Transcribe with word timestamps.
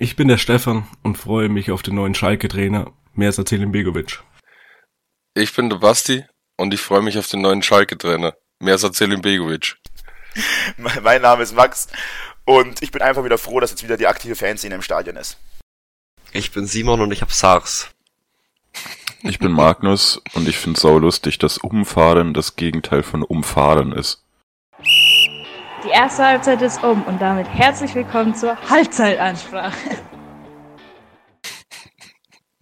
Ich 0.00 0.14
bin 0.14 0.28
der 0.28 0.38
Stefan 0.38 0.86
und 1.02 1.18
freue 1.18 1.48
mich 1.48 1.72
auf 1.72 1.82
den 1.82 1.96
neuen 1.96 2.14
Schalke-Trainer. 2.14 2.92
Mehr 3.14 3.26
als 3.30 3.38
erzählen 3.38 3.72
Begovic. 3.72 4.22
Ich 5.34 5.52
bin 5.56 5.68
der 5.70 5.78
Basti 5.78 6.24
und 6.56 6.72
ich 6.72 6.80
freue 6.80 7.02
mich 7.02 7.18
auf 7.18 7.26
den 7.26 7.40
neuen 7.40 7.64
Schalke-Trainer. 7.64 8.34
Mehr 8.60 8.74
als 8.74 8.84
erzählen 8.84 9.20
Begovic. 9.20 9.76
Mein 11.02 11.22
Name 11.22 11.42
ist 11.42 11.56
Max 11.56 11.88
und 12.44 12.80
ich 12.80 12.92
bin 12.92 13.02
einfach 13.02 13.24
wieder 13.24 13.38
froh, 13.38 13.58
dass 13.58 13.70
jetzt 13.70 13.82
wieder 13.82 13.96
die 13.96 14.06
aktive 14.06 14.36
Fanszene 14.36 14.76
im 14.76 14.82
Stadion 14.82 15.16
ist. 15.16 15.36
Ich 16.30 16.52
bin 16.52 16.66
Simon 16.66 17.00
und 17.00 17.10
ich 17.10 17.22
hab 17.22 17.32
SARS. 17.32 17.90
Ich 19.22 19.40
bin 19.40 19.50
Magnus 19.50 20.22
und 20.32 20.46
ich 20.46 20.58
find's 20.58 20.82
saulustig, 20.82 21.38
dass 21.38 21.58
Umfahren 21.58 22.34
das 22.34 22.54
Gegenteil 22.54 23.02
von 23.02 23.24
Umfahren 23.24 23.90
ist. 23.90 24.22
Die 25.88 25.94
erste 25.94 26.22
Halbzeit 26.22 26.60
ist 26.60 26.82
um 26.84 27.02
und 27.04 27.18
damit 27.18 27.48
herzlich 27.48 27.94
willkommen 27.94 28.34
zur 28.34 28.58
Halbzeitansprache. 28.68 29.74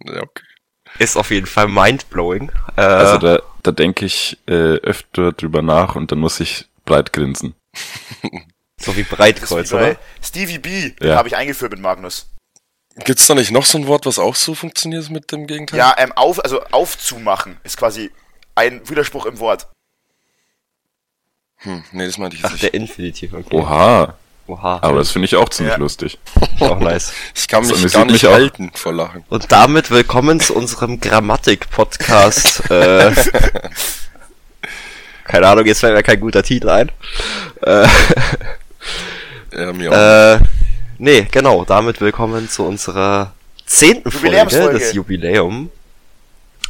Ja, 0.05 0.21
okay. 0.21 0.43
Ist 0.99 1.17
auf 1.17 1.29
jeden 1.29 1.45
Fall 1.45 1.67
mindblowing. 1.67 2.49
Äh, 2.77 2.81
Also 2.81 3.17
da, 3.17 3.41
da 3.63 3.71
denke 3.71 4.05
ich 4.05 4.37
äh, 4.47 4.53
öfter 4.77 5.33
drüber 5.33 5.61
nach 5.61 5.97
und 5.97 6.09
dann 6.13 6.19
muss 6.19 6.39
ich 6.39 6.69
breit 6.85 7.11
grinsen. 7.11 7.53
so 8.79 8.95
wie 8.95 9.03
Breitkreuz, 9.03 9.71
wie 9.71 9.75
bei 9.75 9.91
oder? 9.91 9.99
Stevie 10.23 10.59
B, 10.59 10.93
Ja. 11.01 11.17
habe 11.17 11.27
ich 11.27 11.35
eingeführt 11.35 11.71
mit 11.73 11.81
Magnus. 11.81 12.29
Gibt's 13.03 13.27
da 13.27 13.35
nicht 13.35 13.51
noch 13.51 13.65
so 13.65 13.77
ein 13.77 13.87
Wort, 13.87 14.05
was 14.05 14.19
auch 14.19 14.35
so 14.35 14.55
funktioniert 14.55 15.09
mit 15.09 15.33
dem 15.33 15.47
Gegenteil? 15.47 15.77
Ja, 15.79 15.93
ähm, 15.97 16.13
auf, 16.13 16.39
also 16.41 16.63
aufzumachen 16.71 17.57
ist 17.65 17.75
quasi 17.75 18.09
ein 18.55 18.87
Widerspruch 18.89 19.25
im 19.25 19.37
Wort. 19.39 19.67
Hm, 21.59 21.83
nee, 21.91 22.05
das 22.05 22.17
meinte 22.17 22.35
ich 22.37 22.45
Ach, 22.45 22.51
nicht. 22.51 22.63
der 22.63 22.73
Infinitiv, 22.73 23.33
okay. 23.33 23.55
Oha, 23.55 24.13
Oha. 24.45 24.79
aber 24.81 24.99
das 24.99 25.11
finde 25.11 25.25
ich 25.25 25.35
auch 25.35 25.49
ziemlich 25.49 25.73
Ja. 25.73 25.79
lustig. 25.79 26.19
auch 26.59 26.79
nice. 26.79 27.11
Ich 27.35 27.47
kann 27.47 27.61
mich 27.63 27.71
amüsiert 27.71 27.93
gar 27.93 28.05
nicht 28.05 28.13
mich 28.13 28.27
auch. 28.27 28.33
halten 28.33 28.71
vor 28.75 28.93
Lachen. 28.93 29.23
Und 29.29 29.51
damit 29.51 29.89
willkommen 29.89 30.39
zu 30.39 30.55
unserem 30.55 30.99
Grammatik-Podcast. 30.99 32.61
äh, 32.69 33.11
keine 35.23 35.47
Ahnung, 35.47 35.65
jetzt 35.65 35.79
fällt 35.79 35.95
mir 35.95 36.03
kein 36.03 36.19
guter 36.19 36.43
Titel 36.43 36.69
ein. 36.69 36.91
Äh, 37.63 37.87
Ja, 39.55 39.73
mir 39.73 39.91
auch. 39.91 39.95
äh, 40.35 40.39
nee, 40.99 41.27
genau, 41.31 41.65
damit 41.65 41.99
willkommen 42.01 42.47
zu 42.49 42.65
unserer 42.65 43.33
zehnten 43.65 44.11
Folge 44.11 44.73
des 44.73 44.93
Jubiläum. 44.93 45.71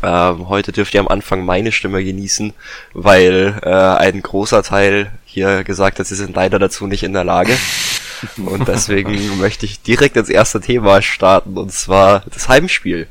Ähm, 0.03 0.48
heute 0.48 0.72
dürft 0.72 0.94
ihr 0.94 1.00
am 1.00 1.08
Anfang 1.08 1.44
meine 1.44 1.72
Stimme 1.72 2.03
genießen, 2.03 2.53
weil 2.94 3.59
äh, 3.64 3.70
ein 3.70 4.22
großer 4.22 4.62
Teil 4.64 5.12
hier 5.26 5.64
gesagt 5.64 6.00
hat, 6.00 6.06
sie 6.06 6.16
sind 6.16 6.36
leider 6.36 6.59
dazu 6.59 6.86
nicht 6.88 7.03
in 7.03 7.14
der 7.14 7.23
Lage. 7.23 7.58
Und 8.38 8.68
deswegen 8.68 9.40
möchte 9.40 9.66
ich 9.66 9.81
direkt 9.81 10.18
ins 10.18 10.30
erste 10.30 10.59
Thema 10.62 11.02
starten, 11.02 11.56
und 11.56 11.72
zwar 11.72 12.23
das 12.34 12.50
Heimspiel. 12.50 13.08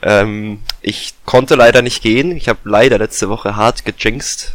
Ähm, 0.00 0.60
ich 0.80 1.14
konnte 1.26 1.54
leider 1.54 1.82
nicht 1.82 2.02
gehen. 2.02 2.32
Ich 2.32 2.48
habe 2.48 2.60
leider 2.64 2.98
letzte 2.98 3.28
Woche 3.28 3.56
hart 3.56 3.84
gejinxt, 3.84 4.54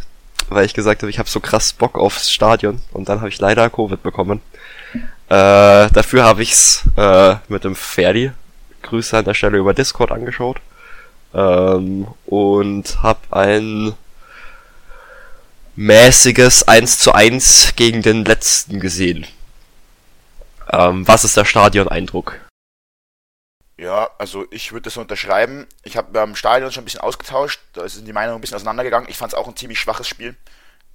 weil 0.50 0.66
ich 0.66 0.74
gesagt 0.74 1.04
habe, 1.04 1.10
ich 1.10 1.20
habe 1.20 1.30
so 1.30 1.40
krass 1.40 1.74
Bock 1.74 1.98
aufs 1.98 2.32
Stadion. 2.32 2.82
Und 2.92 3.10
dann 3.10 3.20
habe 3.20 3.30
ich 3.30 3.40
leider 3.40 3.70
Covid 3.70 4.02
bekommen. 4.02 4.42
Äh, 5.30 5.90
dafür 5.90 6.24
habe 6.24 6.44
ich's 6.44 6.84
äh, 6.96 7.36
mit 7.48 7.64
dem 7.64 7.76
Ferdi, 7.76 8.32
Grüße 8.84 9.18
an 9.18 9.26
der 9.26 9.34
Stelle 9.34 9.58
über 9.58 9.74
Discord 9.74 10.12
angeschaut. 10.12 10.60
Ähm, 11.34 12.08
und 12.26 13.02
habe 13.02 13.20
ein 13.31 13.94
mäßiges 15.76 16.67
1 16.67 17.00
zu 17.00 17.14
1 17.14 17.73
gegen 17.76 18.02
den 18.02 18.26
letzten 18.26 18.80
gesehen. 18.80 19.26
Ähm, 20.72 21.08
was 21.08 21.23
ist 21.23 21.36
der 21.36 21.45
Stadion-Eindruck? 21.45 22.39
Ja, 23.78 24.09
also 24.20 24.45
ich 24.52 24.72
würde 24.72 24.84
das 24.84 24.98
unterschreiben. 24.98 25.67
Ich 25.84 25.98
habe 25.98 26.11
beim 26.11 26.36
Stadion 26.36 26.72
schon 26.72 26.84
ein 26.84 26.86
bisschen 26.86 27.02
ausgetauscht, 27.02 27.59
da 27.73 27.88
sind 27.89 28.08
die 28.08 28.14
Meinungen 28.14 28.38
ein 28.38 28.42
bisschen 28.42 28.56
auseinandergegangen. 28.56 29.09
Ich 29.09 29.17
fand 29.17 29.34
es 29.34 29.38
auch 29.38 29.48
ein 29.48 29.56
ziemlich 29.56 29.80
schwaches 29.80 30.08
Spiel. 30.08 30.36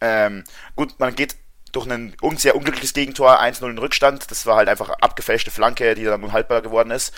Ähm, 0.00 0.44
gut, 0.76 0.98
man 1.00 1.14
geht 1.14 1.36
durch 1.72 1.86
ein 1.86 2.14
sehr 2.36 2.56
unglückliches 2.56 2.94
Gegentor 2.94 3.40
1-0 3.40 3.68
in 3.68 3.78
Rückstand. 3.78 4.30
Das 4.30 4.46
war 4.46 4.56
halt 4.56 4.68
einfach 4.68 4.90
abgefälschte 4.90 5.50
Flanke, 5.50 5.94
die 5.94 6.04
dann 6.04 6.24
unhaltbar 6.24 6.62
geworden 6.62 6.90
ist. 6.90 7.12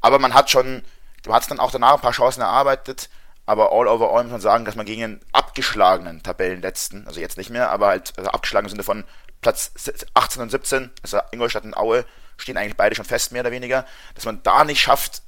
Aber 0.00 0.18
man 0.18 0.34
hat 0.34 0.50
schon, 0.50 0.82
man 1.26 1.36
hat 1.36 1.50
dann 1.50 1.60
auch 1.60 1.70
danach 1.70 1.94
ein 1.94 2.00
paar 2.00 2.12
Chancen 2.12 2.40
erarbeitet. 2.40 3.08
Aber 3.46 3.70
all 3.72 3.86
over 3.86 4.12
all 4.12 4.24
muss 4.24 4.32
man 4.32 4.40
sagen, 4.40 4.64
dass 4.64 4.74
man 4.74 4.86
gegen 4.86 5.04
einen 5.04 5.20
abgeschlagenen 5.32 6.22
Tabellenletzten, 6.22 7.06
also 7.06 7.20
jetzt 7.20 7.38
nicht 7.38 7.50
mehr, 7.50 7.70
aber 7.70 7.88
halt 7.88 8.12
also 8.16 8.30
abgeschlagen 8.30 8.66
im 8.66 8.70
Sinne 8.70 8.82
von 8.82 9.04
Platz 9.40 9.72
18 10.14 10.42
und 10.42 10.50
17, 10.50 10.90
also 11.02 11.20
Ingolstadt 11.30 11.64
und 11.64 11.76
Aue, 11.76 12.04
stehen 12.38 12.56
eigentlich 12.56 12.76
beide 12.76 12.96
schon 12.96 13.04
fest, 13.04 13.30
mehr 13.30 13.42
oder 13.42 13.52
weniger, 13.52 13.86
dass 14.16 14.24
man 14.24 14.42
da 14.42 14.64
nicht 14.64 14.80
schafft, 14.80 15.22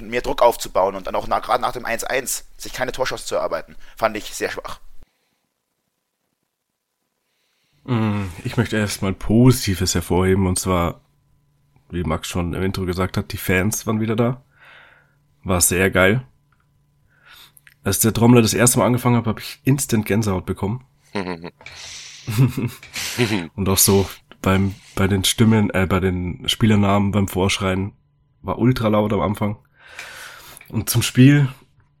mehr 0.00 0.22
Druck 0.22 0.42
aufzubauen 0.42 0.96
und 0.96 1.06
dann 1.06 1.14
auch 1.14 1.26
nach, 1.28 1.42
gerade 1.42 1.62
nach 1.62 1.72
dem 1.72 1.84
1-1 1.84 2.44
sich 2.56 2.72
keine 2.72 2.92
Torchance 2.92 3.26
zu 3.26 3.36
erarbeiten, 3.36 3.76
fand 3.96 4.16
ich 4.16 4.34
sehr 4.34 4.50
schwach. 4.50 4.80
Mm, 7.84 8.24
Ich 8.44 8.56
möchte 8.56 8.76
erstmal 8.76 9.12
Positives 9.12 9.94
hervorheben 9.94 10.46
und 10.46 10.58
zwar, 10.58 11.00
wie 11.90 12.04
Max 12.04 12.28
schon 12.28 12.54
im 12.54 12.62
Intro 12.62 12.84
gesagt 12.84 13.16
hat, 13.16 13.32
die 13.32 13.36
Fans 13.36 13.86
waren 13.86 14.00
wieder 14.00 14.16
da. 14.16 14.42
War 15.42 15.60
sehr 15.60 15.90
geil. 15.90 16.26
Als 17.82 18.00
der 18.00 18.12
Trommler 18.12 18.42
das 18.42 18.54
erste 18.54 18.78
Mal 18.78 18.86
angefangen 18.86 19.16
hat, 19.16 19.26
habe 19.26 19.40
ich 19.40 19.60
instant 19.64 20.04
Gänsehaut 20.04 20.44
bekommen. 20.46 20.84
Und 23.54 23.68
auch 23.68 23.78
so 23.78 24.08
beim, 24.42 24.74
bei 24.94 25.08
den 25.08 25.24
Stimmen, 25.24 25.70
äh, 25.70 25.86
bei 25.86 26.00
den 26.00 26.48
Spielernamen 26.48 27.10
beim 27.10 27.28
Vorschreien 27.28 27.92
war 28.42 28.58
ultra 28.58 28.88
laut 28.88 29.12
am 29.12 29.20
Anfang. 29.20 29.56
Und 30.68 30.90
zum 30.90 31.02
Spiel, 31.02 31.48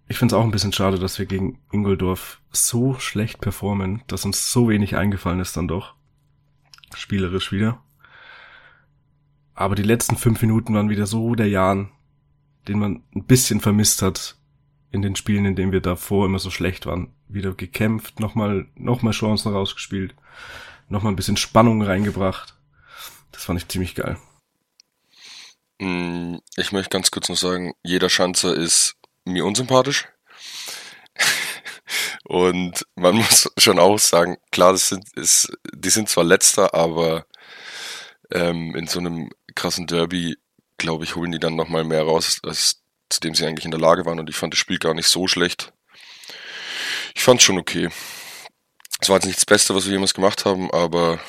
ich 0.08 0.18
finde 0.18 0.34
es 0.34 0.38
auch 0.38 0.44
ein 0.44 0.50
bisschen 0.50 0.72
schade, 0.72 0.98
dass 0.98 1.18
wir 1.18 1.26
gegen 1.26 1.58
Ingoldorf 1.70 2.40
so 2.50 2.98
schlecht 2.98 3.40
performen, 3.40 4.02
dass 4.06 4.24
uns 4.24 4.52
so 4.52 4.68
wenig 4.68 4.96
eingefallen 4.96 5.40
ist 5.40 5.56
dann 5.56 5.68
doch. 5.68 5.94
Spielerisch 6.94 7.52
wieder. 7.52 7.82
Aber 9.54 9.74
die 9.74 9.82
letzten 9.82 10.16
fünf 10.16 10.40
Minuten 10.40 10.74
waren 10.74 10.88
wieder 10.88 11.06
so 11.06 11.34
der 11.34 11.48
Jan, 11.48 11.90
den 12.68 12.78
man 12.78 13.02
ein 13.14 13.24
bisschen 13.24 13.60
vermisst 13.60 14.02
hat 14.02 14.36
in 14.90 15.02
den 15.02 15.16
Spielen, 15.16 15.44
in 15.44 15.56
denen 15.56 15.72
wir 15.72 15.80
davor 15.80 16.26
immer 16.26 16.38
so 16.38 16.50
schlecht 16.50 16.86
waren. 16.86 17.12
Wieder 17.28 17.54
gekämpft, 17.54 18.20
nochmal, 18.20 18.66
nochmal 18.74 19.12
Chancen 19.12 19.52
rausgespielt, 19.52 20.14
nochmal 20.88 21.12
ein 21.12 21.16
bisschen 21.16 21.36
Spannung 21.36 21.82
reingebracht. 21.82 22.56
Das 23.32 23.44
fand 23.44 23.60
ich 23.60 23.68
ziemlich 23.68 23.94
geil. 23.94 24.18
Mm, 25.80 26.36
Ich 26.56 26.72
möchte 26.72 26.90
ganz 26.90 27.10
kurz 27.10 27.28
noch 27.28 27.36
sagen, 27.36 27.72
jeder 27.82 28.10
Schanzer 28.10 28.54
ist 28.54 28.96
mir 29.24 29.44
unsympathisch. 29.44 30.08
Und 32.24 32.86
man 32.94 33.16
muss 33.16 33.50
schon 33.58 33.78
auch 33.78 33.98
sagen, 33.98 34.36
klar, 34.52 34.72
das 34.72 34.88
sind, 34.88 35.04
ist, 35.16 35.52
die 35.74 35.90
sind 35.90 36.08
zwar 36.08 36.24
letzter, 36.24 36.74
aber 36.74 37.26
ähm, 38.30 38.74
in 38.76 38.86
so 38.86 38.98
einem 39.00 39.30
krassen 39.54 39.86
Derby, 39.86 40.36
glaube 40.80 41.04
ich, 41.04 41.14
holen 41.14 41.30
die 41.30 41.38
dann 41.38 41.54
nochmal 41.54 41.84
mehr 41.84 42.02
raus, 42.02 42.40
als 42.42 42.82
zu 43.08 43.20
dem 43.20 43.34
sie 43.34 43.46
eigentlich 43.46 43.64
in 43.64 43.70
der 43.70 43.80
Lage 43.80 44.06
waren. 44.06 44.18
Und 44.18 44.30
ich 44.30 44.36
fand 44.36 44.52
das 44.52 44.58
Spiel 44.58 44.78
gar 44.78 44.94
nicht 44.94 45.08
so 45.08 45.28
schlecht. 45.28 45.72
Ich 47.14 47.22
fand 47.22 47.40
es 47.40 47.44
schon 47.44 47.58
okay. 47.58 47.88
Es 49.00 49.08
war 49.08 49.16
jetzt 49.16 49.26
nicht 49.26 49.38
das 49.38 49.46
Beste, 49.46 49.74
was 49.74 49.86
wir 49.86 49.92
jemals 49.92 50.14
gemacht 50.14 50.44
haben, 50.44 50.70
aber 50.70 51.20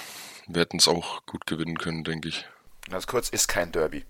wir 0.48 0.62
hätten 0.62 0.78
es 0.78 0.88
auch 0.88 1.26
gut 1.26 1.46
gewinnen 1.46 1.78
können, 1.78 2.04
denke 2.04 2.30
ich. 2.30 2.46
Ganz 2.90 3.08
kurz, 3.08 3.30
ist 3.30 3.48
kein 3.48 3.72
Derby. 3.72 4.06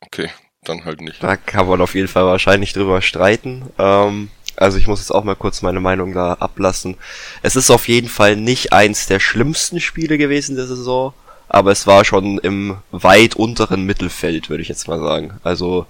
Okay, 0.00 0.30
dann 0.62 0.84
halt 0.84 1.00
nicht. 1.00 1.22
Da 1.22 1.36
kann 1.36 1.68
man 1.68 1.80
auf 1.80 1.94
jeden 1.94 2.08
Fall 2.08 2.24
wahrscheinlich 2.24 2.72
drüber 2.72 3.00
streiten. 3.02 3.70
Ähm, 3.78 4.30
also 4.56 4.78
ich 4.78 4.88
muss 4.88 5.00
jetzt 5.00 5.12
auch 5.12 5.24
mal 5.24 5.36
kurz 5.36 5.62
meine 5.62 5.80
Meinung 5.80 6.12
da 6.12 6.34
ablassen. 6.34 6.96
Es 7.42 7.56
ist 7.56 7.70
auf 7.70 7.88
jeden 7.88 8.08
Fall 8.08 8.36
nicht 8.36 8.72
eins 8.72 9.06
der 9.06 9.20
schlimmsten 9.20 9.80
Spiele 9.80 10.18
gewesen 10.18 10.56
der 10.56 10.66
Saison, 10.66 11.14
aber 11.48 11.72
es 11.72 11.86
war 11.86 12.04
schon 12.04 12.38
im 12.38 12.78
weit 12.90 13.34
unteren 13.34 13.84
Mittelfeld, 13.84 14.50
würde 14.50 14.62
ich 14.62 14.68
jetzt 14.68 14.88
mal 14.88 15.00
sagen. 15.00 15.40
Also 15.42 15.86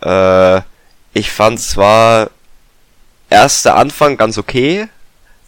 äh, 0.00 0.60
ich 1.12 1.30
fand 1.30 1.60
zwar 1.60 2.30
erst 3.30 3.64
der 3.64 3.76
Anfang 3.76 4.16
ganz 4.16 4.38
okay, 4.38 4.88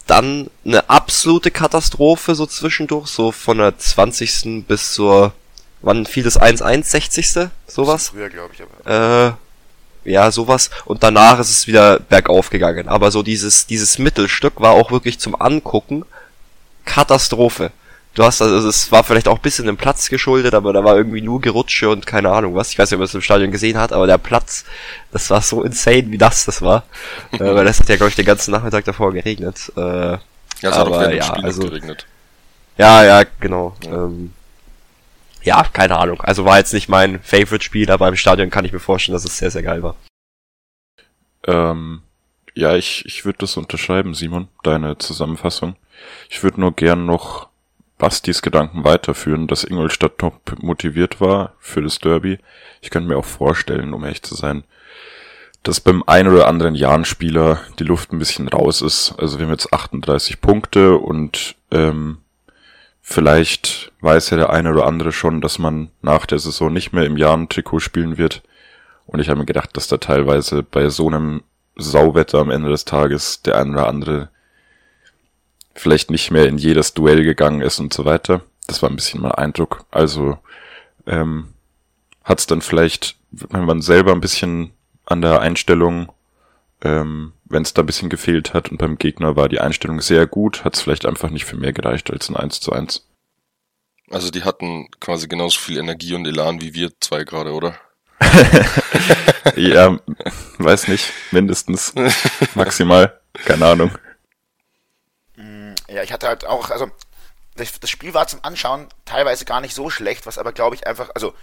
dann 0.07 0.49
eine 0.65 0.89
absolute 0.89 1.51
Katastrophe 1.51 2.35
so 2.35 2.45
zwischendurch, 2.45 3.07
so 3.07 3.31
von 3.31 3.59
der 3.59 3.77
20. 3.77 4.65
bis 4.67 4.93
zur 4.93 5.33
wann 5.81 6.05
fiel 6.05 6.23
das 6.23 6.39
1-1, 6.39 6.83
60. 6.83 7.49
sowas? 7.67 8.09
Früher, 8.09 8.29
glaube 8.29 8.53
ich, 8.53 8.61
aber. 8.61 9.37
Äh, 10.05 10.11
ja, 10.11 10.31
sowas. 10.31 10.69
Und 10.85 11.03
danach 11.03 11.39
ist 11.39 11.49
es 11.49 11.67
wieder 11.67 11.99
bergauf 11.99 12.49
gegangen. 12.49 12.87
Aber 12.87 13.11
so 13.11 13.21
dieses, 13.21 13.67
dieses 13.67 13.99
Mittelstück 13.99 14.59
war 14.59 14.71
auch 14.71 14.91
wirklich 14.91 15.19
zum 15.19 15.39
Angucken 15.39 16.05
Katastrophe. 16.85 17.71
Du 18.15 18.23
hast, 18.23 18.41
also 18.41 18.67
es 18.67 18.91
war 18.91 19.03
vielleicht 19.03 19.27
auch 19.27 19.35
ein 19.37 19.41
bisschen 19.41 19.65
dem 19.67 19.77
Platz 19.77 20.09
geschuldet, 20.09 20.53
aber 20.53 20.73
da 20.73 20.83
war 20.83 20.97
irgendwie 20.97 21.21
nur 21.21 21.39
Gerutsche 21.41 21.89
und 21.89 22.05
keine 22.05 22.31
Ahnung 22.31 22.55
was. 22.55 22.71
Ich 22.71 22.79
weiß 22.79 22.89
nicht, 22.89 22.95
ob 22.95 22.99
man 22.99 23.05
es 23.05 23.13
im 23.13 23.21
Stadion 23.21 23.51
gesehen 23.51 23.77
hat, 23.77 23.93
aber 23.93 24.07
der 24.07 24.17
Platz, 24.17 24.65
das 25.11 25.29
war 25.29 25.41
so 25.41 25.63
insane, 25.63 26.09
wie 26.11 26.17
das 26.17 26.45
das 26.45 26.61
war. 26.61 26.83
äh, 27.31 27.39
weil 27.39 27.65
das 27.65 27.79
hat 27.79 27.87
ja, 27.87 27.95
glaube 27.95 28.09
ich, 28.09 28.15
den 28.15 28.25
ganzen 28.25 28.51
Nachmittag 28.51 28.83
davor 28.85 29.13
geregnet. 29.13 29.71
Äh, 29.77 29.81
Ja, 29.81 30.19
es 30.61 30.65
hat 30.65 30.73
auch 30.73 30.87
Aber 30.87 30.99
während 31.01 31.13
dem 31.13 31.17
ja, 31.19 31.33
also- 31.33 31.61
geregnet. 31.63 32.07
ja, 32.77 33.03
ja, 33.05 33.23
genau. 33.39 33.75
Ja. 33.85 33.91
Ähm, 34.05 34.33
ja, 35.43 35.63
keine 35.71 35.97
Ahnung. 35.97 36.19
Also 36.21 36.43
war 36.43 36.57
jetzt 36.57 36.73
nicht 36.73 36.89
mein 36.89 37.21
Favorite-Spiel, 37.21 37.89
aber 37.91 38.07
im 38.09 38.17
Stadion 38.17 38.49
kann 38.49 38.65
ich 38.65 38.73
mir 38.73 38.79
vorstellen, 38.79 39.13
dass 39.13 39.23
es 39.23 39.37
sehr, 39.37 39.51
sehr 39.51 39.63
geil 39.63 39.83
war. 39.83 39.95
Ähm, 41.47 42.01
ja, 42.55 42.75
ich, 42.75 43.05
ich 43.05 43.23
würde 43.23 43.37
das 43.39 43.55
unterschreiben, 43.55 44.13
Simon, 44.15 44.49
deine 44.63 44.97
Zusammenfassung. 44.97 45.75
Ich 46.29 46.43
würde 46.43 46.59
nur 46.59 46.73
gern 46.73 47.05
noch 47.05 47.48
Bastis 47.99 48.41
Gedanken 48.41 48.85
weiterführen, 48.85 49.45
dass 49.45 49.65
Ingolstadt 49.65 50.17
top 50.17 50.55
motiviert 50.63 51.21
war 51.21 51.53
für 51.59 51.83
das 51.83 51.99
Derby. 51.99 52.39
Ich 52.81 52.89
könnte 52.89 53.09
mir 53.09 53.17
auch 53.17 53.25
vorstellen, 53.25 53.93
um 53.93 54.03
ehrlich 54.03 54.23
zu 54.23 54.33
sein, 54.33 54.63
dass 55.63 55.81
beim 55.81 56.03
ein 56.07 56.27
oder 56.29 56.47
anderen 56.47 56.73
Jahn-Spieler 56.73 57.59
die 57.77 57.83
Luft 57.83 58.11
ein 58.11 58.19
bisschen 58.19 58.47
raus 58.47 58.81
ist. 58.81 59.13
Also 59.19 59.37
wir 59.37 59.45
haben 59.45 59.51
jetzt 59.51 59.73
38 59.73 60.39
Punkte 60.39 60.95
und 60.95 61.55
ähm, 61.71 62.19
vielleicht 63.01 63.91
weiß 63.99 64.29
ja 64.29 64.37
der 64.37 64.49
eine 64.49 64.71
oder 64.71 64.85
andere 64.85 65.11
schon, 65.11 65.41
dass 65.41 65.59
man 65.59 65.89
nach 66.01 66.25
der 66.25 66.39
Saison 66.39 66.71
nicht 66.71 66.93
mehr 66.93 67.03
im 67.03 67.17
Jahn-Trikot 67.17 67.81
spielen 67.81 68.17
wird. 68.17 68.41
Und 69.07 69.19
ich 69.19 69.27
habe 69.27 69.39
mir 69.39 69.45
gedacht, 69.45 69.75
dass 69.75 69.89
da 69.89 69.97
teilweise 69.97 70.63
bei 70.63 70.87
so 70.87 71.07
einem 71.07 71.43
Sauwetter 71.75 72.39
am 72.39 72.49
Ende 72.49 72.69
des 72.69 72.85
Tages 72.85 73.41
der 73.41 73.57
ein 73.57 73.71
oder 73.71 73.87
andere 73.87 74.29
vielleicht 75.79 76.11
nicht 76.11 76.29
mehr 76.31 76.45
in 76.47 76.57
jedes 76.57 76.93
Duell 76.93 77.23
gegangen 77.23 77.61
ist 77.61 77.79
und 77.79 77.93
so 77.93 78.05
weiter. 78.05 78.41
Das 78.67 78.81
war 78.81 78.89
ein 78.89 78.95
bisschen 78.95 79.21
mein 79.21 79.31
Eindruck. 79.31 79.85
Also 79.91 80.37
ähm, 81.07 81.53
hat 82.23 82.39
es 82.39 82.47
dann 82.47 82.61
vielleicht, 82.61 83.15
wenn 83.31 83.65
man 83.65 83.81
selber 83.81 84.11
ein 84.11 84.21
bisschen 84.21 84.71
an 85.05 85.21
der 85.21 85.41
Einstellung, 85.41 86.11
ähm, 86.81 87.33
wenn 87.45 87.63
es 87.63 87.73
da 87.73 87.81
ein 87.81 87.85
bisschen 87.85 88.09
gefehlt 88.09 88.53
hat 88.53 88.69
und 88.69 88.77
beim 88.77 88.97
Gegner 88.97 89.35
war 89.35 89.49
die 89.49 89.59
Einstellung 89.59 90.01
sehr 90.01 90.27
gut, 90.27 90.63
hat 90.63 90.75
es 90.75 90.81
vielleicht 90.81 91.05
einfach 91.05 91.29
nicht 91.29 91.45
für 91.45 91.57
mehr 91.57 91.73
gereicht 91.73 92.11
als 92.11 92.29
ein 92.29 92.35
1 92.35 92.59
zu 92.59 92.71
1. 92.71 93.07
Also 94.11 94.31
die 94.31 94.43
hatten 94.43 94.89
quasi 94.99 95.27
genauso 95.27 95.59
viel 95.59 95.77
Energie 95.77 96.13
und 96.13 96.25
Elan 96.25 96.61
wie 96.61 96.73
wir 96.73 96.91
zwei 96.99 97.23
gerade, 97.23 97.53
oder? 97.53 97.75
ja, 99.55 99.97
weiß 100.57 100.89
nicht, 100.89 101.11
mindestens, 101.31 101.93
maximal, 102.53 103.19
keine 103.45 103.65
Ahnung. 103.65 103.91
Ja, 105.91 106.03
ich 106.03 106.11
hatte 106.11 106.27
halt 106.27 106.45
auch, 106.45 106.69
also 106.69 106.91
das 107.55 107.89
Spiel 107.89 108.13
war 108.13 108.27
zum 108.27 108.43
Anschauen 108.43 108.87
teilweise 109.05 109.45
gar 109.45 109.59
nicht 109.59 109.75
so 109.75 109.89
schlecht, 109.89 110.25
was 110.25 110.37
aber 110.37 110.53
glaube 110.53 110.75
ich 110.75 110.87
einfach, 110.87 111.09
also 111.13 111.33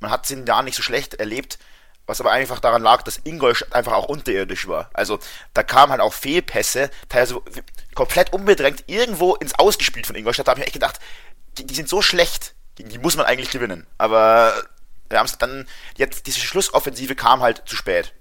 man 0.00 0.10
hat 0.10 0.24
es 0.24 0.30
in 0.30 0.46
Jahren 0.46 0.66
nicht 0.66 0.76
so 0.76 0.82
schlecht 0.82 1.14
erlebt, 1.14 1.58
was 2.06 2.20
aber 2.20 2.30
einfach 2.30 2.60
daran 2.60 2.82
lag, 2.82 3.02
dass 3.02 3.20
Ingolstadt 3.24 3.74
einfach 3.74 3.92
auch 3.92 4.06
unterirdisch 4.06 4.68
war. 4.68 4.90
Also 4.92 5.18
da 5.54 5.62
kamen 5.62 5.90
halt 5.90 6.00
auch 6.00 6.12
Fehlpässe, 6.12 6.90
teilweise 7.08 7.40
komplett 7.94 8.32
unbedrängt 8.32 8.84
irgendwo 8.86 9.34
ins 9.34 9.58
Ausgespielt 9.58 10.06
von 10.06 10.14
Ingolstadt. 10.14 10.46
Da 10.46 10.50
habe 10.50 10.60
ich 10.60 10.62
mir 10.62 10.66
echt 10.66 10.74
gedacht, 10.74 11.00
die, 11.58 11.66
die, 11.66 11.74
sind 11.74 11.88
so 11.88 12.02
schlecht, 12.02 12.54
gegen 12.76 12.90
die 12.90 12.98
muss 12.98 13.16
man 13.16 13.26
eigentlich 13.26 13.50
gewinnen. 13.50 13.86
Aber 13.98 14.52
wir 15.08 15.18
haben 15.18 15.26
es 15.26 15.38
dann, 15.38 15.66
jetzt 15.96 16.26
diese 16.26 16.40
Schlussoffensive 16.40 17.16
kam 17.16 17.40
halt 17.40 17.62
zu 17.66 17.74
spät. 17.74 18.12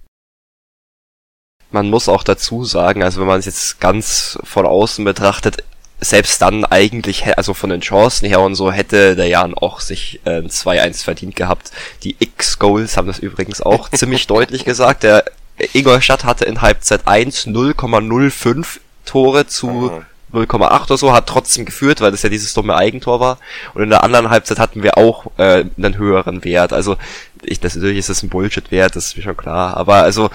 Man 1.76 1.90
muss 1.90 2.08
auch 2.08 2.24
dazu 2.24 2.64
sagen, 2.64 3.04
also 3.04 3.20
wenn 3.20 3.28
man 3.28 3.38
es 3.38 3.46
jetzt 3.46 3.82
ganz 3.82 4.40
von 4.46 4.66
außen 4.66 5.04
betrachtet, 5.04 5.62
selbst 6.00 6.42
dann 6.42 6.64
eigentlich, 6.64 7.38
also 7.38 7.54
von 7.54 7.70
den 7.70 7.82
Chancen 7.82 8.30
her 8.30 8.40
und 8.40 8.56
so, 8.56 8.72
hätte 8.72 9.18
der 9.18 9.28
Jan 9.28 9.54
auch 9.54 9.82
sich 9.82 10.22
äh, 10.24 10.40
2-1 10.40 11.04
verdient 11.04 11.36
gehabt. 11.36 11.72
Die 12.04 12.16
X-Goals 12.18 12.96
haben 12.96 13.10
das 13.10 13.20
übrigens 13.20 13.60
auch 13.62 13.90
ziemlich 13.92 14.26
deutlich 14.26 14.64
gesagt. 14.64 15.04
Der 15.04 15.26
Ingolstadt 15.74 16.24
hatte 16.24 16.46
in 16.46 16.62
Halbzeit 16.62 17.10
1 17.10 17.48
0,05 17.48 18.80
Tore 19.04 19.48
zu 19.48 19.92
0,8 20.32 20.86
oder 20.86 20.98
so, 20.98 21.12
hat 21.12 21.28
trotzdem 21.28 21.66
geführt, 21.66 22.00
weil 22.00 22.12
das 22.12 22.24
ja 22.24 22.30
dieses 22.30 22.54
dumme 22.54 22.78
Eigentor 22.78 23.20
war. 23.20 23.38
Und 23.74 23.84
in 23.84 23.90
der 23.90 24.06
anderen 24.06 24.30
Halbzeit 24.30 24.60
hatten 24.60 24.82
wir 24.82 24.98
auch 24.98 25.26
äh, 25.36 25.66
einen 25.78 25.98
höheren 25.98 26.46
Wert. 26.46 26.72
Also 26.72 26.96
ich, 27.42 27.60
das, 27.60 27.76
natürlich 27.76 27.98
ist 27.98 28.10
das 28.10 28.24
ein 28.24 28.30
Bullshit-Wert, 28.30 28.96
das 28.96 29.08
ist 29.08 29.18
mir 29.18 29.24
schon 29.24 29.36
klar. 29.36 29.76
Aber 29.76 29.96
also 29.96 30.30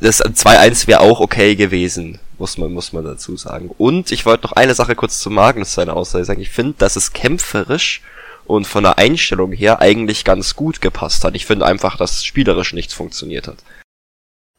das 0.00 0.22
2-1 0.22 0.86
wäre 0.86 1.00
auch 1.00 1.20
okay 1.20 1.56
gewesen, 1.56 2.18
muss 2.38 2.58
man, 2.58 2.72
muss 2.72 2.92
man 2.92 3.04
dazu 3.04 3.36
sagen. 3.36 3.70
Und 3.78 4.12
ich 4.12 4.26
wollte 4.26 4.44
noch 4.44 4.52
eine 4.52 4.74
Sache 4.74 4.94
kurz 4.94 5.20
zu 5.20 5.30
Magnus 5.30 5.74
seine 5.74 5.94
Aussage 5.94 6.24
sagen. 6.24 6.40
Ich 6.40 6.50
finde, 6.50 6.74
dass 6.78 6.96
es 6.96 7.12
kämpferisch 7.12 8.02
und 8.46 8.66
von 8.66 8.84
der 8.84 8.98
Einstellung 8.98 9.52
her 9.52 9.80
eigentlich 9.80 10.24
ganz 10.24 10.56
gut 10.56 10.80
gepasst 10.80 11.24
hat. 11.24 11.34
Ich 11.34 11.46
finde 11.46 11.66
einfach, 11.66 11.96
dass 11.96 12.24
spielerisch 12.24 12.72
nichts 12.72 12.94
funktioniert 12.94 13.48
hat. 13.48 13.58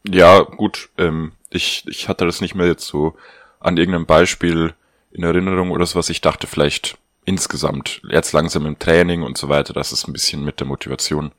Ja, 0.08 0.42
gut, 0.42 0.90
ähm, 0.98 1.34
ich, 1.50 1.84
ich 1.88 2.08
hatte 2.08 2.26
das 2.26 2.42
nicht 2.42 2.56
mehr 2.56 2.68
jetzt 2.68 2.86
so 2.86 3.16
an 3.60 3.78
irgendeinem 3.78 4.06
Beispiel 4.06 4.74
in 5.12 5.24
Erinnerung 5.24 5.72
oder 5.72 5.86
so 5.86 5.98
was. 5.98 6.10
Ich 6.10 6.22
dachte 6.22 6.48
vielleicht 6.48 6.98
insgesamt, 7.26 8.02
jetzt 8.10 8.32
langsam 8.32 8.66
im 8.66 8.80
Training 8.80 9.24
und 9.24 9.38
so 9.38 9.50
weiter, 9.50 9.74
dass 9.74 9.92
es 9.92 10.08
ein 10.08 10.14
bisschen 10.14 10.44
mit 10.44 10.60
der 10.60 10.68
Motivation 10.68 11.32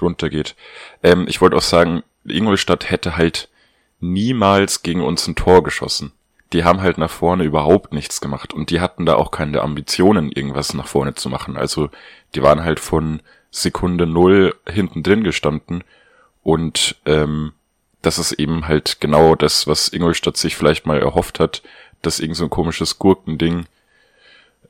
runtergeht. 0.00 0.56
Ähm, 1.02 1.26
ich 1.28 1.40
wollte 1.40 1.56
auch 1.56 1.62
sagen, 1.62 2.02
Ingolstadt 2.24 2.90
hätte 2.90 3.16
halt 3.16 3.48
niemals 4.00 4.82
gegen 4.82 5.02
uns 5.02 5.26
ein 5.26 5.36
Tor 5.36 5.62
geschossen. 5.62 6.12
Die 6.52 6.64
haben 6.64 6.80
halt 6.80 6.98
nach 6.98 7.10
vorne 7.10 7.44
überhaupt 7.44 7.92
nichts 7.92 8.20
gemacht 8.20 8.52
und 8.52 8.70
die 8.70 8.80
hatten 8.80 9.06
da 9.06 9.14
auch 9.14 9.30
keine 9.30 9.60
Ambitionen, 9.60 10.32
irgendwas 10.32 10.74
nach 10.74 10.88
vorne 10.88 11.14
zu 11.14 11.28
machen. 11.28 11.56
Also 11.56 11.90
die 12.34 12.42
waren 12.42 12.64
halt 12.64 12.80
von 12.80 13.22
Sekunde 13.50 14.06
null 14.06 14.54
hinten 14.68 15.02
drin 15.02 15.22
gestanden 15.22 15.84
und 16.42 16.96
ähm, 17.06 17.52
das 18.02 18.18
ist 18.18 18.32
eben 18.32 18.66
halt 18.66 19.00
genau 19.00 19.34
das, 19.34 19.66
was 19.66 19.88
Ingolstadt 19.92 20.36
sich 20.36 20.56
vielleicht 20.56 20.86
mal 20.86 20.98
erhofft 20.98 21.38
hat, 21.38 21.62
dass 22.02 22.18
irgend 22.18 22.36
so 22.36 22.44
ein 22.44 22.50
komisches 22.50 22.98
Gurkending 22.98 23.66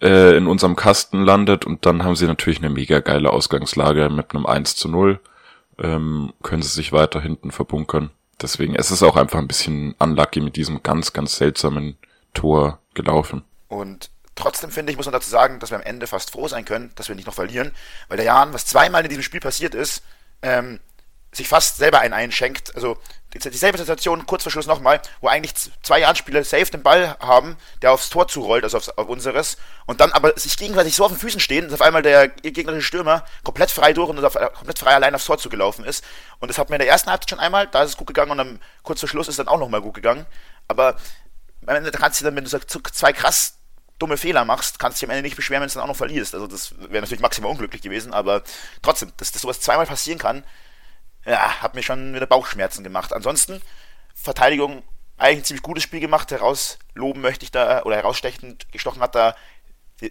äh, 0.03 0.37
in 0.37 0.47
unserem 0.47 0.77
Kasten 0.77 1.23
landet 1.23 1.65
und 1.65 1.87
dann 1.87 2.03
haben 2.03 2.17
sie 2.17 2.27
natürlich 2.27 2.59
eine 2.59 2.71
mega 2.71 3.01
geile 3.01 3.31
Ausgangslage 3.31 4.11
mit 4.11 4.35
einem 4.35 4.47
1 4.47 4.77
zu 4.77 4.89
0 4.89 5.21
ähm, 5.81 6.33
können 6.43 6.63
sie 6.63 6.69
sich 6.69 6.93
weiter 6.93 7.21
hinten 7.21 7.51
verbunkern. 7.51 8.11
Deswegen, 8.41 8.75
es 8.75 8.91
ist 8.91 9.03
auch 9.03 9.17
einfach 9.17 9.39
ein 9.39 9.49
bisschen 9.49 9.95
unlucky 9.99 10.41
mit 10.41 10.57
diesem 10.57 10.83
ganz, 10.83 11.13
ganz 11.13 11.37
seltsamen 11.37 11.97
Tor 12.33 12.79
gelaufen. 12.95 13.45
Und 13.69 14.11
trotzdem 14.35 14.71
finde 14.71 14.93
ich, 14.93 14.97
muss 14.97 15.07
man 15.07 15.13
dazu 15.13 15.29
sagen, 15.29 15.59
dass 15.59 15.71
wir 15.71 15.79
am 15.79 15.85
Ende 15.85 16.07
fast 16.07 16.31
froh 16.31 16.49
sein 16.49 16.65
können, 16.65 16.91
dass 16.95 17.09
wir 17.09 17.17
nicht 17.17 17.27
noch 17.27 17.35
verlieren, 17.35 17.73
weil 18.09 18.17
der 18.17 18.27
Jan, 18.27 18.53
was 18.53 18.67
zweimal 18.67 19.03
in 19.03 19.09
diesem 19.09 19.23
Spiel 19.23 19.41
passiert 19.41 19.75
ist, 19.75 20.03
ähm, 20.43 20.81
sich 21.33 21.49
fast 21.49 21.77
selber 21.77 22.01
einen 22.01 22.15
einschenkt. 22.15 22.75
Also 22.75 22.99
dieselbe 23.33 23.79
Situation 23.79 24.27
kurz 24.27 24.43
vor 24.43 24.51
Schluss 24.51 24.67
nochmal, 24.67 25.01
wo 25.21 25.29
eigentlich 25.29 25.55
zwei 25.83 26.05
Anspieler 26.07 26.43
safe 26.43 26.71
den 26.71 26.83
Ball 26.83 27.17
haben, 27.21 27.57
der 27.83 27.93
aufs 27.93 28.11
Tor 28.11 28.27
zurollt, 28.27 28.65
also 28.65 28.77
aufs, 28.79 28.89
auf 28.89 29.09
unseres, 29.09 29.57
und 29.87 30.01
dann 30.01 30.13
aber 30.13 30.37
sich 30.37 30.57
gegenseitig 30.57 30.97
so 30.97 31.05
auf 31.05 31.13
den 31.13 31.19
Füßen 31.19 31.39
stehen, 31.39 31.67
dass 31.67 31.75
auf 31.75 31.87
einmal 31.87 32.03
der 32.03 32.29
gegnerische 32.29 32.87
Stürmer 32.87 33.25
komplett 33.45 33.71
frei 33.71 33.93
durch 33.93 34.09
und 34.09 34.25
auf, 34.25 34.35
komplett 34.35 34.79
frei 34.79 34.95
allein 34.95 35.15
aufs 35.15 35.27
Tor 35.27 35.39
zugelaufen 35.39 35.85
ist. 35.85 36.05
Und 36.41 36.49
das 36.49 36.59
hat 36.59 36.71
mir 36.71 36.77
in 36.77 36.81
der 36.81 36.89
ersten 36.89 37.11
Halbzeit 37.11 37.31
schon 37.31 37.39
einmal, 37.39 37.69
da 37.69 37.83
ist 37.85 37.91
es 37.91 37.97
gut 37.97 38.09
gegangen 38.09 38.33
und 38.33 38.39
dann 38.39 38.61
kurz 38.83 39.01
vor 39.01 39.09
Schluss 39.09 39.29
ist 39.29 39.35
es 39.35 39.37
dann 39.37 39.49
auch 39.49 39.61
nochmal 39.61 39.83
gut 39.83 39.95
gegangen. 39.95 40.27
Aber 40.67 40.97
am 41.67 41.77
Ende 41.77 41.91
kannst 41.93 42.21
du 42.21 42.25
dann, 42.25 42.35
wenn 42.35 42.45
du 42.45 42.51
zwei 42.51 43.13
krass 43.13 43.55
dumme 44.01 44.17
Fehler 44.17 44.45
machst, 44.45 44.79
kannst 44.79 44.99
du 44.99 45.01
dich 45.01 45.11
am 45.11 45.17
Ende 45.17 45.23
nicht 45.23 45.37
beschweren, 45.37 45.61
wenn 45.61 45.67
du 45.67 45.71
es 45.71 45.75
dann 45.75 45.85
auch 45.85 45.89
noch 45.89 45.97
verlierst. 45.97 46.35
Also 46.35 46.47
das 46.47 46.75
wäre 46.79 47.03
natürlich 47.03 47.21
maximal 47.21 47.51
unglücklich 47.51 47.83
gewesen, 47.83 48.13
aber 48.13 48.43
trotzdem, 48.83 49.13
dass, 49.19 49.31
dass 49.31 49.43
sowas 49.43 49.61
zweimal 49.61 49.87
passieren 49.87 50.19
kann, 50.19 50.43
ja, 51.25 51.63
hat 51.63 51.75
mir 51.75 51.83
schon 51.83 52.15
wieder 52.15 52.27
Bauchschmerzen 52.27 52.85
gemacht. 52.85 53.13
Ansonsten, 53.13 53.61
Verteidigung, 54.15 54.83
eigentlich 55.17 55.39
ein 55.39 55.45
ziemlich 55.45 55.63
gutes 55.63 55.85
Spiel 55.85 56.01
gemacht. 56.01 56.31
Herausloben 56.31 57.21
möchte 57.21 57.45
ich 57.45 57.51
da, 57.51 57.83
oder 57.83 57.97
herausstechend 57.97 58.71
gestochen 58.73 59.03
hat 59.03 59.15
da 59.15 59.35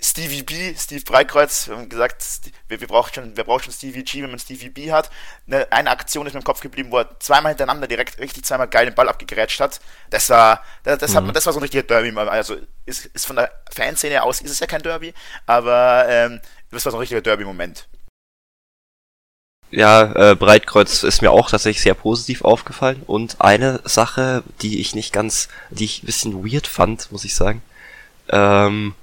Stevie 0.02 0.44
B, 0.44 0.76
Steve 0.78 1.02
Breitkreuz, 1.04 1.68
wir 1.68 1.76
haben 1.76 1.90
gesagt, 1.90 2.24
wir, 2.68 2.80
wir 2.80 2.88
brauchen 2.88 3.14
schon, 3.14 3.32
wer 3.36 3.44
braucht 3.44 3.64
schon 3.66 3.74
Stevie 3.74 4.04
G, 4.04 4.22
wenn 4.22 4.30
man 4.30 4.40
Stevie 4.40 4.70
B 4.70 4.92
hat. 4.92 5.10
Eine, 5.48 5.72
eine 5.72 5.90
Aktion 5.90 6.28
ist 6.28 6.34
mir 6.34 6.40
im 6.40 6.44
Kopf 6.44 6.60
geblieben, 6.60 6.92
wo 6.92 7.00
er 7.00 7.20
zweimal 7.20 7.52
hintereinander 7.52 7.88
direkt 7.88 8.20
richtig 8.20 8.46
zweimal 8.46 8.68
geil 8.68 8.86
den 8.86 8.94
Ball 8.94 9.10
abgegrätscht 9.10 9.60
hat. 9.60 9.80
Das 10.12 10.30
war, 10.30 10.64
das, 10.84 11.00
das, 11.00 11.14
mhm. 11.14 11.28
hat, 11.28 11.36
das 11.36 11.46
war 11.48 11.54
so 11.54 11.60
ein 11.60 11.64
richtiger 11.64 11.84
Derby. 11.84 12.16
Also 12.16 12.58
ist, 12.86 13.08
ist 13.08 13.26
von 13.26 13.38
der 13.38 13.52
Fanszene 13.72 14.22
aus 14.22 14.42
ist 14.42 14.52
es 14.52 14.60
ja 14.60 14.68
kein 14.68 14.84
Derby, 14.84 15.14
aber 15.48 16.06
ähm, 16.08 16.40
das 16.70 16.86
war 16.86 16.92
so 16.92 16.98
ein 16.98 17.02
richtiger 17.02 17.22
Derby-Moment. 17.22 17.88
Ja, 19.72 20.32
äh, 20.32 20.36
Breitkreuz 20.36 21.04
ist 21.04 21.22
mir 21.22 21.32
auch 21.32 21.50
tatsächlich 21.50 21.84
sehr 21.84 21.94
positiv 21.94 22.44
aufgefallen. 22.44 23.04
Und 23.06 23.40
eine 23.40 23.82
Sache, 23.84 24.44
die 24.62 24.80
ich 24.80 24.96
nicht 24.96 25.14
ganz, 25.14 25.48
die 25.70 25.86
ich 25.86 26.04
ein 26.04 26.08
bisschen 26.08 26.46
weird 26.46 26.66
fand, 26.66 27.12
muss 27.12 27.24
ich 27.24 27.36
sagen. 27.36 27.62
Ähm, 28.30 28.96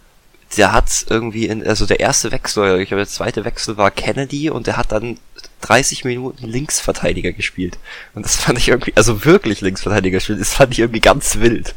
der 0.57 0.73
hat 0.73 1.07
irgendwie 1.09 1.47
in, 1.47 1.67
also 1.67 1.87
der 1.87 2.01
erste 2.01 2.33
Wechsel, 2.33 2.81
ich 2.81 2.89
glaube 2.89 3.03
der 3.03 3.09
zweite 3.09 3.45
Wechsel 3.45 3.77
war 3.77 3.91
Kennedy 3.91 4.51
und 4.51 4.67
der 4.67 4.77
hat 4.77 4.93
dann 4.93 5.19
30 5.63 6.05
Minuten 6.05 6.47
Linksverteidiger 6.47 7.33
gespielt. 7.33 7.79
Und 8.15 8.25
das 8.25 8.37
fand 8.37 8.59
ich 8.59 8.69
irgendwie, 8.69 8.93
also 8.97 9.25
wirklich 9.25 9.61
Linksverteidiger 9.61 10.19
gespielt, 10.19 10.41
das 10.41 10.55
fand 10.55 10.73
ich 10.73 10.81
irgendwie 10.81 11.01
ganz 11.01 11.39
wild. 11.39 11.75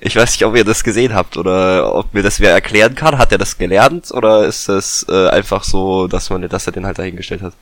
Ich 0.00 0.16
weiß 0.16 0.32
nicht, 0.32 0.44
ob 0.44 0.56
ihr 0.56 0.64
das 0.64 0.82
gesehen 0.82 1.14
habt 1.14 1.36
oder 1.36 1.94
ob 1.94 2.14
mir 2.14 2.22
das 2.22 2.40
wer 2.40 2.50
erklären 2.50 2.94
kann. 2.96 3.18
Hat 3.18 3.30
er 3.30 3.38
das 3.38 3.58
gelernt 3.58 4.10
oder 4.10 4.46
ist 4.46 4.68
das 4.68 5.06
äh, 5.08 5.28
einfach 5.28 5.62
so, 5.62 6.08
dass 6.08 6.30
man, 6.30 6.48
dass 6.48 6.66
er 6.66 6.72
den 6.72 6.86
halt 6.86 6.98
dahingestellt 6.98 7.42
hat? 7.42 7.54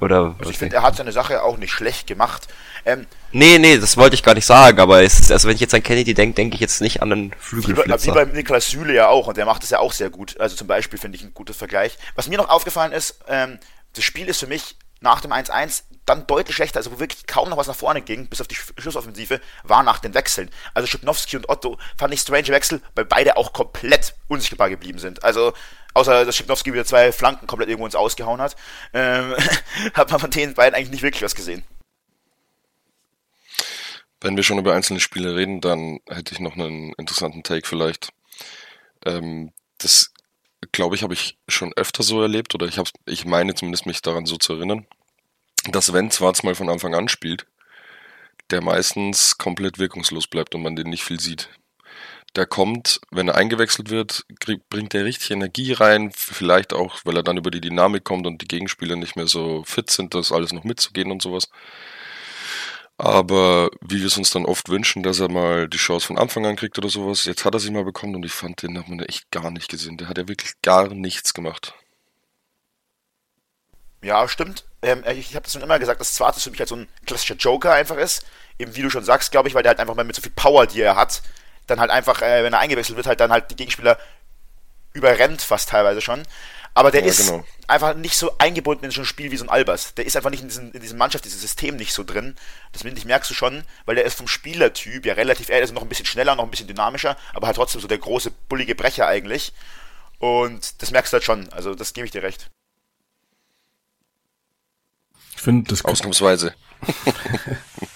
Oder 0.00 0.34
Also 0.38 0.50
ich 0.50 0.58
finde, 0.58 0.76
er 0.76 0.82
hat 0.82 0.96
seine 0.96 1.12
Sache 1.12 1.42
auch 1.42 1.56
nicht 1.58 1.72
schlecht 1.72 2.06
gemacht. 2.06 2.48
Ähm, 2.84 3.06
Nee, 3.32 3.58
nee, 3.58 3.78
das 3.78 3.96
wollte 3.96 4.14
ich 4.14 4.22
gar 4.24 4.34
nicht 4.34 4.46
sagen, 4.46 4.80
aber 4.80 5.02
es 5.04 5.20
ist, 5.20 5.30
also 5.30 5.46
wenn 5.46 5.54
ich 5.54 5.60
jetzt 5.60 5.72
an 5.74 5.82
Kennedy 5.84 6.14
denke, 6.14 6.34
denke 6.34 6.54
ich 6.56 6.60
jetzt 6.60 6.80
nicht 6.80 7.00
an 7.02 7.12
einen 7.12 7.24
wie, 7.24 7.30
bei, 7.30 7.36
wie 7.40 7.42
Flügelflitzer. 7.62 8.12
beim 8.12 8.32
Niklas 8.32 8.68
Süle 8.70 8.92
ja 8.94 9.08
auch 9.08 9.28
und 9.28 9.36
der 9.36 9.46
macht 9.46 9.62
das 9.62 9.70
ja 9.70 9.78
auch 9.78 9.92
sehr 9.92 10.10
gut. 10.10 10.40
Also 10.40 10.56
zum 10.56 10.66
Beispiel 10.66 10.98
finde 10.98 11.16
ich 11.16 11.22
ein 11.22 11.32
guter 11.34 11.54
Vergleich. 11.54 11.96
Was 12.16 12.26
mir 12.28 12.38
noch 12.38 12.48
aufgefallen 12.48 12.90
ist, 12.92 13.20
ähm, 13.28 13.60
das 13.94 14.02
Spiel 14.04 14.26
ist 14.28 14.40
für 14.40 14.46
mich 14.48 14.76
nach 15.00 15.20
dem 15.20 15.32
1-1 15.32 15.84
dann 16.06 16.26
deutlich 16.26 16.56
schlechter, 16.56 16.78
also 16.78 16.90
wo 16.92 16.98
wirklich 16.98 17.26
kaum 17.26 17.48
noch 17.50 17.56
was 17.56 17.68
nach 17.68 17.76
vorne 17.76 18.02
ging, 18.02 18.26
bis 18.26 18.40
auf 18.40 18.48
die 18.48 18.56
Sch- 18.56 18.78
Schlussoffensive, 18.80 19.40
war 19.62 19.82
nach 19.84 20.00
den 20.00 20.12
Wechseln. 20.14 20.50
Also 20.74 20.88
Schipnowski 20.88 21.36
und 21.36 21.48
Otto 21.48 21.78
fand 21.96 22.12
ich 22.12 22.20
strange 22.20 22.48
Wechsel, 22.48 22.82
weil 22.96 23.04
beide 23.04 23.36
auch 23.36 23.52
komplett 23.52 24.14
unsichtbar 24.28 24.68
geblieben 24.70 24.98
sind. 24.98 25.22
Also 25.22 25.52
außer 25.94 26.24
dass 26.24 26.36
Schipnowski 26.36 26.72
wieder 26.72 26.84
zwei 26.84 27.12
Flanken 27.12 27.46
komplett 27.46 27.68
irgendwo 27.68 27.86
ins 27.86 27.94
Ausgehauen 27.94 28.40
hat, 28.40 28.56
ähm, 28.92 29.34
hat 29.94 30.10
man 30.10 30.20
von 30.20 30.30
den 30.30 30.54
beiden 30.54 30.74
eigentlich 30.74 30.90
nicht 30.90 31.02
wirklich 31.02 31.22
was 31.22 31.34
gesehen. 31.34 31.62
Wenn 34.20 34.36
wir 34.36 34.42
schon 34.42 34.58
über 34.58 34.74
einzelne 34.74 35.00
Spiele 35.00 35.34
reden, 35.34 35.60
dann 35.60 36.00
hätte 36.06 36.34
ich 36.34 36.40
noch 36.40 36.54
einen 36.54 36.92
interessanten 36.94 37.42
Take 37.42 37.66
vielleicht. 37.66 38.12
Ähm, 39.04 39.52
das, 39.78 40.12
glaube 40.72 40.94
ich, 40.94 41.02
habe 41.02 41.14
ich 41.14 41.38
schon 41.48 41.72
öfter 41.74 42.02
so 42.02 42.20
erlebt, 42.20 42.54
oder 42.54 42.66
ich, 42.66 42.78
hab's, 42.78 42.92
ich 43.06 43.24
meine 43.24 43.54
zumindest 43.54 43.86
mich 43.86 44.02
daran 44.02 44.26
so 44.26 44.36
zu 44.36 44.54
erinnern, 44.54 44.86
dass 45.70 45.92
wenn 45.92 46.10
Zwarz 46.10 46.42
mal 46.42 46.54
von 46.54 46.68
Anfang 46.68 46.94
an 46.94 47.08
spielt, 47.08 47.46
der 48.50 48.60
meistens 48.60 49.38
komplett 49.38 49.78
wirkungslos 49.78 50.26
bleibt 50.26 50.54
und 50.54 50.62
man 50.62 50.76
den 50.76 50.90
nicht 50.90 51.04
viel 51.04 51.20
sieht. 51.20 51.48
Der 52.36 52.46
kommt, 52.46 53.00
wenn 53.10 53.28
er 53.28 53.34
eingewechselt 53.34 53.90
wird, 53.90 54.24
krieg, 54.38 54.68
bringt 54.70 54.94
er 54.94 55.04
richtig 55.04 55.32
Energie 55.32 55.72
rein, 55.72 56.12
vielleicht 56.14 56.72
auch, 56.72 57.00
weil 57.04 57.16
er 57.16 57.24
dann 57.24 57.36
über 57.36 57.50
die 57.50 57.60
Dynamik 57.60 58.04
kommt 58.04 58.26
und 58.26 58.40
die 58.40 58.48
Gegenspieler 58.48 58.94
nicht 58.96 59.16
mehr 59.16 59.26
so 59.26 59.64
fit 59.64 59.90
sind, 59.90 60.14
das 60.14 60.30
alles 60.30 60.52
noch 60.52 60.62
mitzugehen 60.64 61.10
und 61.10 61.22
sowas. 61.22 61.48
Aber 62.98 63.70
wie 63.80 64.00
wir 64.00 64.06
es 64.08 64.18
uns 64.18 64.30
dann 64.30 64.44
oft 64.44 64.68
wünschen, 64.68 65.02
dass 65.02 65.20
er 65.20 65.30
mal 65.30 65.68
die 65.68 65.78
Chance 65.78 66.06
von 66.06 66.18
Anfang 66.18 66.44
an 66.44 66.56
kriegt 66.56 66.76
oder 66.78 66.90
sowas, 66.90 67.24
jetzt 67.24 67.46
hat 67.46 67.54
er 67.54 67.58
sie 67.60 67.70
mal 67.70 67.82
bekommen 67.82 68.14
und 68.14 68.26
ich 68.26 68.32
fand, 68.32 68.62
den 68.62 68.78
hat 68.78 68.88
man 68.88 69.00
echt 69.00 69.30
gar 69.30 69.50
nicht 69.50 69.70
gesehen. 69.70 69.96
Der 69.96 70.08
hat 70.08 70.18
ja 70.18 70.28
wirklich 70.28 70.60
gar 70.60 70.88
nichts 70.88 71.32
gemacht. 71.32 71.74
Ja, 74.02 74.28
stimmt. 74.28 74.64
Ähm, 74.82 75.02
ich 75.16 75.34
habe 75.34 75.44
das 75.44 75.54
schon 75.54 75.62
immer 75.62 75.78
gesagt, 75.78 76.00
dass 76.00 76.14
Zwartes 76.14 76.42
für 76.42 76.50
mich 76.50 76.60
halt 76.60 76.68
so 76.68 76.76
ein 76.76 76.88
klassischer 77.06 77.36
Joker 77.36 77.72
einfach 77.72 77.96
ist. 77.96 78.26
Eben 78.58 78.76
wie 78.76 78.82
du 78.82 78.90
schon 78.90 79.04
sagst, 79.04 79.30
glaube 79.30 79.48
ich, 79.48 79.54
weil 79.54 79.62
der 79.62 79.70
halt 79.70 79.80
einfach 79.80 79.94
mal 79.94 80.04
mit 80.04 80.16
so 80.16 80.22
viel 80.22 80.32
Power, 80.32 80.66
die 80.66 80.82
er 80.82 80.96
hat, 80.96 81.22
dann 81.70 81.80
halt 81.80 81.90
einfach, 81.90 82.22
äh, 82.22 82.44
wenn 82.44 82.52
er 82.52 82.58
eingewechselt 82.60 82.96
wird, 82.96 83.06
halt 83.06 83.20
dann 83.20 83.32
halt 83.32 83.50
die 83.50 83.56
Gegenspieler 83.56 83.98
überrennt 84.92 85.42
fast 85.42 85.68
teilweise 85.70 86.00
schon. 86.00 86.22
Aber 86.74 86.90
der 86.90 87.02
Ja, 87.02 87.06
ist 87.06 87.18
genau. 87.18 87.44
einfach 87.66 87.94
nicht 87.94 88.16
so 88.16 88.36
eingebunden 88.38 88.84
in 88.84 88.90
so 88.92 89.00
ein 89.02 89.04
Spiel 89.06 89.30
wie 89.30 89.36
so 89.36 89.44
ein 89.44 89.50
Albers. 89.50 89.94
Der 89.94 90.06
ist 90.06 90.16
einfach 90.16 90.30
nicht 90.30 90.42
in, 90.42 90.48
diesen, 90.48 90.72
in 90.72 90.80
diesem 90.80 90.98
Mannschaft, 90.98 91.24
dieses 91.24 91.40
System 91.40 91.76
nicht 91.76 91.92
so 91.92 92.04
drin. 92.04 92.36
Das 92.72 92.84
ich, 92.84 93.04
merkst 93.04 93.30
du 93.30 93.34
schon, 93.34 93.64
weil 93.86 93.96
der 93.96 94.04
ist 94.04 94.14
vom 94.16 94.28
Spielertyp 94.28 95.04
ja 95.04 95.14
relativ, 95.14 95.48
er 95.48 95.60
ist 95.62 95.72
noch 95.72 95.82
ein 95.82 95.88
bisschen 95.88 96.06
schneller, 96.06 96.36
noch 96.36 96.44
ein 96.44 96.50
bisschen 96.50 96.68
dynamischer, 96.68 97.16
aber 97.34 97.48
halt 97.48 97.56
trotzdem 97.56 97.80
so 97.80 97.88
der 97.88 97.98
große, 97.98 98.30
bullige 98.48 98.74
Brecher 98.76 99.06
eigentlich. 99.08 99.52
Und 100.18 100.80
das 100.82 100.90
merkst 100.92 101.12
du 101.12 101.16
halt 101.16 101.24
schon. 101.24 101.52
Also 101.52 101.74
das 101.74 101.92
gebe 101.92 102.06
ich 102.06 102.12
dir 102.12 102.22
recht. 102.22 102.50
Ich 105.34 105.42
finde, 105.42 105.68
das, 105.70 105.84
Ausnahmsweise. 105.84 106.54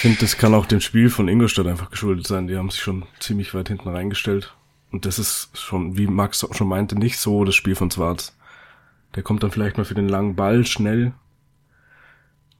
ich 0.00 0.02
find, 0.02 0.22
das 0.22 0.38
kann 0.38 0.54
auch 0.54 0.64
dem 0.64 0.80
Spiel 0.80 1.10
von 1.10 1.28
Ingolstadt 1.28 1.66
einfach 1.66 1.90
geschuldet 1.90 2.26
sein. 2.26 2.46
Die 2.46 2.56
haben 2.56 2.70
sich 2.70 2.80
schon 2.80 3.04
ziemlich 3.18 3.52
weit 3.52 3.68
hinten 3.68 3.90
reingestellt. 3.90 4.54
Und 4.90 5.04
das 5.04 5.18
ist 5.18 5.50
schon, 5.58 5.98
wie 5.98 6.06
Max 6.06 6.46
schon 6.52 6.68
meinte, 6.68 6.98
nicht 6.98 7.18
so 7.18 7.44
das 7.44 7.54
Spiel 7.54 7.74
von 7.74 7.90
Zwarz. 7.90 8.34
Der 9.14 9.22
kommt 9.22 9.42
dann 9.42 9.50
vielleicht 9.50 9.76
mal 9.76 9.84
für 9.84 9.94
den 9.94 10.08
langen 10.08 10.36
Ball 10.36 10.64
schnell. 10.64 11.12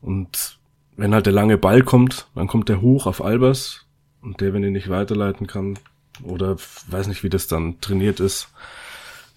Und 0.03 0.59
wenn 0.99 1.15
halt 1.15 1.25
der 1.25 1.33
lange 1.33 1.57
Ball 1.57 1.83
kommt, 1.83 2.29
dann 2.35 2.47
kommt 2.47 2.69
der 2.69 2.83
hoch 2.83 3.07
auf 3.07 3.25
Albers. 3.25 3.87
Und 4.21 4.43
der, 4.43 4.53
wenn 4.53 4.63
er 4.63 4.71
nicht 4.71 4.91
weiterleiten 4.91 5.47
kann, 5.47 5.79
oder 6.23 6.59
weiß 6.89 7.07
nicht, 7.07 7.23
wie 7.23 7.31
das 7.31 7.47
dann 7.47 7.81
trainiert 7.81 8.21
ist, 8.21 8.49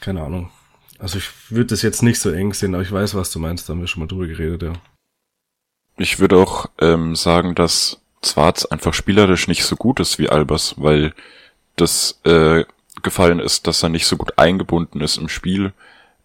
keine 0.01 0.23
Ahnung. 0.23 0.51
Also 0.99 1.19
ich 1.19 1.29
würde 1.49 1.67
das 1.67 1.81
jetzt 1.83 2.03
nicht 2.03 2.19
so 2.19 2.31
eng 2.31 2.53
sehen, 2.53 2.75
aber 2.75 2.83
ich 2.83 2.91
weiß, 2.91 3.15
was 3.15 3.31
du 3.31 3.39
meinst, 3.39 3.69
da 3.69 3.71
haben 3.71 3.79
wir 3.79 3.87
schon 3.87 4.01
mal 4.01 4.07
drüber 4.07 4.27
geredet, 4.27 4.61
ja. 4.61 4.73
Ich 5.97 6.19
würde 6.19 6.37
auch 6.37 6.67
ähm, 6.79 7.15
sagen, 7.15 7.55
dass 7.55 7.99
Zwarz 8.21 8.65
einfach 8.65 8.93
spielerisch 8.93 9.47
nicht 9.47 9.63
so 9.63 9.75
gut 9.75 9.99
ist 9.99 10.17
wie 10.17 10.29
Albers, 10.29 10.75
weil 10.77 11.13
das 11.75 12.19
äh, 12.23 12.65
gefallen 13.01 13.39
ist, 13.39 13.67
dass 13.67 13.83
er 13.83 13.89
nicht 13.89 14.07
so 14.07 14.17
gut 14.17 14.37
eingebunden 14.37 15.01
ist 15.01 15.17
im 15.17 15.29
Spiel. 15.29 15.73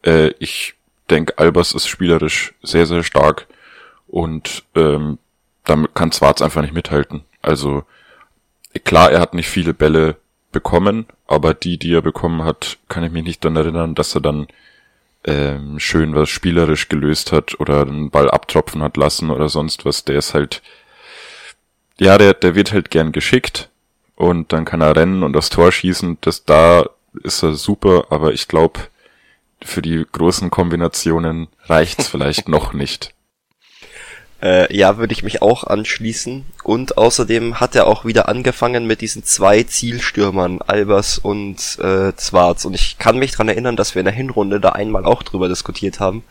Äh, 0.02 0.28
ich 0.38 0.74
denke, 1.10 1.38
Albers 1.38 1.72
ist 1.72 1.88
spielerisch 1.88 2.54
sehr, 2.62 2.86
sehr 2.86 3.02
stark 3.02 3.46
und 4.06 4.64
ähm, 4.74 5.18
damit 5.64 5.94
kann 5.94 6.12
Zwarz 6.12 6.40
einfach 6.40 6.62
nicht 6.62 6.74
mithalten. 6.74 7.24
Also 7.42 7.84
klar, 8.84 9.10
er 9.10 9.20
hat 9.20 9.34
nicht 9.34 9.48
viele 9.48 9.74
Bälle 9.74 10.16
bekommen, 10.52 11.06
aber 11.26 11.54
die, 11.54 11.78
die 11.78 11.92
er 11.92 12.02
bekommen 12.02 12.44
hat, 12.44 12.78
kann 12.88 13.04
ich 13.04 13.12
mich 13.12 13.24
nicht 13.24 13.44
daran 13.44 13.56
erinnern, 13.56 13.94
dass 13.94 14.14
er 14.14 14.20
dann 14.20 14.48
ähm, 15.28 15.78
schön 15.78 16.14
was 16.14 16.30
spielerisch 16.30 16.88
gelöst 16.88 17.32
hat 17.32 17.60
oder 17.60 17.82
einen 17.82 18.10
Ball 18.10 18.30
abtropfen 18.30 18.82
hat 18.82 18.96
lassen 18.96 19.30
oder 19.30 19.48
sonst 19.48 19.84
was. 19.84 20.04
Der 20.04 20.18
ist 20.18 20.32
halt, 20.32 20.62
ja, 21.98 22.16
der, 22.16 22.32
der 22.34 22.54
wird 22.54 22.72
halt 22.72 22.90
gern 22.90 23.12
geschickt 23.12 23.68
und 24.16 24.52
dann 24.52 24.64
kann 24.64 24.80
er 24.80 24.96
rennen 24.96 25.22
und 25.22 25.34
das 25.34 25.50
Tor 25.50 25.70
schießen. 25.70 26.18
Das 26.22 26.44
da 26.44 26.88
ist 27.22 27.42
er 27.42 27.54
super, 27.54 28.06
aber 28.10 28.32
ich 28.32 28.48
glaube, 28.48 28.80
für 29.62 29.82
die 29.82 30.04
großen 30.10 30.50
Kombinationen 30.50 31.48
reicht's 31.64 32.08
vielleicht 32.08 32.48
noch 32.48 32.72
nicht. 32.72 33.14
Äh, 34.40 34.74
ja, 34.74 34.98
würde 34.98 35.12
ich 35.12 35.24
mich 35.24 35.42
auch 35.42 35.64
anschließen. 35.64 36.44
Und 36.62 36.96
außerdem 36.96 37.58
hat 37.58 37.74
er 37.74 37.86
auch 37.88 38.04
wieder 38.04 38.28
angefangen 38.28 38.86
mit 38.86 39.00
diesen 39.00 39.24
zwei 39.24 39.64
Zielstürmern, 39.64 40.62
Albers 40.62 41.18
und 41.18 41.56
äh, 41.80 42.14
Zwarz. 42.14 42.64
Und 42.64 42.74
ich 42.74 42.98
kann 42.98 43.18
mich 43.18 43.32
dran 43.32 43.48
erinnern, 43.48 43.76
dass 43.76 43.94
wir 43.94 44.00
in 44.00 44.06
der 44.06 44.14
Hinrunde 44.14 44.60
da 44.60 44.70
einmal 44.70 45.04
auch 45.04 45.24
drüber 45.24 45.48
diskutiert 45.48 45.98
haben, 45.98 46.22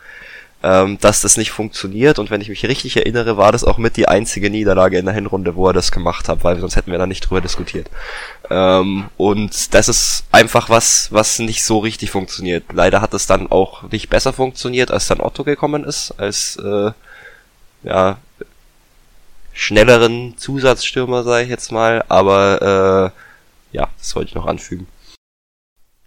ähm, 0.64 0.98
dass 1.02 1.20
das 1.20 1.36
nicht 1.36 1.52
funktioniert. 1.52 2.18
Und 2.18 2.32
wenn 2.32 2.40
ich 2.40 2.48
mich 2.48 2.66
richtig 2.66 2.96
erinnere, 2.96 3.36
war 3.36 3.52
das 3.52 3.66
auch 3.66 3.78
mit 3.78 3.98
die 3.98 4.08
einzige 4.08 4.50
Niederlage 4.50 4.98
in 4.98 5.06
der 5.06 5.14
Hinrunde, 5.14 5.56
wo 5.56 5.68
er 5.68 5.74
das 5.74 5.92
gemacht 5.92 6.30
hat, 6.30 6.46
weil 6.46 6.60
sonst 6.62 6.78
hätten 6.78 6.92
wir 6.92 6.98
da 6.98 7.08
nicht 7.08 7.30
drüber 7.30 7.42
diskutiert. 7.42 7.90
Ähm, 8.50 9.10
und 9.18 9.74
das 9.74 9.90
ist 9.90 10.24
einfach 10.32 10.70
was, 10.70 11.12
was 11.12 11.40
nicht 11.40 11.66
so 11.66 11.80
richtig 11.80 12.10
funktioniert. 12.12 12.64
Leider 12.72 13.02
hat 13.02 13.14
es 13.14 13.28
dann 13.28 13.52
auch 13.52 13.84
nicht 13.92 14.10
besser 14.10 14.32
funktioniert, 14.32 14.92
als 14.92 15.08
dann 15.08 15.20
Otto 15.20 15.44
gekommen 15.44 15.84
ist, 15.84 16.12
als 16.18 16.56
äh, 16.56 16.92
ja, 17.88 18.18
schnelleren 19.54 20.38
Zusatzstürmer, 20.38 21.24
sage 21.24 21.44
ich 21.44 21.50
jetzt 21.50 21.72
mal, 21.72 22.04
aber 22.10 23.14
äh, 23.74 23.76
ja, 23.76 23.90
das 23.98 24.16
wollte 24.16 24.30
ich 24.30 24.36
noch 24.36 24.46
anfügen. 24.46 24.88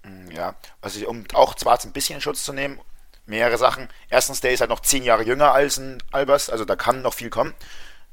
Mm, 0.04 0.30
Ja, 0.30 0.54
also 0.80 1.06
um 1.08 1.24
auch 1.34 1.54
Zwarz 1.54 1.84
ein 1.84 1.92
bisschen 1.92 2.16
in 2.16 2.20
Schutz 2.20 2.44
zu 2.44 2.52
nehmen, 2.52 2.80
mehrere 3.26 3.58
Sachen. 3.58 3.88
Erstens, 4.08 4.40
der 4.40 4.52
ist 4.52 4.60
halt 4.60 4.70
noch 4.70 4.80
zehn 4.80 5.02
Jahre 5.02 5.24
jünger 5.24 5.52
als 5.52 5.78
ein 5.78 6.02
Albers, 6.12 6.50
also 6.50 6.64
da 6.64 6.76
kann 6.76 7.02
noch 7.02 7.14
viel 7.14 7.30
kommen. 7.30 7.54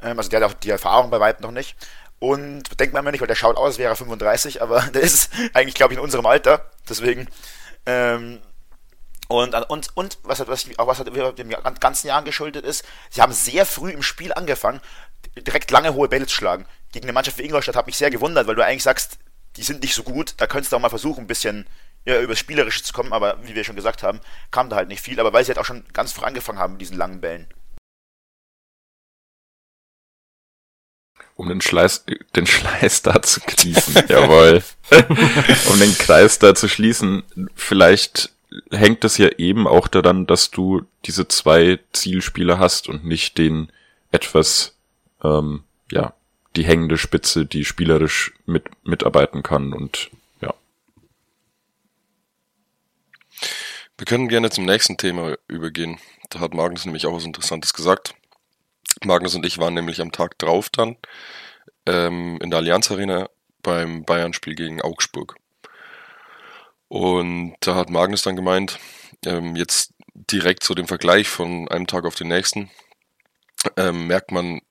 Ähm, 0.02 0.18
also 0.18 0.30
der 0.30 0.42
hat 0.42 0.50
auch 0.50 0.54
die 0.54 0.70
Erfahrung 0.70 1.10
bei 1.10 1.20
weitem 1.20 1.44
noch 1.44 1.52
nicht. 1.52 1.76
Und 2.20 2.80
denkt 2.80 2.94
man 2.94 3.04
immer 3.04 3.12
nicht, 3.12 3.22
weil 3.22 3.28
der 3.28 3.36
schaut 3.36 3.58
aus, 3.58 3.68
als 3.68 3.78
wäre 3.78 3.94
er 3.94 3.96
35, 3.96 4.62
aber 4.62 4.82
der 4.94 5.02
ist 5.02 5.32
eigentlich, 5.54 5.76
glaube 5.76 5.94
ich, 5.94 6.00
in 6.00 6.04
unserem 6.04 6.26
Alter. 6.26 6.70
Deswegen. 6.90 7.28
Ähm, 7.86 8.40
und, 9.28 9.54
und, 9.54 9.90
und 9.96 10.18
was, 10.24 10.48
was, 10.48 10.68
auch 10.78 10.88
was 10.88 11.04
dem 11.04 11.50
ganzen 11.80 12.08
Jahren 12.08 12.26
geschuldet 12.26 12.66
ist, 12.66 12.86
sie 13.10 13.22
haben 13.22 13.34
sehr 13.34 13.66
früh 13.66 13.92
im 13.92 14.04
Spiel 14.04 14.34
angefangen, 14.34 14.80
direkt 15.36 15.70
lange 15.72 15.94
hohe 15.94 16.08
Bälle 16.08 16.28
zu 16.28 16.36
schlagen. 16.36 16.66
Gegen 16.92 17.06
eine 17.06 17.14
Mannschaft 17.14 17.38
wie 17.38 17.44
Ingolstadt 17.44 17.76
hat 17.76 17.88
mich 17.88 17.98
sehr 17.98 18.10
gewundert, 18.10 18.48
weil 18.48 18.56
du 18.56 18.64
eigentlich 18.64 18.84
sagst, 18.84 19.20
die 19.58 19.64
sind 19.64 19.82
nicht 19.82 19.96
so 19.96 20.04
gut, 20.04 20.36
da 20.38 20.48
könntest 20.48 20.72
du 20.72 20.78
auch 20.78 20.82
mal 20.82 20.90
versuchen, 20.90 21.22
ein 21.26 21.28
bisschen 21.28 21.68
ja, 22.06 22.22
übers 22.22 22.40
Spielerische 22.40 22.84
zu 22.84 22.94
kommen, 22.94 23.12
aber 23.12 23.38
wie 23.44 23.54
wir 23.54 23.66
schon 23.66 23.76
gesagt 23.76 24.02
haben, 24.02 24.22
kam 24.50 24.70
da 24.70 24.78
halt 24.78 24.88
nicht 24.88 25.02
viel, 25.02 25.20
aber 25.20 25.34
weil 25.34 25.44
sie 25.44 25.50
halt 25.50 25.60
auch 25.60 25.66
schon 25.66 25.84
ganz 25.92 26.14
früh 26.14 26.24
angefangen 26.24 26.60
haben 26.60 26.74
mit 26.74 26.82
diesen 26.82 26.98
langen 26.98 27.20
Bällen. 27.20 27.48
Um 31.36 31.50
den 31.50 31.62
Schleiß, 31.62 32.06
den 32.36 32.48
Schleiß 32.48 33.02
da 33.04 33.22
zu 33.22 33.42
schließen, 33.42 34.04
jawohl. 34.08 34.64
um 35.70 35.80
den 35.80 35.96
Kreis 35.98 36.40
da 36.40 36.56
zu 36.56 36.68
schließen, 36.68 37.24
vielleicht 37.56 38.32
hängt 38.72 39.04
es 39.04 39.18
ja 39.18 39.30
eben 39.38 39.68
auch 39.68 39.88
daran, 39.88 40.28
dass 40.28 40.52
du 40.52 40.84
diese 41.06 41.28
zwei 41.28 41.80
Zielspieler 41.94 42.60
hast 42.60 42.90
und 42.90 43.06
nicht 43.06 43.38
den 43.38 43.72
etwas, 44.12 44.76
ähm, 45.24 45.64
ja, 45.92 46.14
die 46.56 46.66
hängende 46.66 46.98
Spitze, 46.98 47.46
die 47.46 47.66
spielerisch 47.66 48.34
mit, 48.46 48.66
mitarbeiten 48.86 49.44
kann 49.44 49.74
und 49.74 50.10
ja. 50.42 50.54
Wir 53.98 54.06
können 54.06 54.28
gerne 54.28 54.50
zum 54.50 54.66
nächsten 54.66 54.98
Thema 54.98 55.36
übergehen. 55.48 56.00
Da 56.30 56.40
hat 56.40 56.54
Magnus 56.54 56.86
nämlich 56.86 57.06
auch 57.06 57.16
was 57.16 57.26
Interessantes 57.26 57.74
gesagt. 57.74 58.16
Magnus 59.04 59.36
und 59.36 59.46
ich 59.46 59.58
waren 59.60 59.74
nämlich 59.74 60.02
am 60.02 60.12
Tag 60.12 60.38
drauf 60.40 60.70
dann 60.70 60.98
ähm, 61.86 62.38
in 62.42 62.50
der 62.50 62.60
Allianz 62.60 62.92
Arena 62.92 63.30
beim 63.64 64.04
Bayern-Spiel 64.04 64.56
gegen 64.56 64.82
Augsburg. 64.82 65.36
Und 66.88 67.56
da 67.62 67.76
hat 67.76 67.90
Magnus 67.90 68.22
dann 68.22 68.36
gemeint, 68.36 68.80
ähm, 69.26 69.56
jetzt 69.56 69.94
direkt 70.14 70.64
so 70.64 70.74
den 70.74 70.88
Vergleich 70.88 71.28
von 71.28 71.68
einem 71.68 71.88
Tag 71.88 72.06
auf 72.06 72.16
den 72.16 72.30
nächsten, 72.30 72.70
ähm, 73.76 74.08
merkt 74.08 74.32
man 74.32 74.62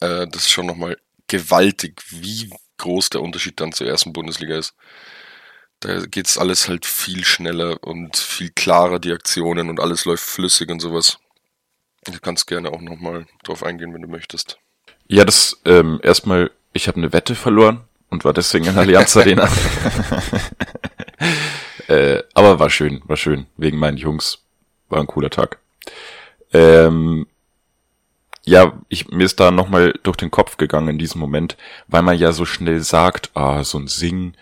äh, 0.00 0.26
das 0.28 0.42
ist 0.42 0.50
schon 0.50 0.66
nochmal 0.66 0.96
gewaltig, 1.28 2.02
wie 2.10 2.50
groß 2.78 3.10
der 3.10 3.22
Unterschied 3.22 3.60
dann 3.60 3.72
zur 3.72 3.86
ersten 3.86 4.12
Bundesliga 4.12 4.56
ist. 4.56 4.74
Da 5.80 6.06
geht's 6.06 6.38
alles 6.38 6.68
halt 6.68 6.86
viel 6.86 7.24
schneller 7.24 7.82
und 7.82 8.16
viel 8.16 8.50
klarer, 8.50 8.98
die 8.98 9.12
Aktionen 9.12 9.68
und 9.68 9.80
alles 9.80 10.04
läuft 10.04 10.24
flüssig 10.24 10.70
und 10.70 10.80
sowas. 10.80 11.18
Du 12.04 12.18
kannst 12.20 12.46
gerne 12.46 12.70
auch 12.70 12.80
nochmal 12.80 13.26
drauf 13.44 13.62
eingehen, 13.62 13.92
wenn 13.94 14.02
du 14.02 14.08
möchtest. 14.08 14.58
Ja, 15.06 15.24
das 15.24 15.60
ähm, 15.64 16.00
erstmal, 16.02 16.50
ich 16.72 16.88
habe 16.88 16.98
eine 16.98 17.12
Wette 17.12 17.34
verloren 17.34 17.84
und 18.10 18.24
war 18.24 18.32
deswegen 18.32 18.66
in 18.66 18.74
der 18.74 18.82
Allianz 18.82 19.16
Arena. 19.16 19.50
äh, 21.94 22.22
aber 22.34 22.58
war 22.58 22.70
schön, 22.70 23.02
war 23.04 23.16
schön, 23.16 23.46
wegen 23.56 23.78
meinen 23.78 23.96
Jungs. 23.96 24.44
War 24.88 25.00
ein 25.00 25.06
cooler 25.06 25.30
Tag. 25.30 25.58
Ähm, 26.52 27.26
ja, 28.44 28.74
ich, 28.88 29.08
mir 29.08 29.24
ist 29.24 29.40
da 29.40 29.50
nochmal 29.50 29.94
durch 30.02 30.16
den 30.16 30.30
Kopf 30.30 30.56
gegangen 30.56 30.88
in 30.88 30.98
diesem 30.98 31.20
Moment, 31.20 31.56
weil 31.88 32.02
man 32.02 32.18
ja 32.18 32.32
so 32.32 32.44
schnell 32.44 32.80
sagt, 32.80 33.30
ah, 33.34 33.64
so 33.64 33.78
ein 33.78 33.88
Sing, 33.88 34.34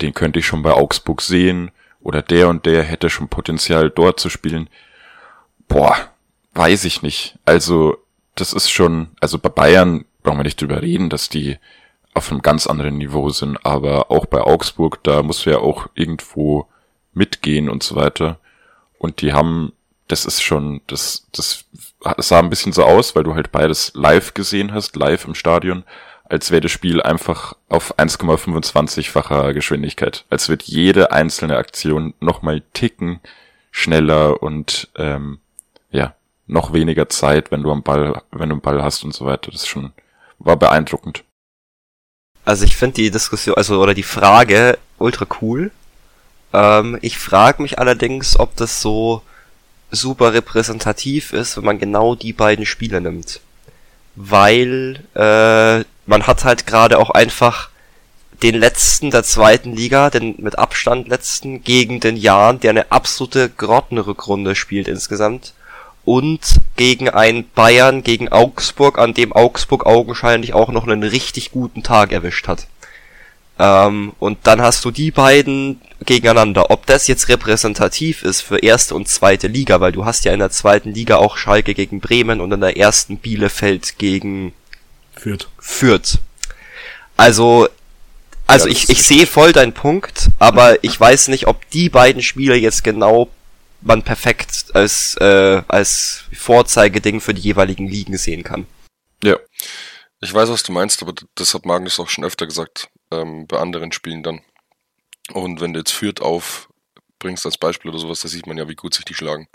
den 0.00 0.12
könnte 0.12 0.40
ich 0.40 0.46
schon 0.46 0.62
bei 0.62 0.72
Augsburg 0.72 1.22
sehen, 1.22 1.70
oder 2.00 2.22
der 2.22 2.48
und 2.48 2.66
der 2.66 2.84
hätte 2.84 3.10
schon 3.10 3.28
Potenzial 3.28 3.90
dort 3.90 4.20
zu 4.20 4.28
spielen. 4.28 4.68
Boah, 5.66 5.96
weiß 6.54 6.84
ich 6.84 7.02
nicht. 7.02 7.36
Also, 7.44 7.96
das 8.36 8.52
ist 8.52 8.70
schon, 8.70 9.08
also 9.20 9.38
bei 9.38 9.48
Bayern 9.48 10.04
brauchen 10.22 10.38
wir 10.38 10.44
nicht 10.44 10.60
drüber 10.60 10.82
reden, 10.82 11.10
dass 11.10 11.28
die 11.28 11.58
auf 12.14 12.30
einem 12.30 12.42
ganz 12.42 12.66
anderen 12.66 12.98
Niveau 12.98 13.30
sind, 13.30 13.64
aber 13.66 14.10
auch 14.10 14.26
bei 14.26 14.40
Augsburg, 14.40 15.02
da 15.02 15.22
muss 15.22 15.44
ja 15.46 15.58
auch 15.58 15.88
irgendwo 15.94 16.68
mitgehen 17.16 17.68
und 17.68 17.82
so 17.82 17.96
weiter. 17.96 18.38
Und 18.98 19.20
die 19.20 19.32
haben, 19.32 19.72
das 20.08 20.24
ist 20.24 20.42
schon, 20.42 20.80
das, 20.86 21.26
das 21.32 21.64
sah 22.18 22.38
ein 22.38 22.50
bisschen 22.50 22.72
so 22.72 22.84
aus, 22.84 23.16
weil 23.16 23.24
du 23.24 23.34
halt 23.34 23.50
beides 23.52 23.92
live 23.94 24.34
gesehen 24.34 24.72
hast, 24.72 24.96
live 24.96 25.24
im 25.24 25.34
Stadion, 25.34 25.84
als 26.24 26.50
wäre 26.50 26.60
das 26.60 26.72
Spiel 26.72 27.02
einfach 27.02 27.54
auf 27.68 27.98
1,25-facher 27.98 29.52
Geschwindigkeit. 29.52 30.24
Als 30.30 30.48
wird 30.48 30.62
jede 30.64 31.12
einzelne 31.12 31.56
Aktion 31.56 32.14
nochmal 32.20 32.62
ticken 32.72 33.20
schneller 33.70 34.42
und 34.42 34.88
ähm, 34.96 35.38
ja, 35.90 36.14
noch 36.46 36.72
weniger 36.72 37.08
Zeit, 37.08 37.50
wenn 37.50 37.62
du 37.62 37.70
am 37.70 37.82
Ball, 37.82 38.22
wenn 38.30 38.48
du 38.48 38.54
einen 38.54 38.60
Ball 38.60 38.82
hast 38.82 39.04
und 39.04 39.14
so 39.14 39.26
weiter. 39.26 39.50
Das 39.50 39.62
ist 39.62 39.68
schon, 39.68 39.92
war 40.38 40.56
beeindruckend. 40.56 41.24
Also 42.44 42.64
ich 42.64 42.76
finde 42.76 42.94
die 42.94 43.10
Diskussion, 43.10 43.56
also 43.56 43.80
oder 43.80 43.92
die 43.92 44.02
Frage 44.02 44.78
ultra 44.98 45.26
cool. 45.42 45.70
Ähm, 46.52 46.98
ich 47.02 47.18
frage 47.18 47.62
mich 47.62 47.78
allerdings, 47.78 48.38
ob 48.38 48.56
das 48.56 48.80
so 48.80 49.22
super 49.90 50.32
repräsentativ 50.32 51.32
ist, 51.32 51.56
wenn 51.56 51.64
man 51.64 51.78
genau 51.78 52.14
die 52.14 52.32
beiden 52.32 52.66
Spiele 52.66 53.00
nimmt. 53.00 53.40
Weil 54.14 55.02
äh, 55.14 55.84
man 56.06 56.26
hat 56.26 56.44
halt 56.44 56.66
gerade 56.66 56.98
auch 56.98 57.10
einfach 57.10 57.70
den 58.42 58.54
letzten 58.54 59.10
der 59.10 59.22
zweiten 59.22 59.74
Liga, 59.74 60.10
den 60.10 60.34
mit 60.38 60.58
Abstand 60.58 61.08
letzten, 61.08 61.62
gegen 61.62 62.00
den 62.00 62.16
Jan, 62.16 62.60
der 62.60 62.70
eine 62.70 62.92
absolute 62.92 63.48
Grottenrückrunde 63.48 64.54
spielt 64.54 64.88
insgesamt. 64.88 65.54
Und 66.04 66.60
gegen 66.76 67.08
ein 67.08 67.48
Bayern 67.54 68.04
gegen 68.04 68.28
Augsburg, 68.28 68.98
an 68.98 69.12
dem 69.12 69.32
Augsburg 69.32 69.86
augenscheinlich 69.86 70.54
auch 70.54 70.68
noch 70.68 70.86
einen 70.86 71.02
richtig 71.02 71.50
guten 71.50 71.82
Tag 71.82 72.12
erwischt 72.12 72.46
hat. 72.46 72.68
Ähm, 73.58 74.12
und 74.18 74.38
dann 74.42 74.60
hast 74.60 74.84
du 74.84 74.90
die 74.90 75.10
beiden 75.10 75.80
gegeneinander. 76.04 76.70
Ob 76.70 76.86
das 76.86 77.08
jetzt 77.08 77.28
repräsentativ 77.28 78.22
ist 78.22 78.42
für 78.42 78.58
erste 78.58 78.94
und 78.94 79.08
zweite 79.08 79.48
Liga, 79.48 79.80
weil 79.80 79.92
du 79.92 80.04
hast 80.04 80.24
ja 80.24 80.32
in 80.32 80.40
der 80.40 80.50
zweiten 80.50 80.92
Liga 80.92 81.16
auch 81.16 81.36
Schalke 81.36 81.74
gegen 81.74 82.00
Bremen 82.00 82.40
und 82.40 82.52
in 82.52 82.60
der 82.60 82.76
ersten 82.76 83.18
Bielefeld 83.18 83.98
gegen 83.98 84.52
Fürth. 85.14 85.48
Fürth. 85.58 86.18
Also, 87.16 87.68
also 88.46 88.66
Ja, 88.66 88.72
ich, 88.72 88.90
ich 88.90 89.02
sehe 89.02 89.26
voll 89.26 89.52
deinen 89.52 89.72
Punkt, 89.72 90.28
aber 90.38 90.76
ich 90.84 90.98
weiß 90.98 91.28
nicht, 91.28 91.46
ob 91.46 91.68
die 91.70 91.88
beiden 91.88 92.22
Spiele 92.22 92.56
jetzt 92.56 92.84
genau 92.84 93.30
man 93.80 94.02
perfekt 94.02 94.66
als, 94.74 95.16
äh, 95.16 95.62
als 95.68 96.24
Vorzeigeding 96.32 97.20
für 97.20 97.34
die 97.34 97.42
jeweiligen 97.42 97.86
Ligen 97.86 98.18
sehen 98.18 98.42
kann. 98.42 98.66
Ja. 99.22 99.38
Ich 100.20 100.32
weiß, 100.32 100.48
was 100.48 100.62
du 100.62 100.72
meinst, 100.72 101.02
aber 101.02 101.14
das 101.34 101.54
hat 101.54 101.66
Magnus 101.66 102.00
auch 102.00 102.08
schon 102.08 102.24
öfter 102.24 102.46
gesagt, 102.46 102.88
ähm, 103.10 103.46
bei 103.46 103.58
anderen 103.58 103.92
Spielen 103.92 104.22
dann. 104.22 104.40
Und 105.32 105.60
wenn 105.60 105.72
du 105.72 105.80
jetzt 105.80 105.92
Fürth 105.92 106.20
aufbringst 106.20 107.46
als 107.46 107.58
Beispiel 107.58 107.90
oder 107.90 107.98
sowas, 107.98 108.20
da 108.20 108.28
sieht 108.28 108.46
man 108.46 108.56
ja, 108.56 108.68
wie 108.68 108.74
gut 108.74 108.94
sich 108.94 109.04
die 109.04 109.14
schlagen. 109.14 109.48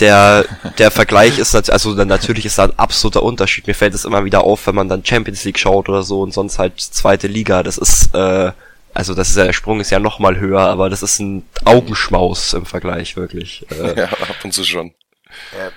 Der, 0.00 0.46
der 0.78 0.90
Vergleich 0.90 1.38
ist 1.38 1.54
also 1.54 1.94
dann 1.94 2.08
natürlich 2.08 2.46
ist 2.46 2.58
da 2.58 2.64
ein 2.64 2.78
absoluter 2.78 3.22
Unterschied. 3.22 3.66
Mir 3.66 3.74
fällt 3.74 3.94
es 3.94 4.06
immer 4.06 4.24
wieder 4.24 4.44
auf, 4.44 4.66
wenn 4.66 4.74
man 4.74 4.88
dann 4.88 5.04
Champions 5.04 5.44
League 5.44 5.58
schaut 5.58 5.88
oder 5.88 6.02
so 6.02 6.22
und 6.22 6.32
sonst 6.32 6.58
halt 6.58 6.80
zweite 6.80 7.26
Liga. 7.26 7.62
Das 7.62 7.76
ist, 7.76 8.14
äh, 8.14 8.52
also 8.94 9.14
das 9.14 9.28
ist 9.28 9.36
ja, 9.36 9.44
der 9.44 9.52
Sprung 9.52 9.80
ist 9.80 9.90
ja 9.90 9.98
noch 9.98 10.18
mal 10.18 10.38
höher, 10.38 10.60
aber 10.60 10.88
das 10.88 11.02
ist 11.02 11.18
ein 11.18 11.46
Augenschmaus 11.64 12.54
im 12.54 12.64
Vergleich, 12.64 13.16
wirklich. 13.16 13.66
Äh, 13.70 13.94
Ja, 14.00 14.04
ab 14.06 14.36
und 14.42 14.52
zu 14.52 14.64
schon. 14.64 14.94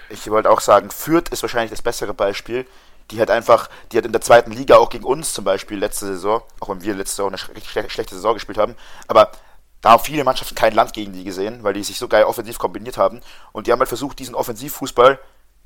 Ich 0.09 0.29
wollte 0.29 0.49
auch 0.49 0.61
sagen, 0.61 0.91
Fürth 0.91 1.29
ist 1.29 1.41
wahrscheinlich 1.41 1.71
das 1.71 1.81
bessere 1.81 2.13
Beispiel. 2.13 2.65
Die 3.11 3.21
hat 3.21 3.29
einfach, 3.29 3.69
die 3.91 3.97
hat 3.97 4.05
in 4.05 4.11
der 4.11 4.21
zweiten 4.21 4.51
Liga 4.51 4.77
auch 4.77 4.89
gegen 4.89 5.03
uns 5.03 5.33
zum 5.33 5.45
Beispiel 5.45 5.77
letzte 5.77 6.07
Saison, 6.07 6.41
auch 6.59 6.69
wenn 6.69 6.81
wir 6.81 6.95
letzte 6.95 7.17
Saison 7.17 7.29
eine 7.29 7.37
schle 7.37 7.61
schle 7.63 7.89
schlechte 7.89 8.15
Saison 8.15 8.33
gespielt 8.33 8.57
haben, 8.57 8.75
aber 9.07 9.31
da 9.85 9.91
haben 9.91 10.03
viele 10.03 10.23
Mannschaften 10.23 10.55
kein 10.55 10.73
Land 10.73 10.93
gegen 10.93 11.13
die 11.13 11.23
gesehen, 11.23 11.63
weil 11.63 11.73
die 11.73 11.83
sich 11.83 11.99
so 11.99 12.07
geil 12.07 12.23
offensiv 12.23 12.57
kombiniert 12.57 12.97
haben. 12.97 13.21
Und 13.51 13.67
die 13.67 13.71
haben 13.71 13.77
halt 13.77 13.87
versucht, 13.87 14.17
diesen 14.17 14.33
Offensivfußball 14.33 15.19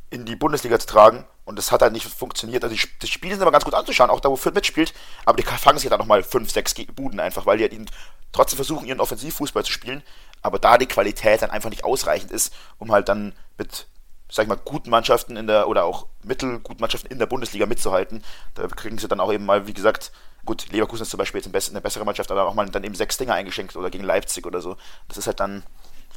in 0.10 0.26
die 0.26 0.36
Bundesliga 0.36 0.78
zu 0.78 0.88
tragen. 0.88 1.26
Und 1.46 1.58
das 1.58 1.72
hat 1.72 1.82
halt 1.82 1.94
nicht 1.94 2.06
funktioniert. 2.06 2.66
Also 2.66 2.76
die, 2.76 2.82
das 3.00 3.10
Spiel 3.10 3.32
sind 3.32 3.42
aber 3.42 3.54
ganz 3.54 3.64
gut 3.64 3.74
anzuschauen, 3.74 4.10
auch 4.10 4.20
da, 4.20 4.30
wo 4.30 4.36
Fürth 4.36 4.56
mitspielt. 4.56 4.94
Aber 5.24 5.38
die 5.38 5.44
fangen 5.44 5.80
sich 5.80 5.90
dann 5.90 6.00
nochmal 6.00 6.22
5, 6.22 6.52
6 6.52 6.74
Buden 6.94 7.22
einfach, 7.22 7.46
weil 7.46 7.60
die 7.60 7.64
halt 7.64 7.72
ihnen 7.72 7.90
trotzdem 8.34 8.58
versuchen, 8.58 8.86
ihren 8.86 9.00
Offensivfußball 9.00 9.64
zu 9.64 9.72
spielen. 9.72 10.04
Aber 10.42 10.60
da 10.60 10.78
die 10.78 10.88
Qualität 10.88 11.42
dann 11.42 11.52
einfach 11.52 11.70
nicht 11.70 11.86
ausreichend 11.86 12.32
ist, 12.32 12.54
um 12.78 12.92
halt 12.92 13.08
dann 13.08 13.34
mit 13.58 13.88
sag 14.30 14.44
ich 14.44 14.50
mal, 14.50 14.60
guten 14.64 14.90
Mannschaften 14.90 15.36
in 15.36 15.48
der, 15.48 15.68
oder 15.68 15.86
auch 15.86 16.08
mittelguten 16.24 16.80
Mannschaften 16.80 17.08
in 17.08 17.20
der 17.20 17.26
Bundesliga 17.26 17.66
mitzuhalten. 17.66 18.24
Da 18.54 18.68
kriegen 18.68 18.98
sie 18.98 19.08
dann 19.08 19.20
auch 19.20 19.34
eben 19.34 19.46
mal, 19.46 19.68
wie 19.68 19.74
gesagt, 19.74 20.12
gut, 20.46 20.72
Leverkusen 20.72 21.04
ist 21.04 21.10
zum 21.10 21.18
Beispiel 21.18 21.42
jetzt 21.42 21.70
eine 21.70 21.82
bessere 21.82 22.06
Mannschaft, 22.06 22.32
aber 22.32 22.46
auch 22.46 22.54
mal 22.54 22.70
dann 22.70 22.84
eben 22.84 22.96
sechs 22.96 23.18
Dinger 23.18 23.34
eingeschenkt 23.34 23.76
oder 23.76 23.90
gegen 23.90 24.04
Leipzig 24.04 24.46
oder 24.46 24.62
so. 24.62 24.78
Das 25.08 25.18
ist 25.18 25.28
halt 25.28 25.40
dann 25.40 25.64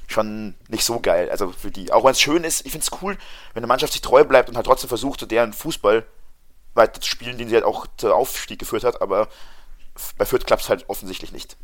schon 0.08 0.54
nicht 0.68 0.84
so 0.84 1.00
geil. 1.00 1.30
Also 1.30 1.52
für 1.52 1.70
die, 1.70 1.92
auch 1.92 2.04
wenn 2.04 2.12
es 2.12 2.20
schön 2.20 2.44
ist, 2.44 2.66
ich 2.66 2.72
finde 2.72 2.86
es 2.90 3.02
cool, 3.02 3.16
wenn 3.54 3.60
eine 3.60 3.66
Mannschaft 3.66 3.94
sich 3.94 4.02
treu 4.02 4.24
bleibt 4.24 4.48
und 4.48 4.56
halt 4.56 4.66
trotzdem 4.66 4.88
versucht, 4.88 5.30
deren 5.30 5.52
Fußball 5.52 6.04
weiter 6.74 7.00
zu 7.00 7.08
spielen, 7.08 7.38
den 7.38 7.48
sie 7.48 7.54
halt 7.54 7.64
auch 7.64 7.86
zu 7.96 8.14
Aufstieg 8.14 8.58
geführt 8.58 8.84
hat, 8.84 9.00
aber 9.00 9.28
bei 10.18 10.24
Fürth 10.24 10.46
klappt 10.46 10.62
es 10.62 10.68
halt 10.68 10.88
offensichtlich 10.88 11.32
nicht. 11.32 11.56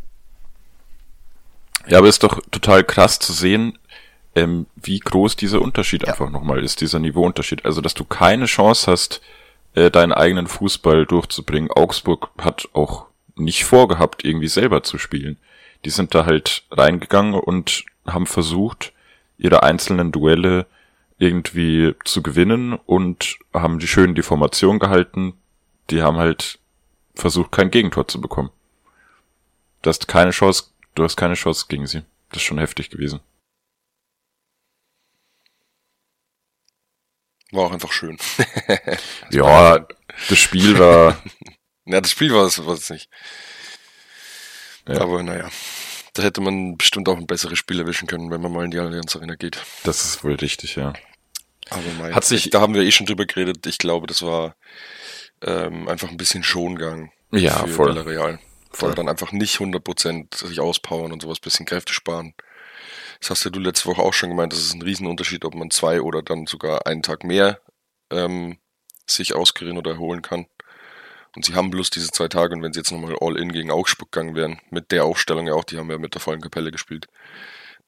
Ja, 1.86 1.98
aber 1.98 2.08
ist 2.08 2.22
doch 2.22 2.40
total 2.50 2.84
krass 2.84 3.18
zu 3.18 3.32
sehen, 3.32 3.78
ähm, 4.34 4.66
wie 4.76 4.98
groß 4.98 5.36
dieser 5.36 5.60
Unterschied 5.62 6.02
Ja. 6.02 6.08
einfach 6.12 6.30
nochmal 6.30 6.62
ist, 6.62 6.80
dieser 6.80 6.98
Niveauunterschied. 6.98 7.64
Also, 7.64 7.80
dass 7.80 7.94
du 7.94 8.04
keine 8.04 8.46
Chance 8.46 8.90
hast, 8.90 9.20
äh, 9.74 9.90
deinen 9.90 10.12
eigenen 10.12 10.46
Fußball 10.46 11.06
durchzubringen. 11.06 11.70
Augsburg 11.70 12.30
hat 12.38 12.68
auch 12.72 13.06
nicht 13.36 13.64
vorgehabt, 13.64 14.24
irgendwie 14.24 14.48
selber 14.48 14.82
zu 14.82 14.98
spielen. 14.98 15.38
Die 15.84 15.90
sind 15.90 16.14
da 16.14 16.26
halt 16.26 16.64
reingegangen 16.70 17.34
und 17.34 17.84
haben 18.06 18.26
versucht, 18.26 18.92
ihre 19.38 19.62
einzelnen 19.62 20.10
Duelle 20.10 20.66
irgendwie 21.18 21.94
zu 22.04 22.22
gewinnen 22.22 22.74
und 22.74 23.38
haben 23.52 23.78
die 23.78 23.86
schön 23.88 24.14
die 24.14 24.22
Formation 24.22 24.78
gehalten. 24.78 25.34
Die 25.90 26.02
haben 26.02 26.16
halt 26.16 26.58
versucht, 27.14 27.52
kein 27.52 27.70
Gegentor 27.70 28.08
zu 28.08 28.20
bekommen. 28.20 28.50
Du 29.82 29.90
hast 29.90 30.08
keine 30.08 30.30
Chance, 30.30 30.64
du 30.94 31.04
hast 31.04 31.16
keine 31.16 31.34
Chance 31.34 31.66
gegen 31.68 31.86
sie. 31.86 32.02
Das 32.30 32.38
ist 32.42 32.46
schon 32.46 32.58
heftig 32.58 32.90
gewesen. 32.90 33.20
War 37.52 37.64
auch 37.66 37.72
einfach 37.72 37.92
schön. 37.92 38.18
Ja, 39.30 39.86
das 40.28 40.38
Spiel 40.38 40.78
war, 40.78 41.22
Ja, 41.86 42.00
das 42.00 42.10
Spiel 42.10 42.32
war 42.34 42.44
es 42.44 42.64
war 42.64 42.74
es 42.74 42.90
nicht. 42.90 43.08
Ja. 44.88 45.00
Aber 45.00 45.22
naja, 45.22 45.48
da 46.14 46.22
hätte 46.22 46.40
man 46.40 46.76
bestimmt 46.76 47.08
auch 47.08 47.16
ein 47.16 47.26
besseres 47.26 47.58
Spiel 47.58 47.80
erwischen 47.80 48.06
können, 48.08 48.30
wenn 48.30 48.40
man 48.40 48.52
mal 48.52 48.64
in 48.64 48.70
die 48.70 48.78
Allianz 48.78 49.14
Arena 49.16 49.34
geht. 49.34 49.58
das 49.84 50.04
ist 50.04 50.24
wohl 50.24 50.34
richtig, 50.34 50.76
ja. 50.76 50.92
Aber 51.70 51.82
mein, 51.98 52.14
Hat 52.14 52.24
sich- 52.24 52.48
da 52.50 52.60
haben 52.60 52.72
wir 52.74 52.82
eh 52.82 52.90
schon 52.92 53.06
drüber 53.06 53.26
geredet. 53.26 53.66
Ich 53.66 53.76
glaube, 53.78 54.06
das 54.06 54.22
war 54.22 54.56
ähm, 55.42 55.86
einfach 55.88 56.08
ein 56.10 56.16
bisschen 56.16 56.42
Schongang 56.42 57.12
Ja, 57.30 57.58
für 57.64 57.68
voll. 57.68 58.04
Voll. 58.04 58.38
Voll. 58.70 58.94
Dann 58.94 59.08
einfach 59.08 59.32
nicht 59.32 59.58
100% 59.60 60.34
sich 60.46 60.60
auspowern 60.60 61.12
und 61.12 61.22
sowas, 61.22 61.40
bisschen 61.40 61.66
Kräfte 61.66 61.92
sparen. 61.92 62.34
Das 63.20 63.30
hast 63.30 63.44
ja 63.44 63.50
du 63.50 63.58
letzte 63.58 63.86
Woche 63.86 64.02
auch 64.02 64.14
schon 64.14 64.30
gemeint, 64.30 64.52
das 64.52 64.60
ist 64.60 64.74
ein 64.74 64.82
Riesenunterschied, 64.82 65.44
ob 65.44 65.54
man 65.54 65.70
zwei 65.70 66.00
oder 66.00 66.22
dann 66.22 66.46
sogar 66.46 66.86
einen 66.86 67.02
Tag 67.02 67.24
mehr 67.24 67.60
ähm, 68.10 68.58
sich 69.06 69.34
auskurieren 69.34 69.78
oder 69.78 69.92
erholen 69.92 70.22
kann. 70.22 70.46
Und 71.34 71.44
sie 71.44 71.54
haben 71.54 71.70
bloß 71.70 71.90
diese 71.90 72.08
zwei 72.08 72.28
Tage 72.28 72.54
und 72.54 72.62
wenn 72.62 72.72
sie 72.72 72.80
jetzt 72.80 72.90
nochmal 72.90 73.16
All-In 73.20 73.52
gegen 73.52 73.70
Augsburg 73.70 74.10
gegangen 74.12 74.34
wären, 74.34 74.60
mit 74.70 74.90
der 74.92 75.04
Aufstellung 75.04 75.46
ja 75.46 75.54
auch, 75.54 75.64
die 75.64 75.78
haben 75.78 75.90
ja 75.90 75.98
mit 75.98 76.14
der 76.14 76.20
vollen 76.20 76.40
Kapelle 76.40 76.70
gespielt, 76.70 77.06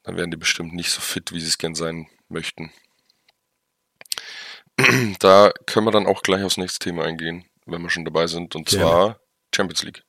dann 0.03 0.17
wären 0.17 0.31
die 0.31 0.37
bestimmt 0.37 0.75
nicht 0.75 0.91
so 0.91 1.01
fit, 1.01 1.33
wie 1.33 1.41
sie 1.41 1.49
es 1.49 1.59
gern 1.59 1.75
sein 1.75 2.09
möchten. 2.29 2.73
Da 5.19 5.53
können 5.67 5.87
wir 5.87 5.91
dann 5.91 6.07
auch 6.07 6.23
gleich 6.23 6.43
aufs 6.43 6.57
nächste 6.57 6.79
Thema 6.79 7.05
eingehen, 7.05 7.45
wenn 7.67 7.83
wir 7.83 7.91
schon 7.91 8.05
dabei 8.07 8.27
sind, 8.27 8.55
und 8.55 8.67
Gerne. 8.69 8.83
zwar 8.83 9.21
Champions 9.55 9.83
League. 9.83 10.05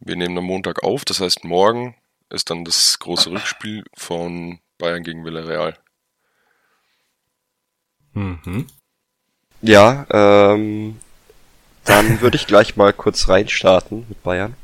Wir 0.00 0.16
nehmen 0.16 0.36
am 0.38 0.44
Montag 0.44 0.82
auf, 0.82 1.04
das 1.04 1.20
heißt 1.20 1.44
morgen 1.44 1.94
ist 2.30 2.50
dann 2.50 2.64
das 2.64 2.98
große 2.98 3.30
Rückspiel 3.30 3.84
von 3.94 4.58
Bayern 4.78 5.02
gegen 5.02 5.24
Villarreal. 5.24 5.76
Mhm. 8.12 8.66
Ja, 9.60 10.06
ähm, 10.10 10.98
dann 11.84 12.20
würde 12.20 12.36
ich 12.36 12.46
gleich 12.46 12.76
mal 12.76 12.92
kurz 12.92 13.28
reinstarten 13.28 14.06
mit 14.08 14.22
Bayern. 14.22 14.54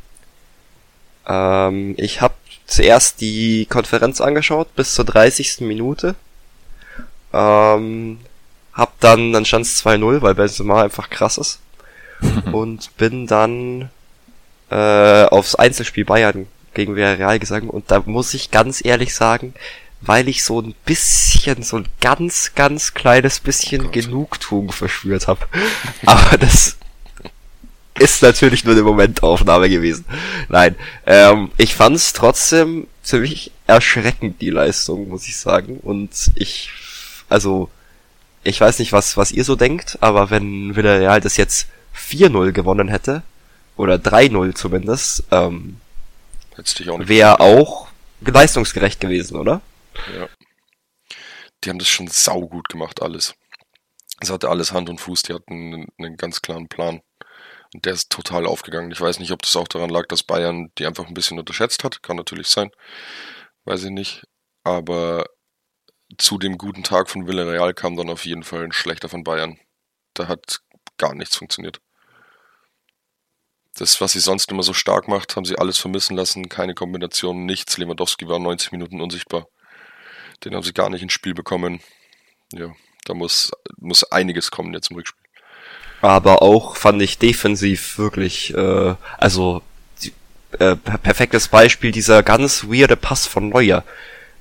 Ähm, 1.26 1.94
ich 1.96 2.20
habe 2.20 2.34
zuerst 2.66 3.20
die 3.20 3.66
Konferenz 3.66 4.20
angeschaut 4.20 4.74
bis 4.74 4.94
zur 4.94 5.04
30. 5.04 5.60
Minute. 5.60 6.14
Ähm, 7.32 8.20
hab 8.72 8.98
dann, 9.00 9.32
dann 9.32 9.44
stand 9.44 9.66
es 9.66 9.84
2-0, 9.84 10.22
weil 10.22 10.34
Benzema 10.34 10.82
einfach 10.82 11.10
krass 11.10 11.38
ist. 11.38 11.60
und 12.52 12.96
bin 12.96 13.26
dann 13.26 13.90
äh, 14.70 15.24
aufs 15.24 15.54
Einzelspiel 15.54 16.04
Bayern 16.04 16.46
gegen 16.74 16.96
Villarreal 16.96 17.38
gegangen 17.38 17.70
und 17.70 17.90
da 17.90 18.02
muss 18.06 18.34
ich 18.34 18.50
ganz 18.50 18.84
ehrlich 18.84 19.14
sagen, 19.14 19.54
weil 20.00 20.28
ich 20.28 20.44
so 20.44 20.60
ein 20.60 20.74
bisschen, 20.84 21.62
so 21.62 21.78
ein 21.78 21.88
ganz, 22.00 22.52
ganz 22.54 22.94
kleines 22.94 23.40
bisschen 23.40 23.84
Gott. 23.84 23.92
Genugtuung 23.92 24.72
verspürt 24.72 25.28
habe. 25.28 25.46
Aber 26.06 26.36
das 26.36 26.76
ist 27.98 28.22
natürlich 28.22 28.64
nur 28.64 28.74
eine 28.74 28.82
Momentaufnahme 28.82 29.70
gewesen. 29.70 30.04
Nein, 30.48 30.74
ähm, 31.06 31.50
ich 31.56 31.74
fand 31.74 31.96
es 31.96 32.12
trotzdem 32.12 32.86
ziemlich 33.02 33.52
erschreckend, 33.66 34.40
die 34.40 34.50
Leistung, 34.50 35.08
muss 35.08 35.26
ich 35.26 35.36
sagen. 35.36 35.78
Und 35.78 36.10
ich, 36.34 36.70
also, 37.28 37.70
ich 38.42 38.60
weiß 38.60 38.80
nicht, 38.80 38.92
was, 38.92 39.16
was 39.16 39.30
ihr 39.30 39.44
so 39.44 39.56
denkt, 39.56 39.98
aber 40.00 40.30
wenn 40.30 40.76
Villarreal 40.76 41.20
das 41.20 41.36
jetzt 41.36 41.68
4-0 41.96 42.52
gewonnen 42.52 42.88
hätte, 42.88 43.22
oder 43.76 43.96
3-0 43.96 44.54
zumindest, 44.54 45.24
ähm, 45.30 45.76
Dich 46.56 46.90
auch 46.90 46.98
nicht 46.98 47.08
wäre 47.08 47.40
auch 47.40 47.88
leistungsgerecht 48.20 49.00
gewesen, 49.00 49.36
oder? 49.36 49.60
Ja. 50.16 50.28
Die 51.62 51.70
haben 51.70 51.78
das 51.78 51.88
schon 51.88 52.08
saugut 52.08 52.68
gemacht, 52.68 53.02
alles. 53.02 53.34
Es 54.20 54.30
hatte 54.30 54.48
alles 54.48 54.72
Hand 54.72 54.88
und 54.88 55.00
Fuß, 55.00 55.22
die 55.22 55.34
hatten 55.34 55.52
einen, 55.52 55.88
einen 55.98 56.16
ganz 56.16 56.40
klaren 56.42 56.68
Plan. 56.68 57.02
Und 57.74 57.84
der 57.84 57.92
ist 57.92 58.10
total 58.10 58.46
aufgegangen. 58.46 58.92
Ich 58.92 59.00
weiß 59.00 59.18
nicht, 59.18 59.32
ob 59.32 59.42
das 59.42 59.56
auch 59.56 59.66
daran 59.66 59.90
lag, 59.90 60.06
dass 60.06 60.22
Bayern 60.22 60.70
die 60.78 60.86
einfach 60.86 61.06
ein 61.06 61.14
bisschen 61.14 61.38
unterschätzt 61.38 61.82
hat. 61.82 62.02
Kann 62.02 62.16
natürlich 62.16 62.46
sein. 62.46 62.70
Weiß 63.64 63.82
ich 63.82 63.90
nicht. 63.90 64.24
Aber 64.62 65.26
zu 66.18 66.38
dem 66.38 66.56
guten 66.56 66.84
Tag 66.84 67.10
von 67.10 67.26
Villarreal 67.26 67.74
kam 67.74 67.96
dann 67.96 68.10
auf 68.10 68.24
jeden 68.24 68.44
Fall 68.44 68.62
ein 68.62 68.72
schlechter 68.72 69.08
von 69.08 69.24
Bayern. 69.24 69.58
Da 70.14 70.28
hat 70.28 70.60
gar 70.98 71.14
nichts 71.14 71.36
funktioniert. 71.36 71.80
Das, 73.76 74.00
was 74.00 74.12
sie 74.12 74.20
sonst 74.20 74.50
immer 74.52 74.62
so 74.62 74.72
stark 74.72 75.08
macht, 75.08 75.34
haben 75.36 75.44
sie 75.44 75.58
alles 75.58 75.78
vermissen 75.78 76.16
lassen. 76.16 76.48
Keine 76.48 76.74
Kombination, 76.74 77.44
nichts. 77.44 77.76
Lewandowski 77.76 78.28
war 78.28 78.38
90 78.38 78.70
Minuten 78.72 79.00
unsichtbar. 79.00 79.48
Den 80.44 80.54
haben 80.54 80.62
sie 80.62 80.72
gar 80.72 80.90
nicht 80.90 81.02
ins 81.02 81.12
Spiel 81.12 81.34
bekommen. 81.34 81.80
Ja, 82.52 82.68
da 83.04 83.14
muss, 83.14 83.50
muss 83.78 84.04
einiges 84.04 84.50
kommen 84.50 84.72
jetzt 84.74 84.90
im 84.90 84.96
Rückspiel. 84.96 85.20
Aber 86.02 86.42
auch 86.42 86.76
fand 86.76 87.00
ich 87.02 87.18
defensiv 87.18 87.98
wirklich, 87.98 88.54
äh, 88.54 88.94
also 89.18 89.62
die, 90.02 90.12
äh, 90.58 90.76
per- 90.76 90.98
perfektes 90.98 91.48
Beispiel 91.48 91.90
dieser 91.92 92.22
ganz 92.22 92.64
weirde 92.64 92.96
Pass 92.96 93.26
von 93.26 93.48
Neuer. 93.48 93.84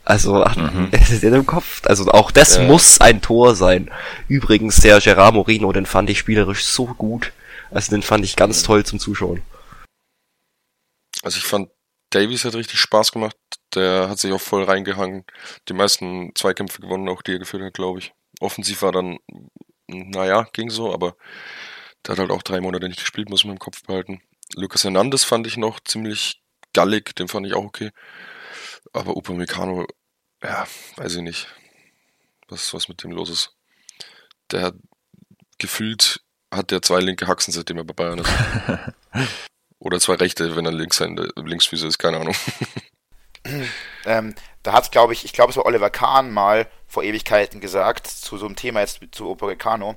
Also 0.06 0.44
ist 0.92 1.24
in 1.24 1.32
dem 1.32 1.46
Kopf. 1.46 1.82
Also 1.86 2.06
auch 2.12 2.30
das 2.32 2.58
Ja. 2.58 2.64
muss 2.64 3.00
ein 3.00 3.22
Tor 3.22 3.56
sein. 3.56 3.90
Übrigens 4.28 4.76
der 4.82 5.00
Gerard 5.00 5.34
Moreno, 5.34 5.72
den 5.72 5.86
fand 5.86 6.10
ich 6.10 6.20
spielerisch 6.20 6.66
so 6.66 6.86
gut. 6.88 7.32
Also 7.74 7.90
den 7.90 8.04
fand 8.04 8.24
ich 8.24 8.36
ganz 8.36 8.62
toll 8.62 8.86
zum 8.86 9.00
Zuschauen. 9.00 9.42
Also 11.24 11.38
ich 11.38 11.44
fand, 11.44 11.72
Davies 12.12 12.46
hat 12.46 12.54
richtig 12.54 12.80
Spaß 12.80 13.12
gemacht. 13.12 13.36
Der 13.74 14.10
hat 14.10 14.20
sich 14.20 14.32
auch 14.32 14.42
voll 14.42 14.64
reingehangen. 14.64 15.26
Die 15.68 15.74
meisten 15.74 16.32
Zweikämpfe 16.36 16.82
gewonnen, 16.82 17.10
auch 17.10 17.24
die 17.24 17.34
er 17.34 17.40
geführt 17.40 17.64
hat, 17.64 17.74
glaube 17.74 18.00
ich. 18.00 18.14
Offensiv 18.40 18.84
war 18.84 18.92
dann, 18.92 19.18
naja, 19.88 20.48
ging 20.54 20.70
so, 20.70 20.94
aber 20.94 21.16
der 22.06 22.14
hat 22.14 22.20
halt 22.20 22.32
auch 22.32 22.44
drei 22.44 22.62
Monate 22.62 22.88
nicht 22.88 23.00
gespielt, 23.00 23.30
muss 23.30 23.44
man 23.44 23.54
im 23.54 23.60
Kopf 23.60 23.82
behalten. 23.84 24.22
Lucas 24.56 24.84
Hernandez 24.84 25.24
fand 25.24 25.48
ich 25.48 25.58
noch 25.58 25.80
ziemlich 25.80 26.44
gallig, 26.74 27.16
den 27.16 27.28
fand 27.28 27.48
ich 27.48 27.54
auch 27.54 27.64
okay. 27.64 27.90
Aber 28.92 29.16
Upamecano, 29.18 29.88
ja, 30.44 30.68
weiß 30.98 31.16
ich 31.16 31.22
nicht, 31.22 31.48
was, 32.50 32.74
was 32.74 32.88
mit 32.88 33.04
dem 33.04 33.12
los 33.12 33.30
ist. 33.30 33.56
Der 34.52 34.62
hat 34.62 34.76
gefühlt 35.58 36.23
hat 36.56 36.72
der 36.72 36.82
zwei 36.82 37.00
linke 37.00 37.28
Haxen, 37.28 37.54
seitdem 37.54 37.78
er 37.78 37.84
bei 37.84 37.94
Bayern 37.94 38.20
ist. 38.20 38.30
Oder 39.80 40.00
zwei 40.00 40.16
rechte, 40.16 40.56
wenn 40.56 40.66
er 40.66 40.72
links 40.72 41.00
Linksfüße 41.00 41.88
ist, 41.88 41.98
keine 41.98 42.18
Ahnung. 42.18 42.36
Ähm, 44.06 44.36
da 44.64 44.74
hat, 44.74 44.92
glaube 44.92 45.14
ich, 45.14 45.26
ich 45.26 45.34
glaube, 45.34 45.52
es 45.52 45.58
war 45.58 45.66
Oliver 45.66 45.90
Kahn 45.90 46.32
mal 46.32 46.68
vor 46.88 47.04
Ewigkeiten 47.04 47.60
gesagt, 47.60 48.08
zu 48.08 48.38
so 48.38 48.46
einem 48.46 48.56
Thema 48.56 48.80
jetzt 48.80 49.02
zu 49.12 49.30
Upamecano, 49.30 49.96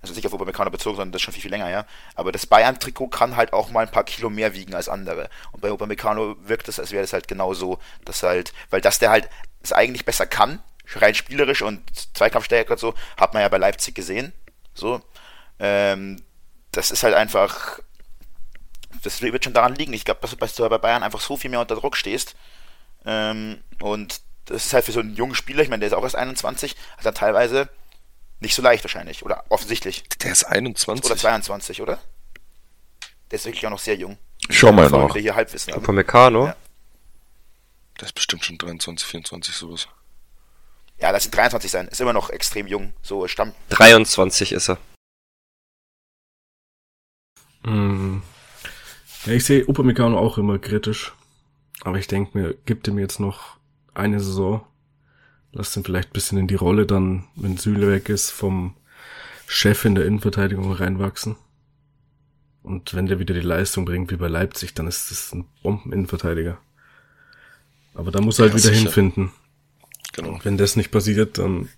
also 0.00 0.14
nicht 0.14 0.26
auf 0.26 0.32
Upamecano 0.32 0.70
bezogen, 0.70 0.96
sondern 0.96 1.12
das 1.12 1.20
ist 1.20 1.24
schon 1.24 1.34
viel, 1.34 1.42
viel 1.42 1.50
länger 1.50 1.66
her, 1.66 1.86
aber 2.14 2.30
das 2.30 2.46
Bayern-Trikot 2.46 3.08
kann 3.08 3.36
halt 3.36 3.52
auch 3.52 3.70
mal 3.70 3.86
ein 3.86 3.90
paar 3.90 4.04
Kilo 4.04 4.30
mehr 4.30 4.54
wiegen 4.54 4.74
als 4.74 4.88
andere. 4.88 5.28
Und 5.52 5.60
bei 5.60 5.72
Upamecano 5.72 6.36
wirkt 6.46 6.68
es, 6.68 6.78
als 6.78 6.92
wäre 6.92 7.02
das 7.02 7.12
halt 7.12 7.26
genau 7.26 7.54
so, 7.54 7.78
dass 8.04 8.22
halt, 8.22 8.52
weil 8.70 8.80
das 8.80 8.98
der 8.98 9.10
halt 9.10 9.28
es 9.62 9.72
eigentlich 9.72 10.04
besser 10.04 10.26
kann, 10.26 10.62
rein 10.94 11.14
spielerisch 11.14 11.62
und 11.62 11.82
Zweikampfstärke 12.16 12.72
und 12.72 12.78
so, 12.78 12.94
hat 13.16 13.34
man 13.34 13.42
ja 13.42 13.48
bei 13.48 13.58
Leipzig 13.58 13.94
gesehen, 13.94 14.32
so, 14.74 15.00
ähm, 15.58 16.22
das 16.72 16.90
ist 16.90 17.02
halt 17.02 17.14
einfach, 17.14 17.78
das 19.02 19.22
wird 19.22 19.44
schon 19.44 19.54
daran 19.54 19.74
liegen. 19.74 19.92
Ich 19.92 20.04
glaube, 20.04 20.20
dass 20.38 20.54
du 20.54 20.68
bei 20.68 20.78
Bayern 20.78 21.02
einfach 21.02 21.20
so 21.20 21.36
viel 21.36 21.50
mehr 21.50 21.60
unter 21.60 21.76
Druck 21.76 21.96
stehst, 21.96 22.34
ähm, 23.04 23.60
und 23.80 24.20
das 24.46 24.66
ist 24.66 24.74
halt 24.74 24.84
für 24.84 24.92
so 24.92 25.00
einen 25.00 25.14
jungen 25.14 25.34
Spieler, 25.34 25.62
ich 25.62 25.68
meine, 25.68 25.80
der 25.80 25.88
ist 25.88 25.94
auch 25.94 26.02
erst 26.02 26.16
21, 26.16 26.76
hat 26.98 27.06
er 27.06 27.14
teilweise 27.14 27.68
nicht 28.40 28.54
so 28.54 28.62
leicht 28.62 28.84
wahrscheinlich. 28.84 29.24
Oder 29.24 29.44
offensichtlich. 29.48 30.04
Der 30.22 30.32
ist 30.32 30.44
21. 30.44 31.04
Oder 31.04 31.16
22, 31.18 31.82
oder? 31.82 31.98
Der 33.30 33.38
ist 33.38 33.46
wirklich 33.46 33.66
auch 33.66 33.70
noch 33.70 33.78
sehr 33.78 33.96
jung. 33.96 34.18
Schau 34.50 34.72
mal 34.72 34.88
Vor 34.88 34.98
allem 34.98 35.08
nach. 35.08 35.14
wir 35.14 35.22
hier 35.22 35.34
Halbwissen 35.34 35.72
haben. 35.72 35.82
Upamecano? 35.82 36.46
Ja. 36.46 36.56
Der 38.00 38.06
ist 38.06 38.12
bestimmt 38.14 38.44
schon 38.44 38.58
23, 38.58 39.06
24, 39.06 39.54
sowas. 39.54 39.88
Ja, 40.98 41.10
lass 41.10 41.26
ihn 41.26 41.30
23 41.30 41.70
sein. 41.70 41.88
Ist 41.88 42.00
immer 42.00 42.12
noch 42.12 42.30
extrem 42.30 42.66
jung. 42.66 42.92
So 43.02 43.26
Stamm. 43.28 43.52
23 43.70 44.52
ist 44.52 44.68
er. 44.68 44.78
Mhm. 47.64 48.22
Ja, 49.26 49.32
ich 49.32 49.44
sehe 49.44 49.66
Upamecano 49.66 50.18
auch 50.18 50.38
immer 50.38 50.58
kritisch. 50.58 51.12
Aber 51.82 51.98
ich 51.98 52.06
denke 52.06 52.38
mir, 52.38 52.54
gibt 52.66 52.88
ihm 52.88 52.98
jetzt 52.98 53.20
noch 53.20 53.56
eine 53.94 54.20
Saison. 54.20 54.62
Lasst 55.52 55.76
ihn 55.76 55.84
vielleicht 55.84 56.10
ein 56.10 56.12
bisschen 56.12 56.38
in 56.38 56.46
die 56.48 56.54
Rolle 56.54 56.86
dann, 56.86 57.24
wenn 57.36 57.56
Süle 57.56 57.90
weg 57.90 58.08
ist, 58.08 58.30
vom 58.30 58.74
Chef 59.46 59.84
in 59.84 59.94
der 59.94 60.06
Innenverteidigung 60.06 60.72
reinwachsen. 60.72 61.36
Und 62.62 62.94
wenn 62.94 63.06
der 63.06 63.18
wieder 63.18 63.34
die 63.34 63.40
Leistung 63.40 63.84
bringt 63.84 64.10
wie 64.10 64.16
bei 64.16 64.28
Leipzig, 64.28 64.72
dann 64.74 64.86
ist 64.86 65.10
das 65.10 65.32
ein 65.32 65.44
Bomben-Innenverteidiger. 65.62 66.58
Aber 67.94 68.10
da 68.10 68.20
muss 68.20 68.38
er 68.38 68.44
halt 68.44 68.54
Ja, 68.54 68.58
wieder 68.58 68.68
sicher. 68.74 68.84
hinfinden. 68.84 69.32
Genau. 70.14 70.30
Und 70.30 70.44
wenn 70.44 70.56
das 70.56 70.76
nicht 70.76 70.90
passiert, 70.90 71.38
dann 71.38 71.68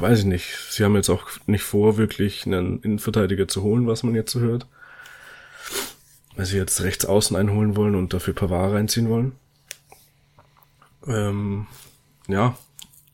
weiß 0.00 0.20
ich 0.20 0.24
nicht. 0.24 0.46
Sie 0.70 0.84
haben 0.84 0.96
jetzt 0.96 1.10
auch 1.10 1.28
nicht 1.46 1.62
vor, 1.62 1.96
wirklich 1.96 2.44
einen 2.46 2.80
Innenverteidiger 2.82 3.46
zu 3.48 3.62
holen, 3.62 3.86
was 3.86 4.02
man 4.02 4.14
jetzt 4.14 4.32
so 4.32 4.40
hört. 4.40 4.66
Weil 6.34 6.46
sie 6.46 6.56
jetzt 6.56 6.80
rechts 6.82 7.04
außen 7.04 7.36
einholen 7.36 7.76
wollen 7.76 7.94
und 7.94 8.14
dafür 8.14 8.34
Pavard 8.34 8.72
reinziehen 8.72 9.08
wollen. 9.08 9.32
Ähm, 11.06 11.66
ja, 12.28 12.56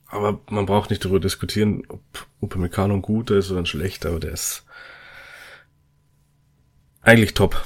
aber 0.06 0.40
man 0.50 0.66
braucht 0.66 0.90
nicht 0.90 1.04
darüber 1.04 1.20
diskutieren, 1.20 1.82
ob 1.88 2.00
Upamecano 2.40 3.00
guter 3.00 3.36
ist 3.36 3.50
oder 3.50 3.60
ein 3.60 3.66
schlechter, 3.66 4.10
aber 4.10 4.20
der 4.20 4.32
ist 4.32 4.64
eigentlich 7.02 7.34
top. 7.34 7.64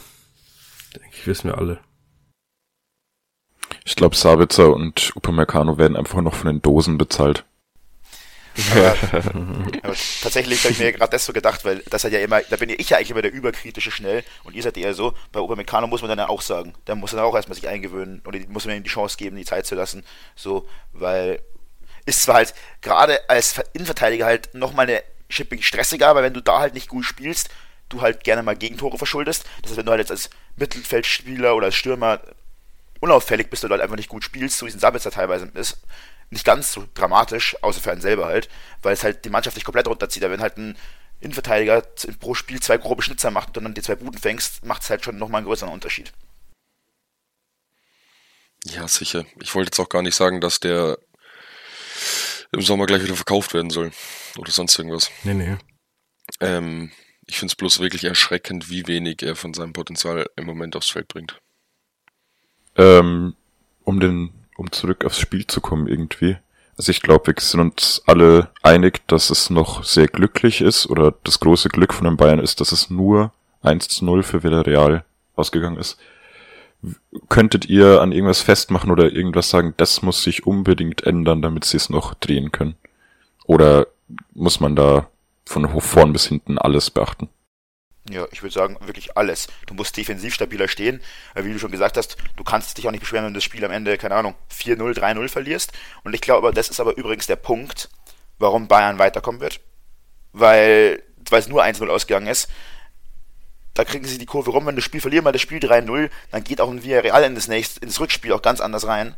Denke 0.94 1.16
ich, 1.16 1.26
wissen 1.26 1.48
wir 1.48 1.58
alle. 1.58 1.80
Ich 3.84 3.96
glaube, 3.96 4.14
Sabitzer 4.14 4.72
und 4.72 5.12
Upamecano 5.16 5.78
werden 5.78 5.96
einfach 5.96 6.20
noch 6.20 6.34
von 6.34 6.46
den 6.46 6.62
Dosen 6.62 6.98
bezahlt. 6.98 7.44
Aber, 8.70 8.96
aber 9.82 9.94
tatsächlich 10.22 10.62
habe 10.64 10.72
ich 10.72 10.78
mir 10.78 10.92
gerade 10.92 11.10
das 11.10 11.24
so 11.24 11.32
gedacht, 11.32 11.64
weil 11.64 11.78
das 11.90 12.04
hat 12.04 12.12
ja 12.12 12.20
immer, 12.20 12.42
da 12.42 12.56
bin 12.56 12.68
ich 12.70 12.90
ja 12.90 12.98
eigentlich 12.98 13.10
immer 13.10 13.22
der 13.22 13.32
überkritische 13.32 13.90
schnell 13.90 14.24
und 14.44 14.54
ihr 14.54 14.62
seid 14.62 14.76
eher 14.76 14.94
so, 14.94 15.14
bei 15.32 15.40
Upamecano 15.40 15.86
muss 15.86 16.02
man 16.02 16.10
dann 16.10 16.18
ja 16.18 16.28
auch 16.28 16.42
sagen, 16.42 16.74
da 16.84 16.94
muss 16.94 17.12
dann 17.12 17.20
auch 17.20 17.34
erstmal 17.34 17.54
sich 17.56 17.68
eingewöhnen 17.68 18.22
die- 18.32 18.46
muss 18.48 18.66
man 18.66 18.76
ihm 18.76 18.82
die 18.82 18.90
Chance 18.90 19.16
geben, 19.16 19.36
die 19.36 19.44
Zeit 19.44 19.66
zu 19.66 19.74
lassen, 19.74 20.04
so, 20.36 20.68
weil 20.92 21.40
ist 22.04 22.22
zwar 22.24 22.36
halt 22.36 22.54
gerade 22.82 23.28
als 23.30 23.52
Ver- 23.52 23.64
Innenverteidiger 23.74 24.26
halt 24.26 24.54
nochmal 24.54 24.86
eine 24.88 25.02
Schippe 25.30 25.60
stressiger, 25.62 26.08
aber 26.08 26.22
wenn 26.22 26.34
du 26.34 26.42
da 26.42 26.58
halt 26.58 26.74
nicht 26.74 26.88
gut 26.88 27.04
spielst, 27.04 27.48
du 27.88 28.02
halt 28.02 28.24
gerne 28.24 28.42
mal 28.42 28.56
Gegentore 28.56 28.98
verschuldest, 28.98 29.44
das 29.62 29.70
heißt, 29.70 29.78
wenn 29.78 29.86
du 29.86 29.92
halt 29.92 30.00
jetzt 30.00 30.10
als 30.10 30.30
Mittelfeldspieler 30.56 31.54
oder 31.56 31.66
als 31.66 31.76
Stürmer 31.76 32.20
unauffällig 33.00 33.50
bist 33.50 33.64
oder 33.64 33.72
halt 33.74 33.82
einfach 33.82 33.96
nicht 33.96 34.08
gut 34.08 34.24
spielst, 34.24 34.58
so 34.58 34.66
wie 34.66 34.70
es 34.70 34.76
ein 34.76 34.80
Sabitzer 34.80 35.10
teilweise 35.10 35.50
ist, 35.54 35.78
nicht 36.32 36.44
ganz 36.44 36.72
so 36.72 36.84
dramatisch, 36.94 37.56
außer 37.62 37.80
für 37.80 37.92
einen 37.92 38.00
selber 38.00 38.26
halt, 38.26 38.48
weil 38.80 38.94
es 38.94 39.04
halt 39.04 39.24
die 39.24 39.30
Mannschaft 39.30 39.56
nicht 39.56 39.64
komplett 39.64 39.86
runterzieht. 39.86 40.24
Aber 40.24 40.32
wenn 40.32 40.40
halt 40.40 40.56
ein 40.56 40.76
Innenverteidiger 41.20 41.82
pro 42.18 42.34
Spiel 42.34 42.60
zwei 42.60 42.78
grobe 42.78 43.02
Schnitzer 43.02 43.30
macht 43.30 43.56
und 43.56 43.64
dann 43.64 43.74
die 43.74 43.82
zwei 43.82 43.96
Buden 43.96 44.18
fängst, 44.18 44.64
macht 44.64 44.82
es 44.82 44.90
halt 44.90 45.04
schon 45.04 45.18
nochmal 45.18 45.40
einen 45.40 45.46
größeren 45.46 45.72
Unterschied. 45.72 46.12
Ja, 48.64 48.88
sicher. 48.88 49.26
Ich 49.40 49.54
wollte 49.54 49.68
jetzt 49.68 49.78
auch 49.78 49.88
gar 49.88 50.02
nicht 50.02 50.14
sagen, 50.14 50.40
dass 50.40 50.58
der 50.58 50.98
im 52.50 52.62
Sommer 52.62 52.86
gleich 52.86 53.02
wieder 53.02 53.16
verkauft 53.16 53.52
werden 53.54 53.70
soll. 53.70 53.92
Oder 54.38 54.52
sonst 54.52 54.78
irgendwas. 54.78 55.10
Nee, 55.24 55.34
nee. 55.34 55.56
Ähm, 56.40 56.92
ich 57.26 57.38
finde 57.38 57.52
es 57.52 57.56
bloß 57.56 57.80
wirklich 57.80 58.04
erschreckend, 58.04 58.70
wie 58.70 58.86
wenig 58.86 59.22
er 59.22 59.36
von 59.36 59.52
seinem 59.52 59.72
Potenzial 59.74 60.26
im 60.36 60.46
Moment 60.46 60.76
aufs 60.76 60.90
Feld 60.90 61.08
bringt. 61.08 61.40
Ähm, 62.76 63.36
um 63.84 64.00
den, 64.00 64.41
um 64.56 64.70
zurück 64.72 65.04
aufs 65.04 65.18
Spiel 65.18 65.46
zu 65.46 65.60
kommen 65.60 65.86
irgendwie. 65.86 66.36
Also 66.76 66.90
ich 66.90 67.02
glaube, 67.02 67.26
wir 67.26 67.34
sind 67.38 67.60
uns 67.60 68.02
alle 68.06 68.48
einig, 68.62 69.06
dass 69.06 69.30
es 69.30 69.50
noch 69.50 69.84
sehr 69.84 70.08
glücklich 70.08 70.60
ist 70.60 70.86
oder 70.88 71.14
das 71.24 71.40
große 71.40 71.68
Glück 71.68 71.92
von 71.92 72.06
den 72.06 72.16
Bayern 72.16 72.38
ist, 72.38 72.60
dass 72.60 72.72
es 72.72 72.90
nur 72.90 73.32
1 73.62 73.88
zu 73.88 74.04
0 74.04 74.22
für 74.22 74.42
Villarreal 74.42 75.04
ausgegangen 75.36 75.76
ist. 75.76 75.98
Könntet 77.28 77.66
ihr 77.66 78.00
an 78.00 78.10
irgendwas 78.10 78.40
festmachen 78.40 78.90
oder 78.90 79.12
irgendwas 79.12 79.50
sagen, 79.50 79.74
das 79.76 80.02
muss 80.02 80.22
sich 80.22 80.46
unbedingt 80.46 81.04
ändern, 81.04 81.42
damit 81.42 81.64
sie 81.64 81.76
es 81.76 81.90
noch 81.90 82.14
drehen 82.14 82.50
können? 82.50 82.74
Oder 83.44 83.86
muss 84.34 84.58
man 84.58 84.74
da 84.74 85.08
von 85.44 85.68
vorn 85.80 86.12
bis 86.12 86.26
hinten 86.26 86.58
alles 86.58 86.90
beachten? 86.90 87.28
Ja, 88.10 88.26
ich 88.32 88.42
würde 88.42 88.52
sagen, 88.52 88.76
wirklich 88.80 89.16
alles. 89.16 89.46
Du 89.66 89.74
musst 89.74 89.96
defensiv 89.96 90.34
stabiler 90.34 90.66
stehen, 90.66 91.00
wie 91.36 91.52
du 91.52 91.58
schon 91.58 91.70
gesagt 91.70 91.96
hast, 91.96 92.16
du 92.36 92.42
kannst 92.42 92.76
dich 92.76 92.86
auch 92.86 92.90
nicht 92.90 93.00
beschweren, 93.00 93.26
wenn 93.26 93.32
du 93.32 93.38
das 93.38 93.44
Spiel 93.44 93.64
am 93.64 93.70
Ende, 93.70 93.96
keine 93.96 94.16
Ahnung, 94.16 94.34
4-0, 94.52 94.98
3-0 94.98 95.28
verlierst. 95.28 95.72
Und 96.02 96.12
ich 96.14 96.20
glaube, 96.20 96.52
das 96.52 96.68
ist 96.68 96.80
aber 96.80 96.96
übrigens 96.96 97.28
der 97.28 97.36
Punkt, 97.36 97.90
warum 98.38 98.66
Bayern 98.66 98.98
weiterkommen 98.98 99.40
wird. 99.40 99.60
Weil, 100.32 101.02
weil 101.30 101.40
es 101.40 101.48
nur 101.48 101.62
1-0 101.62 101.86
ausgegangen 101.88 102.26
ist. 102.26 102.48
Da 103.74 103.84
kriegen 103.84 104.04
sie 104.04 104.18
die 104.18 104.26
Kurve 104.26 104.50
rum, 104.50 104.66
wenn 104.66 104.74
du 104.74 104.80
das 104.80 104.84
Spiel 104.84 105.00
verlieren, 105.00 105.24
mal 105.24 105.32
das 105.32 105.40
Spiel 105.40 105.58
3-0, 105.58 106.10
dann 106.30 106.44
geht 106.44 106.60
auch 106.60 106.70
ein 106.70 106.82
Villarreal 106.82 107.22
in 107.24 107.34
das 107.34 107.48
nächste, 107.48 107.80
in 107.80 107.88
das 107.88 108.00
Rückspiel 108.00 108.32
auch 108.32 108.42
ganz 108.42 108.60
anders 108.60 108.86
rein. 108.86 109.14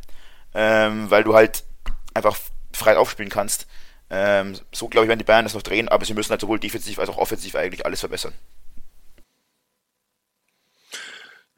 Ähm, 0.54 1.10
weil 1.10 1.24
du 1.24 1.34
halt 1.34 1.64
einfach 2.12 2.36
frei 2.72 2.96
aufspielen 2.96 3.30
kannst. 3.30 3.66
Ähm, 4.10 4.54
so 4.72 4.88
glaube 4.88 5.06
ich, 5.06 5.08
werden 5.08 5.18
die 5.18 5.24
Bayern 5.24 5.44
das 5.44 5.54
noch 5.54 5.62
drehen, 5.62 5.88
aber 5.88 6.04
sie 6.04 6.14
müssen 6.14 6.30
halt 6.30 6.40
sowohl 6.40 6.60
defensiv 6.60 6.98
als 6.98 7.08
auch 7.08 7.18
offensiv 7.18 7.56
eigentlich 7.56 7.86
alles 7.86 8.00
verbessern. 8.00 8.34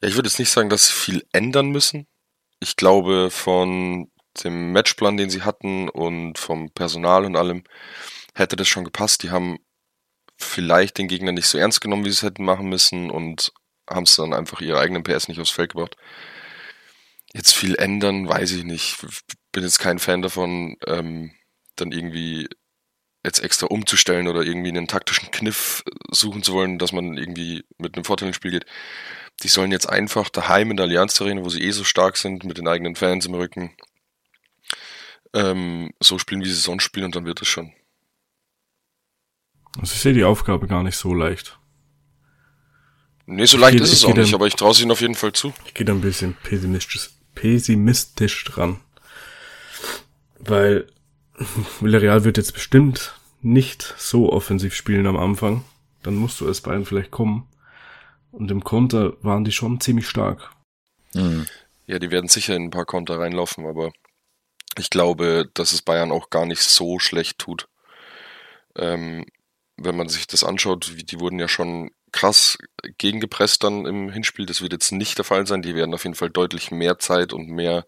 Ja, 0.02 0.08
ich 0.08 0.14
würde 0.14 0.28
jetzt 0.28 0.38
nicht 0.38 0.50
sagen, 0.50 0.68
dass 0.68 0.88
sie 0.88 0.92
viel 0.92 1.26
ändern 1.32 1.70
müssen. 1.70 2.06
Ich 2.60 2.76
glaube, 2.76 3.30
von 3.30 4.10
dem 4.44 4.72
Matchplan, 4.72 5.16
den 5.16 5.30
sie 5.30 5.42
hatten 5.42 5.88
und 5.88 6.38
vom 6.38 6.70
Personal 6.70 7.24
und 7.24 7.36
allem, 7.36 7.64
hätte 8.34 8.56
das 8.56 8.68
schon 8.68 8.84
gepasst. 8.84 9.22
Die 9.22 9.30
haben 9.30 9.58
vielleicht 10.38 10.98
den 10.98 11.08
Gegner 11.08 11.32
nicht 11.32 11.46
so 11.46 11.58
ernst 11.58 11.80
genommen, 11.80 12.04
wie 12.04 12.10
sie 12.10 12.16
es 12.16 12.22
hätten 12.22 12.44
machen 12.44 12.68
müssen 12.68 13.10
und 13.10 13.52
haben 13.88 14.04
es 14.04 14.16
dann 14.16 14.34
einfach 14.34 14.60
ihre 14.60 14.80
eigenen 14.80 15.02
PS 15.02 15.28
nicht 15.28 15.40
aufs 15.40 15.50
Feld 15.50 15.72
gebracht. 15.72 15.96
Jetzt 17.34 17.54
viel 17.54 17.76
ändern, 17.76 18.28
weiß 18.28 18.52
ich 18.52 18.64
nicht. 18.64 18.98
Bin 19.52 19.62
jetzt 19.62 19.78
kein 19.78 19.98
Fan 19.98 20.22
davon, 20.22 20.76
ähm, 20.86 21.32
dann 21.76 21.92
irgendwie 21.92 22.48
jetzt 23.24 23.40
extra 23.40 23.66
umzustellen 23.66 24.28
oder 24.28 24.42
irgendwie 24.42 24.68
einen 24.68 24.88
taktischen 24.88 25.30
Kniff 25.30 25.82
suchen 26.10 26.42
zu 26.42 26.52
wollen, 26.52 26.78
dass 26.78 26.92
man 26.92 27.16
irgendwie 27.16 27.64
mit 27.78 27.96
einem 27.96 28.04
Vorteil 28.04 28.28
ins 28.28 28.36
Spiel 28.36 28.52
geht. 28.52 28.66
Die 29.42 29.48
sollen 29.48 29.70
jetzt 29.72 29.88
einfach 29.88 30.28
daheim 30.30 30.70
in 30.70 30.76
der 30.78 30.84
Allianz 30.86 31.20
Arena, 31.20 31.44
wo 31.44 31.48
sie 31.50 31.62
eh 31.62 31.70
so 31.70 31.84
stark 31.84 32.16
sind, 32.16 32.44
mit 32.44 32.58
den 32.58 32.68
eigenen 32.68 32.96
Fans 32.96 33.26
im 33.26 33.34
Rücken, 33.34 33.76
ähm, 35.34 35.92
so 36.00 36.18
spielen, 36.18 36.40
wie 36.42 36.48
sie 36.48 36.54
sonst 36.54 36.84
spielen 36.84 37.06
und 37.06 37.16
dann 37.16 37.26
wird 37.26 37.42
es 37.42 37.48
schon. 37.48 37.72
Also 39.78 39.92
ich 39.94 40.00
sehe 40.00 40.14
die 40.14 40.24
Aufgabe 40.24 40.66
gar 40.66 40.82
nicht 40.82 40.96
so 40.96 41.12
leicht. 41.12 41.58
Nee, 43.26 43.44
so 43.44 43.58
leicht 43.58 43.74
Ich 43.74 43.80
geh- 43.80 43.84
ist 43.84 43.92
es 43.92 44.04
auch 44.04 44.14
nicht, 44.14 44.28
dann- 44.32 44.34
aber 44.36 44.46
ich 44.46 44.54
traue 44.54 44.70
es 44.70 44.80
ihnen 44.80 44.90
auf 44.92 45.00
jeden 45.02 45.14
Fall 45.16 45.32
zu. 45.32 45.52
Ich 45.66 45.74
gehe 45.74 45.84
da 45.84 45.92
ein 45.92 46.00
bisschen 46.00 46.34
pessimistisch, 46.42 47.10
pessimistisch 47.34 48.44
dran. 48.44 48.80
Weil 50.38 50.86
Villarreal 51.80 52.24
wird 52.24 52.38
jetzt 52.38 52.54
bestimmt 52.54 53.14
nicht 53.42 53.94
so 53.98 54.32
offensiv 54.32 54.74
spielen 54.74 55.06
am 55.06 55.16
Anfang. 55.18 55.64
Dann 56.02 56.14
musst 56.14 56.40
du 56.40 56.46
als 56.46 56.62
Bayern 56.62 56.86
vielleicht 56.86 57.10
kommen. 57.10 57.46
Und 58.36 58.50
im 58.50 58.62
Konter 58.62 59.14
waren 59.22 59.44
die 59.44 59.52
schon 59.52 59.80
ziemlich 59.80 60.06
stark. 60.06 60.50
Hm. 61.12 61.46
Ja, 61.86 61.98
die 61.98 62.10
werden 62.10 62.28
sicher 62.28 62.54
in 62.54 62.64
ein 62.64 62.70
paar 62.70 62.84
Konter 62.84 63.18
reinlaufen, 63.18 63.64
aber 63.64 63.92
ich 64.76 64.90
glaube, 64.90 65.48
dass 65.54 65.72
es 65.72 65.80
Bayern 65.80 66.12
auch 66.12 66.28
gar 66.28 66.44
nicht 66.44 66.60
so 66.60 66.98
schlecht 66.98 67.38
tut. 67.38 67.66
Ähm, 68.76 69.24
wenn 69.78 69.96
man 69.96 70.10
sich 70.10 70.26
das 70.26 70.44
anschaut, 70.44 70.96
wie, 70.96 71.04
die 71.04 71.18
wurden 71.18 71.38
ja 71.38 71.48
schon 71.48 71.90
krass 72.12 72.58
gegengepresst 72.98 73.64
dann 73.64 73.86
im 73.86 74.10
Hinspiel. 74.10 74.44
Das 74.44 74.60
wird 74.60 74.72
jetzt 74.72 74.92
nicht 74.92 75.16
der 75.16 75.24
Fall 75.24 75.46
sein. 75.46 75.62
Die 75.62 75.74
werden 75.74 75.94
auf 75.94 76.04
jeden 76.04 76.14
Fall 76.14 76.30
deutlich 76.30 76.70
mehr 76.70 76.98
Zeit 76.98 77.32
und 77.32 77.48
mehr 77.48 77.86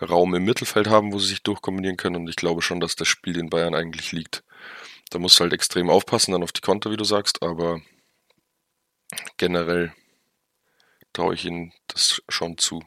Raum 0.00 0.34
im 0.34 0.44
Mittelfeld 0.44 0.88
haben, 0.88 1.12
wo 1.12 1.18
sie 1.18 1.28
sich 1.28 1.42
durchkombinieren 1.42 1.98
können. 1.98 2.16
Und 2.16 2.28
ich 2.28 2.36
glaube 2.36 2.62
schon, 2.62 2.80
dass 2.80 2.96
das 2.96 3.08
Spiel 3.08 3.34
den 3.34 3.50
Bayern 3.50 3.74
eigentlich 3.74 4.12
liegt. 4.12 4.44
Da 5.10 5.18
musst 5.18 5.38
du 5.38 5.42
halt 5.42 5.52
extrem 5.52 5.90
aufpassen 5.90 6.32
dann 6.32 6.42
auf 6.42 6.52
die 6.52 6.62
Konter, 6.62 6.90
wie 6.90 6.96
du 6.96 7.04
sagst, 7.04 7.42
aber 7.42 7.82
generell 9.36 9.92
traue 11.12 11.34
ich 11.34 11.44
ihnen 11.44 11.72
das 11.88 12.22
schon 12.28 12.58
zu. 12.58 12.82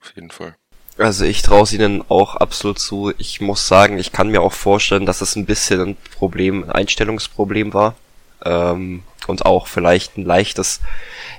Auf 0.00 0.14
jeden 0.14 0.30
Fall. 0.30 0.56
Also 0.98 1.24
ich 1.24 1.42
traue 1.42 1.62
es 1.62 1.72
ihnen 1.72 2.04
auch 2.08 2.36
absolut 2.36 2.78
zu. 2.78 3.12
Ich 3.18 3.40
muss 3.40 3.66
sagen, 3.66 3.98
ich 3.98 4.12
kann 4.12 4.28
mir 4.28 4.42
auch 4.42 4.52
vorstellen, 4.52 5.06
dass 5.06 5.20
es 5.20 5.36
ein 5.36 5.46
bisschen 5.46 5.80
ein 5.80 5.96
Problem, 6.16 6.64
ein 6.64 6.70
Einstellungsproblem 6.70 7.72
war. 7.72 7.94
Ähm, 8.44 9.04
und 9.28 9.46
auch 9.46 9.66
vielleicht 9.66 10.18
ein 10.18 10.24
leichtes, 10.24 10.80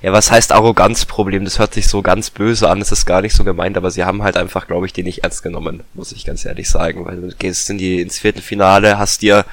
ja, 0.01 0.13
was 0.13 0.31
heißt 0.31 0.51
Arroganzproblem? 0.51 1.43
Das 1.43 1.59
hört 1.59 1.73
sich 1.73 1.87
so 1.87 2.01
ganz 2.01 2.29
böse 2.29 2.69
an, 2.69 2.79
das 2.79 2.91
ist 2.91 3.05
gar 3.05 3.21
nicht 3.21 3.35
so 3.35 3.43
gemeint, 3.43 3.77
aber 3.77 3.91
sie 3.91 4.05
haben 4.05 4.23
halt 4.23 4.37
einfach, 4.37 4.67
glaube 4.67 4.85
ich, 4.85 4.93
den 4.93 5.05
nicht 5.05 5.23
ernst 5.23 5.43
genommen, 5.43 5.83
muss 5.93 6.11
ich 6.11 6.25
ganz 6.25 6.45
ehrlich 6.45 6.69
sagen, 6.69 7.05
weil 7.05 7.19
du 7.19 7.35
gehst 7.35 7.69
in 7.69 7.77
die, 7.77 8.01
ins 8.01 8.19
Viertelfinale, 8.19 8.97
hast 8.97 9.21
dir, 9.21 9.45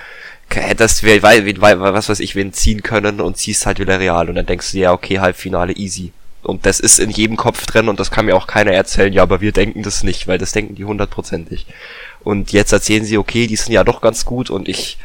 hättest, 0.54 1.02
wen- 1.02 1.22
wei- 1.22 1.78
was 1.80 2.08
weiß 2.08 2.20
ich, 2.20 2.34
wen 2.34 2.52
ziehen 2.52 2.82
können 2.82 3.20
und 3.20 3.36
ziehst 3.36 3.66
halt 3.66 3.78
wieder 3.78 3.98
real 4.00 4.28
und 4.28 4.34
dann 4.34 4.46
denkst 4.46 4.70
du 4.70 4.76
dir, 4.78 4.82
ja, 4.84 4.92
okay, 4.92 5.20
Halbfinale 5.20 5.74
easy. 5.74 6.12
Und 6.42 6.64
das 6.64 6.80
ist 6.80 6.98
in 6.98 7.10
jedem 7.10 7.36
Kopf 7.36 7.66
drin 7.66 7.88
und 7.88 8.00
das 8.00 8.10
kann 8.10 8.24
mir 8.24 8.34
auch 8.36 8.46
keiner 8.46 8.72
erzählen, 8.72 9.12
ja, 9.12 9.22
aber 9.22 9.40
wir 9.42 9.52
denken 9.52 9.82
das 9.82 10.02
nicht, 10.02 10.26
weil 10.26 10.38
das 10.38 10.52
denken 10.52 10.74
die 10.74 10.86
hundertprozentig. 10.86 11.66
Und 12.24 12.52
jetzt 12.52 12.72
erzählen 12.72 13.04
sie, 13.04 13.18
okay, 13.18 13.46
die 13.46 13.56
sind 13.56 13.72
ja 13.72 13.84
doch 13.84 14.00
ganz 14.00 14.24
gut 14.24 14.48
und 14.50 14.66
ich, 14.68 14.96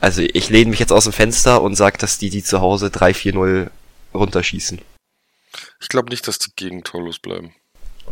also 0.00 0.22
ich 0.22 0.48
lehne 0.48 0.70
mich 0.70 0.80
jetzt 0.80 0.92
aus 0.92 1.04
dem 1.04 1.12
Fenster 1.12 1.60
und 1.62 1.74
sag, 1.76 1.98
dass 1.98 2.18
die 2.18 2.30
die 2.30 2.42
zu 2.42 2.60
Hause 2.60 2.86
3-4-0 2.86 3.68
runterschießen. 4.14 4.80
Ich 5.80 5.88
glaube 5.88 6.08
nicht, 6.10 6.26
dass 6.26 6.38
die 6.38 6.50
gegen 6.56 6.82
torlos 6.84 7.18
bleiben. 7.18 7.54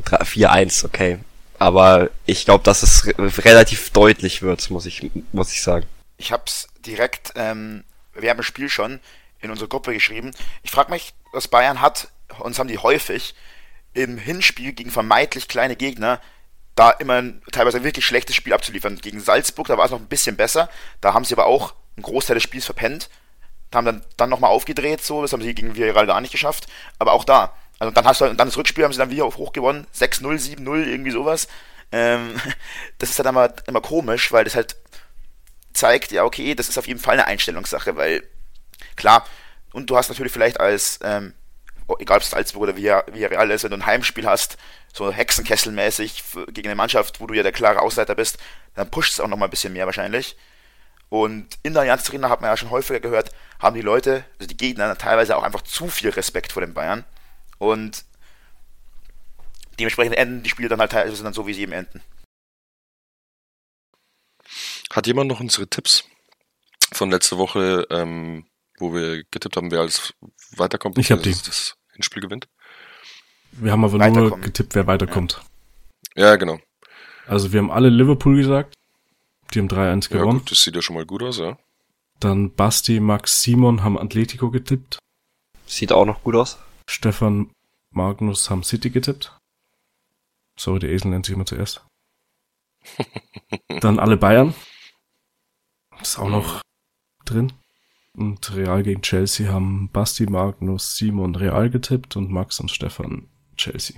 3 0.04 0.18
4-1, 0.24 0.85
okay. 0.85 1.18
Aber 1.59 2.11
ich 2.26 2.44
glaube, 2.44 2.64
dass 2.64 2.83
es 2.83 3.06
re 3.06 3.14
relativ 3.44 3.90
deutlich 3.90 4.42
wird, 4.42 4.70
muss 4.70 4.87
ich, 4.87 5.11
muss 5.33 5.52
ich 5.52 5.62
sagen. 5.62 5.87
Ich 6.20 6.33
hab's 6.33 6.68
direkt, 6.85 7.33
ähm, 7.35 7.83
wir 8.12 8.28
haben 8.28 8.37
das 8.37 8.44
Spiel 8.44 8.68
schon 8.68 9.00
in 9.40 9.50
unsere 9.50 9.68
Gruppe 9.68 9.94
geschrieben. 9.94 10.33
Ich 10.62 10.70
frage 10.70 10.90
mich, 10.90 11.14
was 11.33 11.48
Bayern 11.48 11.80
hat, 11.80 12.09
und 12.40 12.50
das 12.50 12.59
haben 12.59 12.68
die 12.68 12.76
häufig, 12.76 13.35
im 13.94 14.18
Hinspiel 14.18 14.72
gegen 14.74 14.90
vermeintlich 14.90 15.48
kleine 15.48 15.76
Gegner, 15.76 16.20
da 16.74 16.90
immer 16.90 17.22
ein 17.22 17.42
teilweise 17.52 17.85
wirklich 17.85 18.04
schlechtes 18.04 18.37
Spiel 18.37 18.52
abzuliefern. 18.52 18.96
Gegen 18.96 19.18
Salzburg, 19.18 19.68
da 19.68 19.78
war 19.78 19.87
es 19.87 19.90
noch 19.92 19.98
ein 19.98 20.09
bisschen 20.09 20.37
besser. 20.37 20.68
Da 21.00 21.14
haben 21.14 21.24
sie 21.24 21.35
aber 21.35 21.46
auch 21.46 21.72
einen 21.96 22.02
Großteil 22.02 22.35
des 22.35 22.42
Spiels 22.42 22.66
verpennt. 22.66 23.09
Da 23.70 23.78
haben 23.78 23.87
dann, 23.87 24.04
dann 24.18 24.28
nochmal 24.28 24.50
aufgedreht, 24.50 25.02
so. 25.02 25.22
Das 25.22 25.33
haben 25.33 25.40
sie 25.40 25.54
gegen 25.54 25.74
Villarreal 25.74 26.06
gar 26.06 26.20
nicht 26.20 26.33
geschafft. 26.33 26.66
Aber 26.98 27.12
auch 27.12 27.24
da. 27.24 27.56
Also 27.78 27.94
dann 27.94 28.04
hast 28.04 28.20
du, 28.20 28.26
dann 28.26 28.37
das 28.37 28.59
Rückspiel 28.59 28.85
haben 28.85 28.92
sie 28.92 28.98
dann 28.98 29.11
wieder 29.11 29.24
hoch 29.24 29.54
gewonnen. 29.54 29.87
6-0, 29.98 30.59
7-0, 30.59 30.85
irgendwie 30.85 31.12
sowas. 31.12 31.48
Ähm, 31.92 32.35
das 32.98 33.09
ist 33.09 33.18
halt 33.18 33.28
immer, 33.28 33.52
immer 33.66 33.80
komisch, 33.80 34.30
weil 34.33 34.44
das 34.44 34.54
halt 34.54 34.76
zeigt, 35.72 36.12
ja, 36.12 36.24
okay, 36.24 36.54
das 36.54 36.68
ist 36.68 36.78
auf 36.78 36.87
jeden 36.87 37.00
Fall 37.00 37.14
eine 37.14 37.26
Einstellungssache, 37.26 37.96
weil 37.96 38.22
klar, 38.96 39.26
und 39.72 39.88
du 39.90 39.96
hast 39.96 40.09
natürlich 40.09 40.33
vielleicht 40.33 40.61
als, 40.61 40.98
ähm, 41.02 41.35
egal 41.98 42.18
ob 42.18 42.22
es 42.22 42.30
Salzburg 42.30 42.62
oder 42.62 42.76
Villa- 42.76 43.04
Villarreal 43.12 43.50
ist, 43.50 43.64
wenn 43.64 43.70
du 43.70 43.76
ein 43.76 43.87
Heimspiel 43.87 44.26
hast, 44.26 44.56
so 44.92 45.12
Hexenkesselmäßig 45.12 46.24
gegen 46.48 46.68
eine 46.68 46.74
Mannschaft, 46.74 47.20
wo 47.20 47.26
du 47.26 47.35
ja 47.35 47.42
der 47.42 47.52
klare 47.52 47.80
Ausleiter 47.80 48.14
bist, 48.14 48.38
dann 48.74 48.90
pusht 48.90 49.12
es 49.12 49.20
auch 49.20 49.28
nochmal 49.28 49.48
ein 49.48 49.50
bisschen 49.50 49.72
mehr 49.72 49.87
wahrscheinlich. 49.87 50.37
Und 51.09 51.59
in 51.62 51.72
der 51.72 51.83
Allianz 51.83 52.09
Arena 52.09 52.28
hat 52.28 52.40
man 52.40 52.50
ja 52.50 52.56
schon 52.56 52.70
häufiger 52.70 53.00
gehört, 53.00 53.30
haben 53.59 53.74
die 53.74 53.83
Leute, 53.83 54.24
also 54.38 54.48
die 54.48 54.56
Gegner, 54.56 54.96
teilweise 54.96 55.37
auch 55.37 55.42
einfach 55.42 55.62
zu 55.62 55.88
viel 55.88 56.11
Respekt 56.11 56.52
vor 56.52 56.62
den 56.62 56.74
Bayern. 56.74 57.04
Und 57.59 58.04
dementsprechend 59.78 60.16
enden 60.16 60.42
die 60.42 60.50
Spiele 60.50 60.68
dann 60.68 60.80
halt 60.80 60.92
teilweise 60.92 61.22
dann 61.22 61.33
so, 61.33 61.46
wie 61.46 61.54
sie 61.54 61.62
eben 61.62 61.72
enden. 61.72 62.00
Hat 64.92 65.07
jemand 65.07 65.29
noch 65.29 65.40
unsere 65.40 65.68
Tipps 65.68 66.05
von 66.92 67.11
letzter 67.11 67.38
Woche, 67.38 67.87
ähm, 67.90 68.46
wo 68.79 68.92
wir 68.92 69.22
getippt 69.31 69.57
haben, 69.57 69.70
wer 69.70 69.81
alles 69.81 70.14
weiterkommt? 70.57 70.98
Ich 70.98 71.11
hab 71.12 71.18
beziehungsweise 71.18 71.50
Das 71.50 71.74
Hinspiel 71.92 72.22
gewinnt? 72.22 72.48
Wir 73.53 73.72
haben 73.72 73.85
aber 73.85 73.98
nur 74.11 74.38
getippt, 74.40 74.74
wer 74.74 74.87
weiterkommt. 74.87 75.40
Ja, 76.16 76.37
genau. 76.37 76.59
Also 77.26 77.53
wir 77.53 77.61
haben 77.61 77.70
alle 77.70 77.88
Liverpool 77.88 78.37
gesagt. 78.37 78.74
Die 79.55 79.59
haben 79.61 79.68
3-1 79.68 80.11
Ja, 80.12 80.20
gewonnen. 80.20 80.38
gut, 80.40 80.50
das 80.50 80.62
sieht 80.62 80.74
ja 80.74 80.83
schon 80.83 80.94
mal 80.94 81.07
gut 81.07 81.22
aus, 81.22 81.38
ja. 81.38 81.59
Dann 82.20 82.55
Basti, 82.55 83.00
Max, 83.00 83.42
Simon 83.42 83.83
haben 83.83 83.98
Atletico 83.98 84.50
getippt. 84.50 84.98
Sieht 85.66 85.92
auch 85.92 86.05
noch 86.05 86.22
gut 86.22 86.35
aus. 86.37 86.59
Stefan, 86.88 87.50
Magnus 87.92 88.50
haben 88.50 88.62
City 88.62 88.90
getippt. 88.90 89.37
Sorry, 90.59 90.81
der 90.81 90.90
Esel 90.90 91.11
nennt 91.11 91.26
sich 91.26 91.35
immer 91.35 91.46
zuerst. 91.46 91.85
Dann 93.81 93.98
alle 93.98 94.16
Bayern. 94.16 94.55
Ist 96.02 96.18
auch 96.18 96.28
noch 96.28 96.60
drin. 97.24 97.52
Und 98.16 98.54
Real 98.56 98.82
gegen 98.82 99.02
Chelsea 99.02 99.50
haben 99.52 99.88
Basti, 99.92 100.26
Magnus, 100.26 100.96
Simon 100.96 101.34
Real 101.36 101.70
getippt 101.70 102.16
und 102.16 102.30
Max 102.30 102.58
und 102.60 102.70
Stefan 102.70 103.28
Chelsea. 103.56 103.96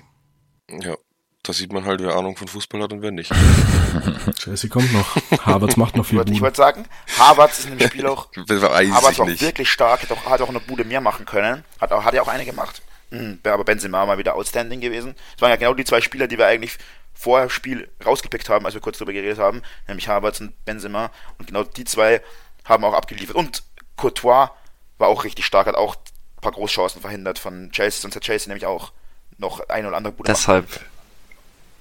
Ja, 0.69 0.95
da 1.41 1.51
sieht 1.51 1.73
man 1.73 1.83
halt, 1.85 1.99
wer 2.01 2.15
Ahnung 2.15 2.37
von 2.37 2.47
Fußball 2.47 2.81
hat 2.83 2.93
und 2.93 3.01
wer 3.01 3.11
nicht. 3.11 3.31
Chelsea 4.37 4.69
kommt 4.69 4.91
noch. 4.93 5.15
Havertz 5.45 5.77
macht 5.77 5.95
noch 5.95 6.03
Ich 6.03 6.09
viel 6.11 6.19
Buden. 6.23 6.41
würd 6.41 6.55
sagen, 6.55 6.85
Harvard 7.17 7.51
ist 7.51 7.65
in 7.67 7.77
dem 7.77 7.87
Spiel 7.89 8.05
auch, 8.05 8.29
Weiß 8.35 8.61
Harvard 8.91 9.11
ich 9.13 9.19
war 9.19 9.25
auch 9.25 9.29
nicht. 9.29 9.41
wirklich 9.41 9.69
stark, 9.69 10.03
hat 10.03 10.11
auch, 10.11 10.25
hat 10.25 10.41
auch 10.41 10.49
eine 10.49 10.59
Bude 10.59 10.85
mehr 10.85 11.01
machen 11.01 11.25
können. 11.25 11.63
Hat, 11.81 11.91
auch, 11.91 12.03
hat 12.03 12.13
ja 12.13 12.21
auch 12.21 12.27
eine 12.27 12.45
gemacht. 12.45 12.81
Mhm, 13.09 13.39
wäre 13.43 13.55
aber 13.55 13.63
Benzema 13.65 14.05
mal 14.05 14.17
wieder 14.17 14.35
outstanding 14.35 14.79
gewesen. 14.79 15.15
Es 15.35 15.41
waren 15.41 15.49
ja 15.49 15.55
genau 15.55 15.73
die 15.73 15.85
zwei 15.85 16.01
Spieler, 16.01 16.27
die 16.27 16.37
wir 16.37 16.47
eigentlich 16.47 16.77
vor 17.23 17.39
dem 17.39 17.49
Spiel 17.49 17.89
rausgepickt 18.05 18.49
haben, 18.49 18.65
als 18.65 18.73
wir 18.73 18.81
kurz 18.81 18.97
darüber 18.97 19.13
geredet 19.13 19.39
haben, 19.39 19.61
nämlich 19.87 20.09
Havertz 20.09 20.41
und 20.41 20.65
Benzema. 20.65 21.09
Und 21.39 21.47
genau 21.47 21.63
die 21.63 21.85
zwei 21.85 22.21
haben 22.65 22.83
auch 22.83 22.93
abgeliefert. 22.93 23.37
Und 23.37 23.63
Courtois 23.95 24.49
war 24.97 25.07
auch 25.07 25.23
richtig 25.23 25.45
stark, 25.45 25.67
hat 25.67 25.75
auch 25.75 25.95
ein 25.95 26.41
paar 26.41 26.51
Großchancen 26.51 26.99
verhindert 26.99 27.39
von 27.39 27.71
Chelsea, 27.71 28.01
sonst 28.01 28.17
hat 28.17 28.23
Chelsea 28.23 28.49
nämlich 28.49 28.65
auch 28.65 28.91
noch 29.37 29.69
ein 29.69 29.85
oder 29.85 29.95
andere 29.95 30.13
Bude 30.13 30.29
machen 30.29 30.35
Deshalb, 30.37 30.81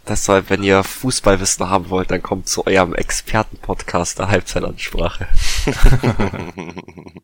deshalb, 0.06 0.48
wenn 0.48 0.62
ihr 0.62 0.84
Fußballwissen 0.84 1.68
haben 1.68 1.90
wollt, 1.90 2.12
dann 2.12 2.22
kommt 2.22 2.48
zu 2.48 2.64
eurem 2.64 2.94
Expertenpodcast 2.94 4.20
der 4.20 4.28
Halbzeitansprache. 4.28 5.26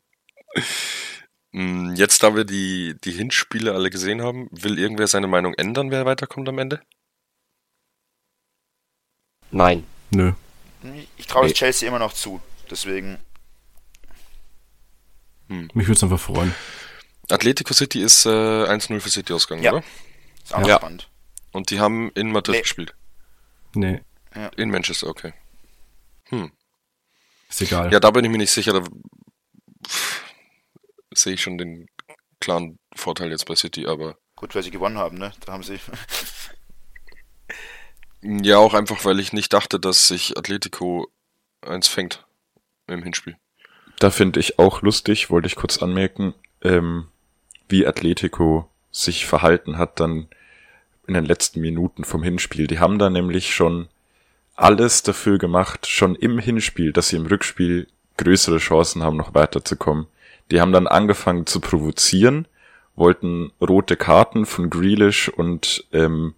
Mm, 1.53 1.95
Jetzt, 1.95 2.23
da 2.23 2.35
wir 2.37 2.45
die, 2.45 2.95
die 3.03 3.13
Hinspiele 3.13 3.73
alle 3.73 3.89
gesehen 3.89 4.21
haben, 4.21 4.49
will 4.51 4.79
irgendwer 4.79 5.07
seine 5.07 5.29
Meinung 5.29 5.55
ändern, 5.55 5.91
wer 5.91 6.05
weiterkommt 6.05 6.47
am 6.49 6.59
Ende? 6.59 6.83
Nein. 9.51 9.87
Nö. 10.11 10.33
Ich 11.17 11.27
traue 11.27 11.47
Nee. 11.47 11.53
Chelsea 11.53 11.89
immer 11.89 11.99
noch 11.99 12.13
zu. 12.13 12.41
Deswegen, 12.71 13.19
Mich 15.49 15.87
würde 15.87 15.93
es 15.93 16.03
einfach 16.03 16.21
freuen. 16.21 16.55
Atletico 17.31 17.73
City 17.75 18.01
ist 18.03 18.27
äh, 18.27 18.29
1-0 18.29 19.01
für 19.01 19.09
City 19.11 19.33
ausgegangen, 19.33 19.65
Ja. 19.65 19.73
oder? 19.73 19.85
ist 20.45 20.55
auch 20.55 20.67
Ja. 20.67 20.77
spannend. 20.77 21.09
Und 21.53 21.71
die 21.71 21.81
haben 21.81 22.11
in 22.13 22.31
Madrid 22.31 22.57
Nee. 22.57 22.63
gespielt. 22.63 22.95
Nee, 23.75 24.01
In 24.57 24.71
Manchester, 24.71 25.07
okay. 25.09 25.33
Hm. 26.27 26.53
ist 27.49 27.63
egal. 27.63 27.91
Ja, 27.93 27.99
da 28.01 28.11
bin 28.11 28.25
ich 28.25 28.31
mir 28.31 28.37
nicht 28.39 28.51
sicher. 28.51 28.73
Da 28.75 28.85
sehe 31.15 31.33
ich 31.35 31.43
schon 31.43 31.57
den 31.59 31.89
klaren 32.41 32.79
Vorteil 32.95 33.31
jetzt 33.31 33.47
bei 33.47 33.57
City, 33.57 33.87
aber 33.87 34.17
Gut, 34.37 34.55
weil 34.55 34.63
sie 34.63 34.71
gewonnen 34.71 34.99
haben, 34.99 35.19
ne? 35.19 35.33
Da 35.45 35.53
haben 35.53 35.63
sie. 35.63 35.81
ja, 38.23 38.59
auch 38.59 38.75
einfach, 38.75 39.05
weil 39.05 39.21
ich 39.21 39.33
nicht 39.33 39.53
dachte, 39.53 39.79
dass 39.79 40.09
sich 40.09 40.37
Atletico 40.37 41.09
eins 41.61 41.89
fängt 41.89 42.27
im 42.87 43.03
Hinspiel. 43.03 43.37
Da 43.99 44.11
finde 44.11 44.41
ich 44.41 44.59
auch 44.59 44.83
lustig, 44.83 45.31
wollte 45.31 45.47
ich 45.47 45.57
kurz 45.57 45.83
anmerken, 45.83 46.35
ähm, 46.63 47.09
wie 47.69 47.87
Atletico 47.87 48.71
sich 48.91 49.27
verhalten 49.27 49.79
hat 49.79 50.01
dann 50.01 50.29
in 51.07 51.15
den 51.15 51.25
letzten 51.25 51.61
Minuten 51.61 52.05
vom 52.05 52.23
Hinspiel. 52.23 52.67
Die 52.67 52.79
haben 52.79 52.99
da 52.99 53.11
nämlich 53.11 53.55
schon 53.55 53.89
alles 54.55 55.03
dafür 55.03 55.39
gemacht, 55.39 55.87
schon 55.87 56.15
im 56.15 56.39
Hinspiel, 56.39 56.93
dass 56.93 57.09
sie 57.09 57.17
im 57.17 57.27
Rückspiel 57.27 57.89
größere 58.17 58.59
Chancen 58.59 59.03
haben, 59.03 59.17
noch 59.17 59.35
weiterzukommen. 59.35 60.07
Die 60.51 60.61
haben 60.61 60.73
dann 60.73 60.87
angefangen 60.87 61.47
zu 61.47 61.61
provozieren, 61.61 62.47
wollten 62.97 63.53
rote 63.61 63.97
Karten 63.97 64.47
von 64.47 64.71
Grealish 64.71 65.29
und 65.29 65.85
ähm, 65.93 66.35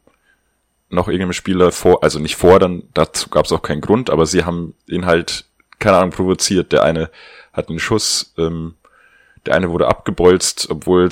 noch 0.90 1.09
irgendeinem 1.09 1.33
Spieler 1.33 1.72
vor, 1.72 2.03
also 2.03 2.18
nicht 2.18 2.37
fordern, 2.37 2.83
dazu 2.94 3.31
gab 3.31 3.46
es 3.46 3.53
auch 3.53 3.62
keinen 3.62 3.81
Grund, 3.81 4.11
aber 4.11 4.26
sie 4.26 4.44
haben 4.44 4.74
ihn 4.87 5.07
halt, 5.07 5.46
keine 5.79 5.96
Ahnung, 5.96 6.11
provoziert. 6.11 6.72
Der 6.72 6.83
eine 6.83 7.11
hat 7.53 7.68
einen 7.68 7.79
Schuss, 7.79 8.35
ähm, 8.37 8.74
der 9.46 9.55
eine 9.55 9.70
wurde 9.70 9.88
abgebolzt, 9.88 10.68
obwohl 10.70 11.09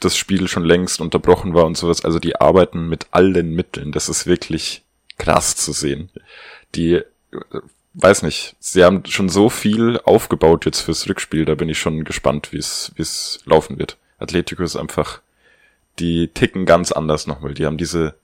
das 0.00 0.16
Spiel 0.16 0.48
schon 0.48 0.64
längst 0.64 1.00
unterbrochen 1.00 1.54
war 1.54 1.64
und 1.64 1.76
sowas. 1.76 2.04
Also 2.04 2.18
die 2.18 2.36
arbeiten 2.36 2.88
mit 2.88 3.06
allen 3.10 3.50
Mitteln. 3.54 3.92
Das 3.92 4.08
ist 4.08 4.26
wirklich 4.26 4.84
krass 5.18 5.56
zu 5.56 5.72
sehen. 5.72 6.10
Die, 6.74 6.94
äh, 6.94 7.04
weiß 7.94 8.22
nicht, 8.22 8.56
sie 8.60 8.84
haben 8.84 9.02
schon 9.06 9.30
so 9.30 9.48
viel 9.48 9.98
aufgebaut 10.04 10.66
jetzt 10.66 10.80
fürs 10.80 11.08
Rückspiel. 11.08 11.46
Da 11.46 11.54
bin 11.54 11.70
ich 11.70 11.78
schon 11.78 12.04
gespannt, 12.04 12.52
wie 12.52 12.58
es 12.58 12.92
wie 12.96 13.02
es 13.02 13.40
laufen 13.46 13.78
wird. 13.78 13.96
Atletico 14.18 14.62
ist 14.62 14.76
einfach, 14.76 15.20
die 15.98 16.28
ticken 16.28 16.66
ganz 16.66 16.92
anders 16.92 17.26
nochmal. 17.26 17.54
Die 17.54 17.64
haben 17.64 17.78
diese 17.78 18.14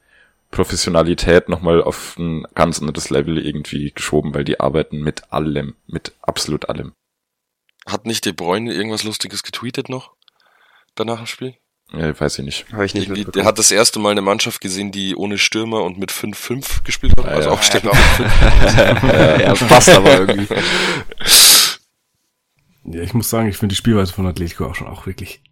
Professionalität 0.53 1.49
nochmal 1.49 1.83
auf 1.83 2.17
ein 2.19 2.47
ganz 2.55 2.79
anderes 2.79 3.11
Level 3.11 3.45
irgendwie 3.45 3.91
geschoben, 3.91 4.35
weil 4.35 4.45
die 4.45 4.61
arbeiten 4.61 5.01
mit 5.01 5.33
allem, 5.33 5.75
mit 5.87 6.13
absolut 6.23 6.69
allem. 6.69 6.93
Hat 7.87 8.07
nicht 8.07 8.25
De 8.27 8.33
Bruyne 8.33 8.73
irgendwas 8.73 9.03
Lustiges 9.03 9.43
getweetet 9.43 9.89
noch? 9.89 10.13
Danach 10.95 11.21
im 11.21 11.27
Spiel? 11.27 11.57
Äh, 11.93 12.15
weiß 12.19 12.39
ich 12.39 12.45
nicht. 12.45 12.67
Habe 12.73 12.85
ich 12.87 12.95
nicht 12.95 13.05
Irgendwie, 13.05 13.23
der 13.23 13.27
mitbekommen. 13.27 13.49
hat 13.49 13.59
das 13.59 13.71
erste 13.71 13.99
Mal 13.99 14.11
eine 14.11 14.23
Mannschaft 14.23 14.61
gesehen, 14.61 14.93
die 14.93 15.17
ohne 15.17 15.39
Stürmer 15.39 15.83
und 15.83 15.99
mit 15.99 16.13
5-5 16.13 16.85
gespielt 16.85 17.17
hat. 17.17 17.25
Ah, 17.25 17.29
also 17.29 17.49
ja. 17.49 17.55
aufstellen. 17.55 17.89
Ja, 17.89 19.41
ja, 19.41 19.55
passt 19.55 19.89
aber 19.89 20.21
irgendwie. 20.21 20.55
Ja, 22.85 23.01
ich 23.01 23.15
muss 23.15 23.31
sagen, 23.31 23.49
ich 23.49 23.57
finde 23.57 23.73
die 23.75 23.79
Spielweise 23.79 24.13
von 24.13 24.27
Atletico 24.27 24.67
auch 24.67 24.75
schon 24.75 24.87
auch 24.87 25.07
wirklich 25.07 25.43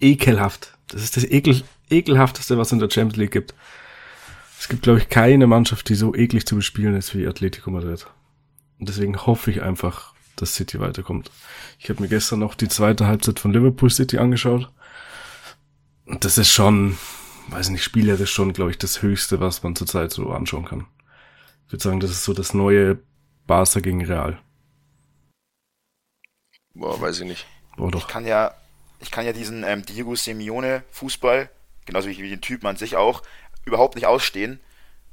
ekelhaft. 0.00 0.76
Das 0.88 1.02
ist 1.02 1.16
das 1.16 1.24
ekel, 1.24 1.62
ekelhafteste, 1.90 2.58
was 2.58 2.68
es 2.68 2.72
in 2.72 2.78
der 2.80 2.90
Champions 2.90 3.16
League 3.16 3.30
gibt. 3.32 3.54
Es 4.60 4.68
gibt, 4.68 4.82
glaube 4.82 4.98
ich, 4.98 5.08
keine 5.08 5.46
Mannschaft, 5.46 5.88
die 5.88 5.94
so 5.94 6.14
eklig 6.14 6.46
zu 6.46 6.54
bespielen 6.54 6.94
ist 6.94 7.14
wie 7.14 7.26
Atletico 7.26 7.70
Madrid. 7.70 8.06
Und 8.78 8.90
deswegen 8.90 9.16
hoffe 9.16 9.50
ich 9.50 9.62
einfach, 9.62 10.12
dass 10.36 10.54
City 10.54 10.78
weiterkommt. 10.78 11.30
Ich 11.78 11.88
habe 11.88 12.02
mir 12.02 12.08
gestern 12.08 12.40
noch 12.40 12.54
die 12.54 12.68
zweite 12.68 13.06
Halbzeit 13.06 13.38
von 13.38 13.54
Liverpool 13.54 13.88
City 13.88 14.18
angeschaut. 14.18 14.70
Und 16.04 16.26
das 16.26 16.36
ist 16.36 16.52
schon, 16.52 16.98
weiß 17.48 17.70
nicht, 17.70 17.82
spielerisch 17.82 18.34
schon, 18.34 18.52
glaube 18.52 18.70
ich, 18.70 18.76
das 18.76 19.00
Höchste, 19.00 19.40
was 19.40 19.62
man 19.62 19.76
zurzeit 19.76 20.12
so 20.12 20.28
anschauen 20.30 20.66
kann. 20.66 20.86
Ich 21.66 21.72
würde 21.72 21.82
sagen, 21.82 22.00
das 22.00 22.10
ist 22.10 22.24
so 22.24 22.34
das 22.34 22.52
neue 22.52 22.98
Barca 23.46 23.80
gegen 23.80 24.04
Real. 24.04 24.38
Boah, 26.74 27.00
weiß 27.00 27.20
ich 27.20 27.26
nicht. 27.26 27.46
Oh 27.78 27.88
doch. 27.88 28.00
Ich 28.00 28.08
kann 28.08 28.26
ja, 28.26 28.54
ich 28.98 29.10
kann 29.10 29.24
ja 29.24 29.32
diesen 29.32 29.64
ähm, 29.64 29.86
Diego 29.86 30.14
Simeone 30.16 30.84
Fußball, 30.90 31.48
genauso 31.86 32.10
wie, 32.10 32.18
wie 32.18 32.28
den 32.28 32.42
Typen 32.42 32.66
an 32.66 32.76
sich 32.76 32.96
auch, 32.96 33.22
überhaupt 33.70 33.94
nicht 33.94 34.06
ausstehen. 34.06 34.60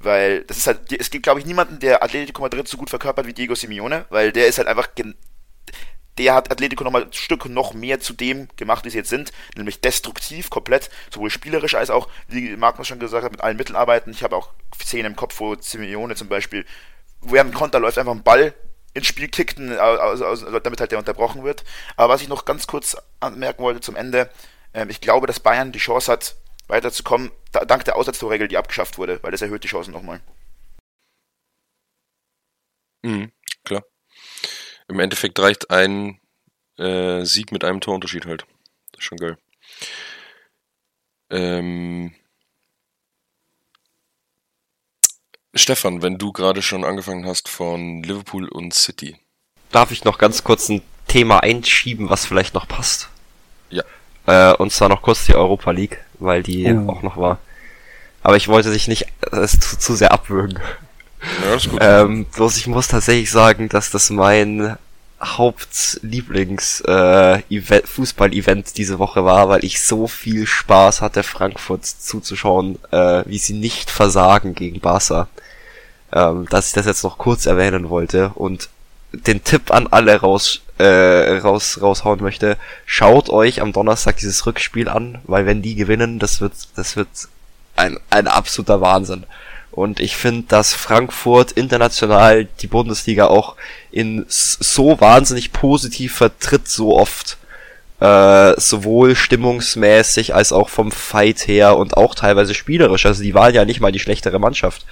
Weil 0.00 0.44
das 0.44 0.58
ist 0.58 0.66
halt, 0.66 0.92
es 0.92 1.10
gibt 1.10 1.24
glaube 1.24 1.40
ich 1.40 1.46
niemanden, 1.46 1.80
der 1.80 2.02
Atletico 2.02 2.40
Madrid 2.42 2.68
so 2.68 2.76
gut 2.76 2.90
verkörpert 2.90 3.26
wie 3.26 3.32
Diego 3.32 3.54
Simeone, 3.54 4.04
weil 4.10 4.30
der 4.30 4.46
ist 4.46 4.58
halt 4.58 4.68
einfach, 4.68 4.88
der 6.18 6.34
hat 6.34 6.52
Atletico 6.52 6.84
nochmal 6.84 7.04
ein 7.04 7.12
Stück 7.12 7.46
noch 7.46 7.74
mehr 7.74 7.98
zu 7.98 8.12
dem 8.12 8.48
gemacht, 8.56 8.84
wie 8.84 8.90
sie 8.90 8.98
jetzt 8.98 9.10
sind, 9.10 9.32
nämlich 9.56 9.80
destruktiv 9.80 10.50
komplett, 10.50 10.90
sowohl 11.12 11.30
spielerisch 11.30 11.74
als 11.74 11.90
auch, 11.90 12.08
wie 12.28 12.56
Magnus 12.56 12.86
schon 12.86 13.00
gesagt 13.00 13.24
hat, 13.24 13.32
mit 13.32 13.40
allen 13.40 13.56
Mitteln 13.56 13.76
arbeiten. 13.76 14.10
Ich 14.10 14.22
habe 14.22 14.36
auch 14.36 14.50
Szenen 14.80 15.06
im 15.06 15.16
Kopf, 15.16 15.40
wo 15.40 15.56
Simeone 15.56 16.14
zum 16.14 16.28
Beispiel, 16.28 16.64
einen 17.32 17.52
Konter 17.52 17.80
läuft, 17.80 17.98
einfach 17.98 18.12
einen 18.12 18.22
Ball 18.22 18.54
ins 18.94 19.06
Spiel 19.06 19.28
kickt, 19.28 19.60
aus, 19.60 20.44
damit 20.62 20.80
halt 20.80 20.92
der 20.92 20.98
unterbrochen 20.98 21.44
wird. 21.44 21.64
Aber 21.96 22.14
was 22.14 22.22
ich 22.22 22.28
noch 22.28 22.44
ganz 22.44 22.66
kurz 22.66 22.96
anmerken 23.20 23.62
wollte 23.62 23.80
zum 23.80 23.96
Ende, 23.96 24.30
ähm, 24.74 24.90
ich 24.90 25.00
glaube, 25.00 25.26
dass 25.26 25.40
Bayern 25.40 25.72
die 25.72 25.78
Chance 25.78 26.12
hat, 26.12 26.36
weiterzukommen, 26.68 27.32
da, 27.52 27.64
dank 27.64 27.84
der 27.84 27.96
Aussatztorregel, 27.96 28.48
die 28.48 28.56
abgeschafft 28.56 28.98
wurde, 28.98 29.22
weil 29.22 29.32
das 29.32 29.42
erhöht 29.42 29.64
die 29.64 29.68
Chancen 29.68 29.92
nochmal. 29.92 30.20
Mhm, 33.02 33.32
klar. 33.64 33.84
Im 34.88 35.00
Endeffekt 35.00 35.38
reicht 35.38 35.70
ein 35.70 36.20
äh, 36.78 37.24
Sieg 37.24 37.52
mit 37.52 37.64
einem 37.64 37.80
Torunterschied 37.80 38.26
halt. 38.26 38.46
Das 38.92 39.00
ist 39.00 39.04
schon 39.04 39.18
geil. 39.18 39.36
Ähm, 41.30 42.14
Stefan, 45.54 46.02
wenn 46.02 46.18
du 46.18 46.32
gerade 46.32 46.62
schon 46.62 46.84
angefangen 46.84 47.26
hast 47.26 47.48
von 47.48 48.02
Liverpool 48.02 48.48
und 48.48 48.74
City. 48.74 49.16
Darf 49.70 49.90
ich 49.90 50.04
noch 50.04 50.18
ganz 50.18 50.44
kurz 50.44 50.68
ein 50.68 50.82
Thema 51.06 51.42
einschieben, 51.42 52.08
was 52.08 52.26
vielleicht 52.26 52.54
noch 52.54 52.68
passt? 52.68 53.08
Ja. 53.70 53.84
Äh, 54.28 54.52
und 54.54 54.72
zwar 54.72 54.88
noch 54.90 55.00
kurz 55.02 55.24
die 55.24 55.34
Europa 55.34 55.70
League, 55.70 55.98
weil 56.18 56.42
die 56.42 56.70
Oh. 56.72 56.90
auch 56.92 57.02
noch 57.02 57.16
war. 57.16 57.38
Aber 58.22 58.36
ich 58.36 58.48
wollte 58.48 58.70
dich 58.70 58.86
nicht 58.86 59.06
äh, 59.32 59.46
zu, 59.46 59.78
zu 59.78 59.94
sehr 59.96 60.12
abwürgen. 60.12 60.58
Ja, 61.44 61.54
ist 61.54 61.70
gut. 61.70 61.80
Ähm, 61.82 62.26
bloß 62.26 62.58
ich 62.58 62.66
muss 62.66 62.88
tatsächlich 62.88 63.30
sagen, 63.30 63.68
dass 63.68 63.90
das 63.90 64.10
mein 64.10 64.76
Hauptlieblings 65.20 66.80
äh, 66.82 67.42
diese 67.48 68.98
Woche 68.98 69.24
war, 69.24 69.48
weil 69.48 69.64
ich 69.64 69.80
so 69.82 70.06
viel 70.06 70.46
Spaß 70.46 71.00
hatte, 71.00 71.22
Frankfurt 71.22 71.86
zuzuschauen, 71.86 72.78
äh, 72.92 73.22
wie 73.26 73.38
sie 73.38 73.54
nicht 73.54 73.90
versagen 73.90 74.54
gegen 74.54 74.80
Barca. 74.80 75.26
ähm, 76.12 76.46
dass 76.50 76.68
ich 76.68 76.72
das 76.74 76.86
jetzt 76.86 77.02
noch 77.04 77.18
kurz 77.18 77.46
erwähnen 77.46 77.88
wollte 77.90 78.30
und 78.34 78.68
den 79.12 79.42
Tipp 79.44 79.70
an 79.70 79.86
alle 79.88 80.20
raus, 80.20 80.60
äh, 80.78 81.38
raus, 81.38 81.80
raushauen 81.82 82.22
möchte. 82.22 82.56
Schaut 82.86 83.28
euch 83.30 83.60
am 83.60 83.72
Donnerstag 83.72 84.16
dieses 84.16 84.46
Rückspiel 84.46 84.88
an, 84.88 85.18
weil 85.24 85.46
wenn 85.46 85.62
die 85.62 85.74
gewinnen, 85.74 86.18
das 86.18 86.40
wird, 86.40 86.52
das 86.76 86.96
wird 86.96 87.08
ein, 87.76 87.98
ein 88.10 88.26
absoluter 88.26 88.80
Wahnsinn. 88.80 89.24
Und 89.70 90.00
ich 90.00 90.16
finde, 90.16 90.46
dass 90.48 90.74
Frankfurt 90.74 91.52
international 91.52 92.46
die 92.60 92.66
Bundesliga 92.66 93.26
auch 93.26 93.54
in 93.90 94.24
so 94.28 95.00
wahnsinnig 95.00 95.52
positiv 95.52 96.16
vertritt, 96.16 96.68
so 96.68 96.96
oft. 96.96 97.36
Äh, 98.00 98.54
sowohl 98.60 99.16
stimmungsmäßig 99.16 100.32
als 100.32 100.52
auch 100.52 100.68
vom 100.68 100.92
Fight 100.92 101.48
her 101.48 101.76
und 101.76 101.96
auch 101.96 102.14
teilweise 102.14 102.54
spielerisch. 102.54 103.06
Also 103.06 103.24
die 103.24 103.34
waren 103.34 103.54
ja 103.54 103.64
nicht 103.64 103.80
mal 103.80 103.90
die 103.90 103.98
schlechtere 103.98 104.38
Mannschaft. 104.38 104.86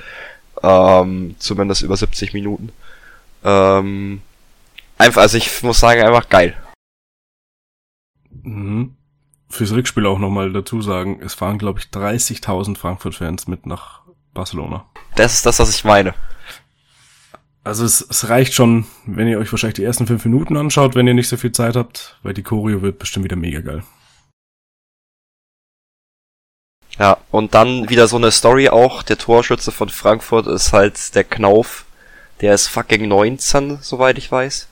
Ähm, 0.62 1.36
zumindest 1.38 1.82
über 1.82 1.96
70 1.96 2.32
Minuten. 2.32 2.72
Ähm, 3.44 4.22
einfach, 4.98 5.22
also 5.22 5.36
ich 5.38 5.62
muss 5.62 5.80
sagen, 5.80 6.02
einfach 6.02 6.28
geil. 6.28 6.56
Mhm. 8.42 8.96
Fürs 9.48 9.72
Rückspiel 9.72 10.06
auch 10.06 10.18
nochmal 10.18 10.52
dazu 10.52 10.82
sagen, 10.82 11.20
es 11.22 11.40
waren, 11.40 11.58
glaube 11.58 11.78
ich, 11.78 11.86
30.000 11.86 12.76
Frankfurt-Fans 12.76 13.46
mit 13.46 13.66
nach 13.66 14.02
Barcelona. 14.34 14.86
Das 15.14 15.34
ist 15.34 15.46
das, 15.46 15.58
was 15.60 15.70
ich 15.74 15.84
meine. 15.84 16.14
Also 17.64 17.84
es, 17.84 18.00
es 18.00 18.28
reicht 18.28 18.54
schon, 18.54 18.86
wenn 19.06 19.26
ihr 19.26 19.38
euch 19.38 19.50
wahrscheinlich 19.52 19.74
die 19.74 19.84
ersten 19.84 20.06
fünf 20.06 20.24
Minuten 20.24 20.56
anschaut, 20.56 20.94
wenn 20.94 21.06
ihr 21.06 21.14
nicht 21.14 21.28
so 21.28 21.36
viel 21.36 21.52
Zeit 21.52 21.74
habt, 21.74 22.18
weil 22.22 22.34
die 22.34 22.44
Choreo 22.44 22.82
wird 22.82 22.98
bestimmt 22.98 23.24
wieder 23.24 23.36
mega 23.36 23.60
geil. 23.60 23.82
Ja, 26.98 27.18
und 27.30 27.54
dann 27.54 27.88
wieder 27.88 28.08
so 28.08 28.16
eine 28.16 28.30
Story 28.30 28.68
auch. 28.68 29.02
Der 29.02 29.18
Torschütze 29.18 29.72
von 29.72 29.88
Frankfurt 29.88 30.46
ist 30.46 30.72
halt 30.72 31.14
der 31.14 31.24
Knauf. 31.24 31.84
Der 32.40 32.54
ist 32.54 32.68
fucking 32.68 33.08
19, 33.08 33.78
soweit 33.80 34.18
ich 34.18 34.30
weiß. 34.30 34.68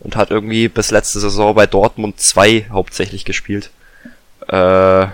Und 0.00 0.16
hat 0.16 0.30
irgendwie 0.30 0.68
bis 0.68 0.90
letzte 0.90 1.20
Saison 1.20 1.54
bei 1.54 1.66
Dortmund 1.66 2.20
2 2.20 2.66
hauptsächlich 2.70 3.24
gespielt. 3.24 3.70
Äh, 4.48 5.06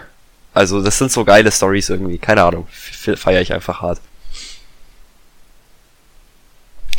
also 0.55 0.83
das 0.83 0.99
sind 0.99 1.11
so 1.12 1.24
geile 1.24 1.51
Stories 1.51 1.89
irgendwie. 1.89 2.18
Keine 2.18 2.43
Ahnung. 2.43 2.66
Feiere 2.68 3.41
ich 3.41 3.53
einfach 3.53 3.80
hart. 3.80 4.01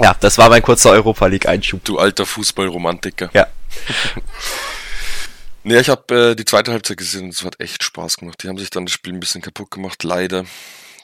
Ja, 0.02 0.16
das 0.20 0.38
war 0.38 0.50
mein 0.50 0.64
kurzer 0.64 0.92
Europa 0.92 1.28
League 1.28 1.48
Einschub. 1.48 1.84
Du 1.84 2.00
alter 2.00 2.26
Fußballromantiker. 2.26 3.30
Ja. 3.34 3.48
nee, 5.64 5.78
ich 5.78 5.90
habe 5.90 6.32
äh, 6.32 6.36
die 6.36 6.46
zweite 6.46 6.72
Halbzeit 6.72 6.98
gesehen 6.98 7.26
und 7.26 7.34
es 7.34 7.44
hat 7.44 7.60
echt 7.60 7.84
Spaß 7.84 8.18
gemacht. 8.18 8.42
Die 8.42 8.48
haben 8.48 8.58
sich 8.58 8.72
dann 8.72 8.86
das 8.86 8.94
Spiel 8.94 9.14
ein 9.14 9.20
bisschen 9.20 9.42
kaputt 9.42 9.70
gemacht, 9.70 10.04
leider. 10.04 10.46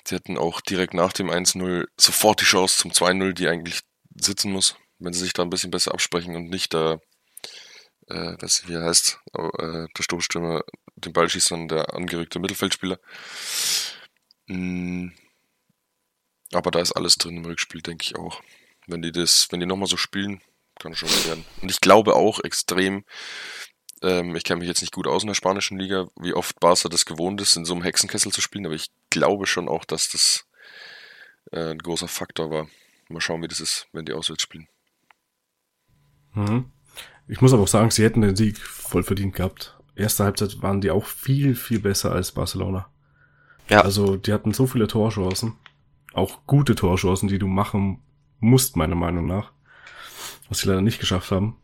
Die 0.08 0.16
hatten 0.16 0.38
auch 0.38 0.60
direkt 0.62 0.96
nach 0.96 1.14
dem 1.14 1.30
1-0 1.30 1.86
sofort 1.98 2.42
die 2.42 2.46
Chance 2.46 2.78
zum 2.78 2.92
2-0, 2.92 3.34
die 3.34 3.48
eigentlich 3.48 3.82
sitzen 4.16 4.52
muss, 4.52 4.76
wenn 5.00 5.14
sie 5.14 5.22
sich 5.22 5.34
da 5.34 5.44
ein 5.44 5.50
bisschen 5.50 5.72
besser 5.72 5.94
absprechen 5.94 6.36
und 6.36 6.50
nicht 6.50 6.74
da, 6.74 7.00
äh, 8.08 8.36
was 8.40 8.68
wie 8.68 8.74
er 8.74 8.84
heißt, 8.84 9.20
äh, 9.34 9.88
der 9.98 10.04
Stoßstürmer 10.04 10.64
den 10.96 11.14
Ball 11.14 11.30
schießt, 11.30 11.48
sondern 11.48 11.78
der 11.78 11.94
angerückte 11.94 12.40
Mittelfeldspieler. 12.40 13.00
Mm. 14.48 15.10
Aber 16.52 16.72
da 16.72 16.80
ist 16.80 16.94
alles 16.94 17.18
drin 17.18 17.38
im 17.38 17.46
Rückspiel, 17.46 17.82
denke 17.82 18.04
ich 18.04 18.16
auch. 18.16 18.42
Wenn 18.88 19.02
die 19.02 19.12
das, 19.12 19.48
wenn 19.52 19.60
die 19.60 19.68
nochmal 19.68 19.88
so 19.88 19.98
spielen, 19.98 20.42
kann 20.80 20.96
schon 20.96 21.10
werden. 21.26 21.46
Und 21.62 21.70
ich 21.70 21.80
glaube 21.80 22.16
auch 22.16 22.40
extrem, 22.40 23.06
ähm, 24.02 24.36
ich 24.36 24.44
kenne 24.44 24.60
mich 24.60 24.68
jetzt 24.68 24.82
nicht 24.82 24.94
gut 24.94 25.08
aus 25.08 25.24
in 25.24 25.28
der 25.28 25.36
spanischen 25.36 25.78
Liga, 25.78 26.08
wie 26.16 26.34
oft 26.34 26.60
Barca 26.60 26.90
das 26.90 27.06
gewohnt 27.06 27.40
ist, 27.42 27.56
in 27.56 27.66
so 27.66 27.74
einem 27.74 27.84
Hexenkessel 27.84 28.32
zu 28.32 28.42
spielen, 28.42 28.66
aber 28.66 28.76
ich 28.76 28.90
glaube 29.10 29.46
schon 29.46 29.70
auch, 29.70 29.86
dass 29.86 30.10
das 30.10 30.48
äh, 31.52 31.72
ein 31.72 31.80
großer 31.80 32.08
Faktor 32.08 32.50
war. 32.50 32.68
Mal 33.10 33.22
schauen, 33.22 33.42
wie 33.42 33.48
das 33.48 33.60
ist, 33.60 33.88
wenn 33.92 34.06
die 34.06 34.14
auswärts 34.14 34.44
spielen. 34.44 34.68
Mhm. 36.34 36.66
Ich 37.28 37.42
muss 37.42 37.54
aber 37.54 37.64
auch 37.64 37.68
sagen, 37.68 37.92
sie 37.92 38.04
hätten 38.04 38.22
den 38.22 38.36
Sieg 38.36 38.58
voll 38.58 39.04
verdient 39.04 39.36
gehabt. 39.36 39.78
Erste 39.96 40.24
Halbzeit 40.24 40.62
waren 40.62 40.82
die 40.82 40.92
auch 40.92 41.06
viel, 41.06 41.56
viel 41.56 41.80
besser 41.80 42.12
als 42.12 42.32
Barcelona. 42.32 42.90
Ja. 43.70 43.82
Also, 43.82 44.16
die 44.16 44.34
hatten 44.34 44.54
so 44.54 44.66
viele 44.66 44.88
Torchancen. 44.88 45.56
Auch 46.14 46.40
gute 46.48 46.74
Torchancen, 46.74 47.28
die 47.30 47.38
du 47.38 47.48
machen 47.48 48.02
musst, 48.40 48.76
meiner 48.76 48.96
Meinung 48.96 49.28
nach. 49.28 49.52
Was 50.48 50.60
sie 50.60 50.68
leider 50.68 50.82
nicht 50.82 51.00
geschafft 51.00 51.32
haben. 51.32 51.58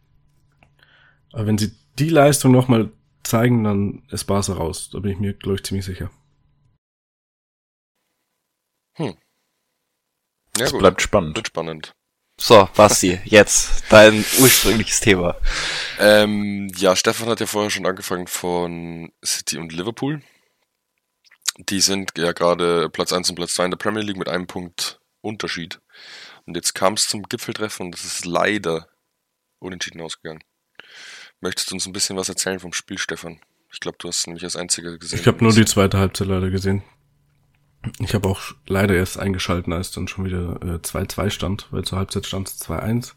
Aber 1.34 1.48
wenn 1.48 1.58
sie 1.58 1.72
die 1.98 2.10
Leistung 2.10 2.52
nochmal 2.52 2.92
zeigen, 3.24 3.64
dann 3.64 4.04
ist 4.10 4.26
Barca 4.26 4.54
raus. 4.54 4.90
Da 4.92 5.00
bin 5.00 5.12
ich 5.12 5.20
mir, 5.20 5.34
glaube 5.34 5.56
ich, 5.56 5.64
ziemlich 5.64 5.86
sicher. 5.86 6.12
Hm. 8.94 9.18
Ja, 10.58 10.66
es 10.66 10.72
gut. 10.72 10.80
bleibt 10.80 11.02
spannend. 11.02 11.36
Wird 11.36 11.48
spannend. 11.48 11.96
So, 12.38 12.68
Basti, 12.76 13.20
jetzt 13.24 13.86
dein 13.90 14.26
ursprüngliches 14.40 15.00
Thema. 15.00 15.38
Ähm, 16.00 16.70
ja, 16.76 16.96
Stefan 16.96 17.30
hat 17.30 17.40
ja 17.40 17.46
vorher 17.46 17.72
schon 17.72 17.86
angefangen 17.86 18.28
von 18.28 19.12
City 19.24 19.58
und 19.58 19.72
Liverpool. 19.72 20.22
Die 21.58 21.80
sind 21.80 22.12
ja 22.18 22.34
gerade 22.34 22.90
Platz 22.90 23.14
1 23.14 23.30
und 23.30 23.36
Platz 23.36 23.54
2 23.54 23.66
in 23.66 23.72
der 23.72 23.78
Premier 23.78 24.02
League 24.02 24.18
mit 24.18 24.28
einem 24.28 24.48
Punkt 24.48 25.00
Unterschied. 25.22 25.80
Und 26.46 26.56
jetzt 26.56 26.76
kam 26.76 26.94
es 26.94 27.08
zum 27.08 27.24
Gipfeltreffen 27.24 27.88
und 27.88 27.92
das 27.94 28.04
ist 28.04 28.26
leider 28.26 28.90
unentschieden 29.60 30.02
ausgegangen. 30.02 30.44
Möchtest 31.40 31.72
du 31.72 31.76
uns 31.76 31.86
ein 31.86 31.94
bisschen 31.94 32.18
was 32.18 32.30
erzählen 32.30 32.60
vom 32.60 32.74
Spiel, 32.74 32.98
Stefan? 32.98 33.40
Ich 33.72 33.80
glaube, 33.80 33.98
du 34.00 34.08
hast 34.08 34.28
nämlich 34.28 34.44
als 34.44 34.56
einziger 34.56 34.98
gesehen. 34.98 35.20
Ich 35.20 35.28
habe 35.28 35.44
nur 35.44 35.54
die 35.54 35.66
zweite 35.66 35.98
Halbzeit 35.98 36.28
leider 36.28 36.50
gesehen. 36.50 36.84
Ich 38.00 38.14
habe 38.14 38.28
auch 38.28 38.42
leider 38.68 38.96
erst 38.96 39.20
eingeschalten, 39.20 39.74
als 39.74 39.92
dann 39.92 40.08
schon 40.08 40.26
wieder 40.26 40.60
2-2 40.62 41.26
äh, 41.26 41.30
stand, 41.30 41.68
weil 41.72 41.84
zur 41.84 41.98
Halbzeit 41.98 42.26
stand 42.26 42.48
es 42.48 42.62
2-1. 42.62 43.14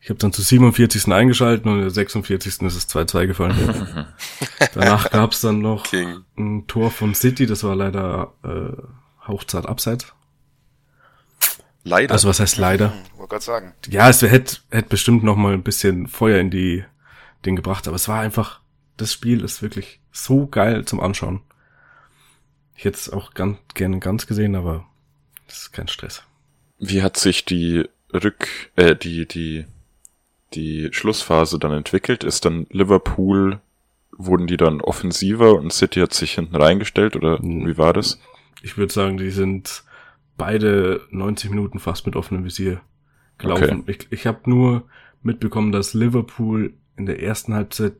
Ich 0.00 0.10
habe 0.10 0.18
dann 0.18 0.32
zu 0.32 0.42
47. 0.42 1.10
eingeschalten 1.12 1.70
und 1.70 1.76
in 1.76 1.82
der 1.82 1.90
46. 1.90 2.60
ist 2.62 2.76
es 2.76 2.88
2-2 2.88 3.26
gefallen. 3.26 4.06
Danach 4.74 5.10
gab 5.10 5.32
es 5.32 5.40
dann 5.40 5.60
noch 5.60 5.84
King. 5.84 6.24
ein 6.36 6.66
Tor 6.66 6.90
von 6.90 7.14
City, 7.14 7.46
das 7.46 7.64
war 7.64 7.74
leider 7.74 8.34
äh, 8.44 9.26
hauchzart 9.26 9.66
abseits. 9.66 10.12
Leider. 11.84 12.12
Also 12.12 12.28
was 12.28 12.40
heißt 12.40 12.58
leider? 12.58 12.92
Hm, 12.92 13.18
wollte 13.18 13.30
gerade 13.30 13.44
sagen. 13.44 13.74
Ja, 13.88 14.08
es 14.08 14.22
hätte 14.22 14.58
hätte 14.70 14.88
bestimmt 14.88 15.22
noch 15.22 15.36
mal 15.36 15.52
ein 15.52 15.62
bisschen 15.62 16.06
Feuer 16.06 16.38
in 16.38 16.50
die 16.50 16.84
den 17.44 17.56
gebracht, 17.56 17.86
aber 17.86 17.96
es 17.96 18.08
war 18.08 18.20
einfach 18.20 18.60
das 18.96 19.12
Spiel 19.12 19.42
ist 19.42 19.62
wirklich 19.62 20.00
so 20.12 20.46
geil 20.46 20.84
zum 20.84 21.00
Anschauen. 21.00 21.40
Ich 22.76 22.84
hätte 22.84 22.96
es 22.96 23.10
auch 23.10 23.34
ganz, 23.34 23.58
gerne 23.74 23.98
ganz 24.00 24.26
gesehen, 24.26 24.54
aber 24.54 24.86
das 25.46 25.62
ist 25.62 25.72
kein 25.72 25.88
Stress. 25.88 26.24
Wie 26.78 27.02
hat 27.02 27.16
sich 27.16 27.44
die 27.44 27.88
Rück, 28.12 28.48
äh, 28.76 28.96
die, 28.96 29.26
die, 29.26 29.64
die 30.54 30.88
Schlussphase 30.92 31.58
dann 31.58 31.72
entwickelt? 31.72 32.24
Ist 32.24 32.44
dann 32.44 32.66
Liverpool, 32.70 33.60
wurden 34.16 34.46
die 34.46 34.56
dann 34.56 34.80
offensiver 34.80 35.54
und 35.54 35.72
City 35.72 36.00
hat 36.00 36.14
sich 36.14 36.32
hinten 36.34 36.56
reingestellt 36.56 37.16
oder 37.16 37.40
wie 37.42 37.78
war 37.78 37.92
das? 37.92 38.20
Ich 38.62 38.76
würde 38.76 38.92
sagen, 38.92 39.18
die 39.18 39.30
sind 39.30 39.84
beide 40.36 41.02
90 41.10 41.50
Minuten 41.50 41.78
fast 41.78 42.06
mit 42.06 42.16
offenem 42.16 42.44
Visier 42.44 42.80
gelaufen. 43.38 43.80
Okay. 43.80 43.92
Ich, 43.92 44.06
ich 44.10 44.26
habe 44.26 44.48
nur 44.50 44.84
mitbekommen, 45.22 45.72
dass 45.72 45.94
Liverpool 45.94 46.74
in 46.96 47.06
der 47.06 47.22
ersten 47.22 47.54
Halbzeit 47.54 47.94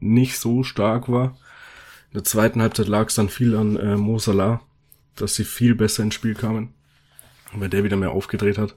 nicht 0.00 0.38
so 0.38 0.62
stark 0.62 1.08
war 1.08 1.36
in 2.10 2.14
der 2.14 2.24
zweiten 2.24 2.62
Halbzeit 2.62 2.88
lag 2.88 3.08
es 3.08 3.14
dann 3.14 3.28
viel 3.28 3.56
an 3.56 3.76
äh, 3.76 3.96
Mo 3.96 4.18
Salah, 4.18 4.60
dass 5.16 5.34
sie 5.34 5.44
viel 5.44 5.74
besser 5.74 6.02
ins 6.02 6.14
Spiel 6.14 6.34
kamen, 6.34 6.72
weil 7.52 7.68
der 7.68 7.84
wieder 7.84 7.96
mehr 7.96 8.12
aufgedreht 8.12 8.58
hat. 8.58 8.74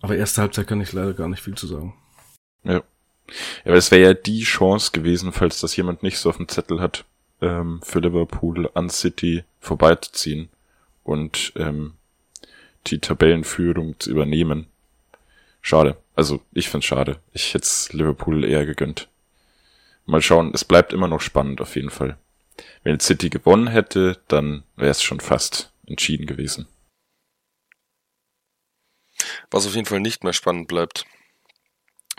Aber 0.00 0.16
erste 0.16 0.42
Halbzeit 0.42 0.66
kann 0.66 0.80
ich 0.80 0.92
leider 0.92 1.14
gar 1.14 1.28
nicht 1.28 1.42
viel 1.42 1.54
zu 1.54 1.66
sagen. 1.66 1.94
Ja. 2.64 2.82
Ja, 3.64 3.72
aber 3.72 3.76
es 3.76 3.90
wäre 3.90 4.02
ja 4.02 4.14
die 4.14 4.42
Chance 4.42 4.92
gewesen, 4.92 5.32
falls 5.32 5.60
das 5.60 5.74
jemand 5.74 6.02
nicht 6.02 6.18
so 6.18 6.28
auf 6.28 6.36
dem 6.36 6.48
Zettel 6.48 6.80
hat, 6.80 7.04
ähm, 7.40 7.80
für 7.82 8.00
Liverpool 8.00 8.70
an 8.74 8.88
City 8.88 9.44
vorbeizuziehen 9.60 10.48
und 11.02 11.52
ähm, 11.56 11.94
die 12.86 12.98
Tabellenführung 12.98 13.98
zu 13.98 14.10
übernehmen. 14.10 14.66
Schade. 15.60 15.96
Also 16.14 16.40
ich 16.52 16.68
find's 16.68 16.86
schade. 16.86 17.18
Ich 17.32 17.52
hätte 17.52 17.68
Liverpool 17.96 18.44
eher 18.44 18.64
gegönnt. 18.64 19.08
Mal 20.06 20.22
schauen, 20.22 20.52
es 20.54 20.64
bleibt 20.64 20.92
immer 20.92 21.08
noch 21.08 21.20
spannend 21.20 21.60
auf 21.60 21.76
jeden 21.76 21.90
Fall. 21.90 22.18
Wenn 22.82 23.00
City 23.00 23.28
gewonnen 23.28 23.66
hätte, 23.66 24.22
dann 24.28 24.64
wäre 24.76 24.90
es 24.90 25.02
schon 25.02 25.20
fast 25.20 25.72
entschieden 25.86 26.26
gewesen. 26.26 26.66
Was 29.50 29.66
auf 29.66 29.74
jeden 29.74 29.86
Fall 29.86 30.00
nicht 30.00 30.24
mehr 30.24 30.32
spannend 30.32 30.68
bleibt, 30.68 31.04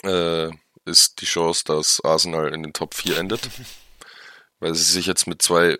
äh, 0.03 0.49
ist 0.85 1.21
die 1.21 1.25
Chance, 1.25 1.63
dass 1.65 2.01
Arsenal 2.03 2.53
in 2.53 2.63
den 2.63 2.73
Top 2.73 2.93
4 2.93 3.17
endet. 3.17 3.49
weil 4.59 4.75
sie 4.75 4.83
sich 4.83 5.05
jetzt 5.05 5.27
mit 5.27 5.41
zwei 5.41 5.79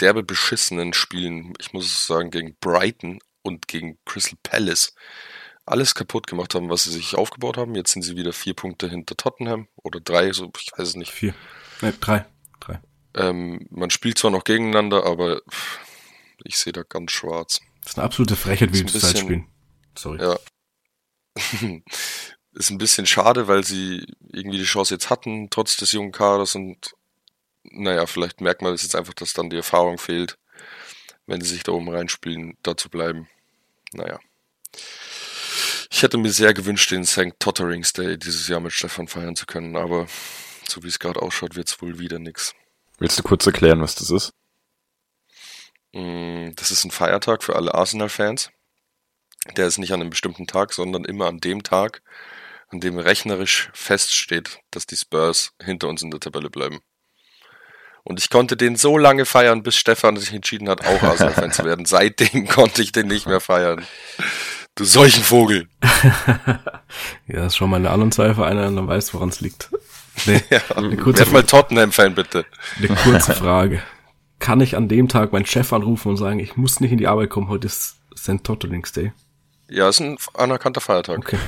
derbe 0.00 0.22
beschissenen 0.22 0.92
Spielen, 0.92 1.54
ich 1.58 1.72
muss 1.72 2.06
sagen, 2.06 2.30
gegen 2.30 2.56
Brighton 2.56 3.18
und 3.42 3.68
gegen 3.68 3.98
Crystal 4.04 4.38
Palace 4.42 4.94
alles 5.66 5.94
kaputt 5.94 6.26
gemacht 6.26 6.54
haben, 6.54 6.68
was 6.68 6.84
sie 6.84 6.92
sich 6.92 7.14
aufgebaut 7.16 7.56
haben. 7.56 7.74
Jetzt 7.74 7.92
sind 7.92 8.02
sie 8.02 8.16
wieder 8.16 8.32
vier 8.32 8.54
Punkte 8.54 8.88
hinter 8.88 9.16
Tottenham 9.16 9.68
oder 9.76 10.00
drei, 10.00 10.32
so 10.32 10.50
ich 10.58 10.70
weiß 10.76 10.88
es 10.88 10.96
nicht. 10.96 11.10
Vier. 11.12 11.34
Ne, 11.80 11.92
drei. 12.00 12.26
Drei. 12.60 12.80
Ähm, 13.14 13.66
man 13.70 13.90
spielt 13.90 14.18
zwar 14.18 14.30
noch 14.30 14.44
gegeneinander, 14.44 15.04
aber 15.06 15.40
ich 16.42 16.56
sehe 16.56 16.72
da 16.72 16.82
ganz 16.82 17.12
schwarz. 17.12 17.60
Das 17.82 17.92
ist 17.92 17.98
eine 17.98 18.04
absolute 18.06 18.36
Frechheit, 18.36 18.72
wie 18.72 18.82
Ist 18.82 18.92
wir 18.92 18.94
ein 18.94 19.00
Zeit 19.00 19.12
bisschen- 19.12 19.26
spielen. 19.26 19.46
Sorry. 19.96 20.20
Ja. 20.20 20.38
ist 22.52 22.70
ein 22.70 22.78
bisschen 22.78 23.06
schade, 23.06 23.48
weil 23.48 23.64
sie 23.64 24.06
irgendwie 24.32 24.58
die 24.58 24.64
Chance 24.64 24.94
jetzt 24.94 25.10
hatten, 25.10 25.48
trotz 25.50 25.76
des 25.76 25.92
jungen 25.92 26.12
Kaders 26.12 26.54
und 26.54 26.94
naja, 27.64 28.06
vielleicht 28.06 28.40
merkt 28.40 28.62
man 28.62 28.72
das 28.72 28.82
jetzt 28.82 28.94
einfach, 28.94 29.14
dass 29.14 29.32
dann 29.32 29.50
die 29.50 29.56
Erfahrung 29.56 29.98
fehlt, 29.98 30.36
wenn 31.26 31.40
sie 31.40 31.48
sich 31.48 31.62
da 31.62 31.72
oben 31.72 31.88
reinspielen, 31.88 32.56
da 32.62 32.76
zu 32.76 32.90
bleiben. 32.90 33.28
Naja. 33.92 34.20
Ich 35.96 36.02
hätte 36.02 36.18
mir 36.18 36.32
sehr 36.32 36.52
gewünscht, 36.54 36.90
den 36.90 37.04
St. 37.04 37.38
Totterings 37.38 37.92
Day 37.92 38.18
dieses 38.18 38.48
Jahr 38.48 38.58
mit 38.58 38.72
Stefan 38.72 39.06
feiern 39.06 39.36
zu 39.36 39.46
können, 39.46 39.76
aber 39.76 40.08
so 40.68 40.82
wie 40.82 40.88
es 40.88 40.98
gerade 40.98 41.22
ausschaut, 41.22 41.54
wird's 41.54 41.80
wohl 41.80 42.00
wieder 42.00 42.18
nix. 42.18 42.52
Willst 42.98 43.16
du 43.16 43.22
kurz 43.22 43.46
erklären, 43.46 43.80
was 43.80 43.94
das 43.94 44.10
ist? 44.10 44.32
Mm, 45.92 46.50
Das 46.56 46.72
ist 46.72 46.84
ein 46.84 46.90
Feiertag 46.90 47.44
für 47.44 47.54
alle 47.54 47.74
Arsenal-Fans. 47.74 48.50
Der 49.56 49.68
ist 49.68 49.78
nicht 49.78 49.92
an 49.92 50.00
einem 50.00 50.10
bestimmten 50.10 50.48
Tag, 50.48 50.72
sondern 50.72 51.04
immer 51.04 51.28
an 51.28 51.38
dem 51.38 51.62
Tag, 51.62 52.02
an 52.70 52.80
dem 52.80 52.98
rechnerisch 52.98 53.70
feststeht, 53.72 54.58
dass 54.72 54.86
die 54.86 54.96
Spurs 54.96 55.52
hinter 55.62 55.86
uns 55.86 56.02
in 56.02 56.10
der 56.10 56.18
Tabelle 56.18 56.50
bleiben. 56.50 56.80
Und 58.02 58.18
ich 58.18 58.30
konnte 58.30 58.56
den 58.56 58.74
so 58.74 58.98
lange 58.98 59.26
feiern, 59.26 59.62
bis 59.62 59.76
Stefan 59.76 60.16
sich 60.16 60.32
entschieden 60.32 60.68
hat, 60.68 60.84
auch 60.84 61.02
Arsenal-Fan 61.04 61.52
zu 61.52 61.64
werden. 61.64 61.86
Seitdem 61.86 62.48
konnte 62.48 62.82
ich 62.82 62.90
den 62.90 63.06
nicht 63.06 63.26
mehr 63.28 63.40
feiern. 63.40 63.86
Du 64.76 64.84
solchen 64.84 65.22
Vogel. 65.22 65.68
Ja, 67.26 67.46
ist 67.46 67.56
schon 67.56 67.70
mal 67.70 67.76
eine 67.76 67.90
anderen 67.90 68.12
zwei 68.12 68.34
Vereine 68.34 68.68
und 68.68 68.76
dann 68.76 68.86
weißt 68.86 69.08
du, 69.10 69.14
woran 69.14 69.30
es 69.30 69.40
liegt. 69.40 69.70
Nee, 70.26 70.42
Ja. 70.50 70.60
eine, 70.76 70.96
kurze, 70.96 71.20
Werd 71.20 71.32
mal 71.32 71.42
Tottenham-Fan, 71.42 72.14
bitte. 72.14 72.44
eine 72.78 72.88
kurze 72.88 73.34
Frage. 73.34 73.82
Kann 74.38 74.60
ich 74.60 74.76
an 74.76 74.88
dem 74.88 75.08
Tag 75.08 75.32
meinen 75.32 75.46
Chef 75.46 75.72
anrufen 75.72 76.08
und 76.10 76.16
sagen, 76.18 76.38
ich 76.38 76.56
muss 76.56 76.80
nicht 76.80 76.92
in 76.92 76.98
die 76.98 77.06
Arbeit 77.08 77.30
kommen, 77.30 77.48
heute 77.48 77.66
ist 77.66 77.96
St. 78.16 78.44
Totterlings 78.44 78.92
Day? 78.92 79.12
Ja, 79.68 79.88
ist 79.88 80.00
ein 80.00 80.18
anerkannter 80.34 80.80
Feiertag. 80.80 81.18
Okay, 81.18 81.38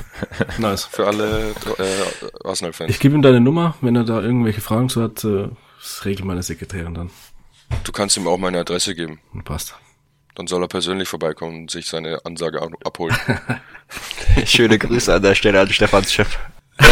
nice. 0.57 0.83
Für 0.85 1.05
alle 1.07 1.51
äh, 1.77 2.47
Arsenal-Fans. 2.47 2.89
Ich 2.89 2.99
gebe 2.99 3.15
ihm 3.15 3.21
deine 3.21 3.39
Nummer, 3.39 3.75
wenn 3.81 3.95
er 3.95 4.03
da 4.03 4.19
irgendwelche 4.21 4.61
Fragen 4.61 4.89
zu 4.89 5.01
hat, 5.03 5.23
äh, 5.23 5.49
das 5.79 6.03
regelt 6.03 6.25
meine 6.25 6.43
Sekretärin 6.43 6.93
dann. 6.95 7.09
Du 7.83 7.91
kannst 7.91 8.17
ihm 8.17 8.27
auch 8.27 8.37
meine 8.37 8.59
Adresse 8.59 8.95
geben. 8.95 9.19
Passt. 9.45 9.75
Dann 10.37 10.45
soll 10.45 10.61
er 10.63 10.67
persönlich 10.67 11.09
vorbeikommen 11.09 11.61
und 11.63 11.71
sich 11.71 11.87
seine 11.87 12.23
Ansage 12.23 12.61
ab- 12.61 12.71
abholen. 12.85 13.17
Schöne 14.45 14.77
Grüße 14.77 15.11
an 15.15 15.23
der 15.23 15.33
Stelle 15.33 15.59
an 15.59 15.67
Stefans 15.73 16.13
Chef. 16.13 16.37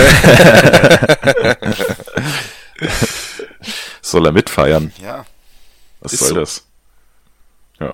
Soll 4.01 4.25
er 4.25 4.31
mitfeiern? 4.31 4.91
Ja. 4.97 5.25
Was 5.99 6.13
Ist 6.13 6.19
soll 6.21 6.29
so. 6.29 6.35
das? 6.35 6.65
Ja. 7.79 7.93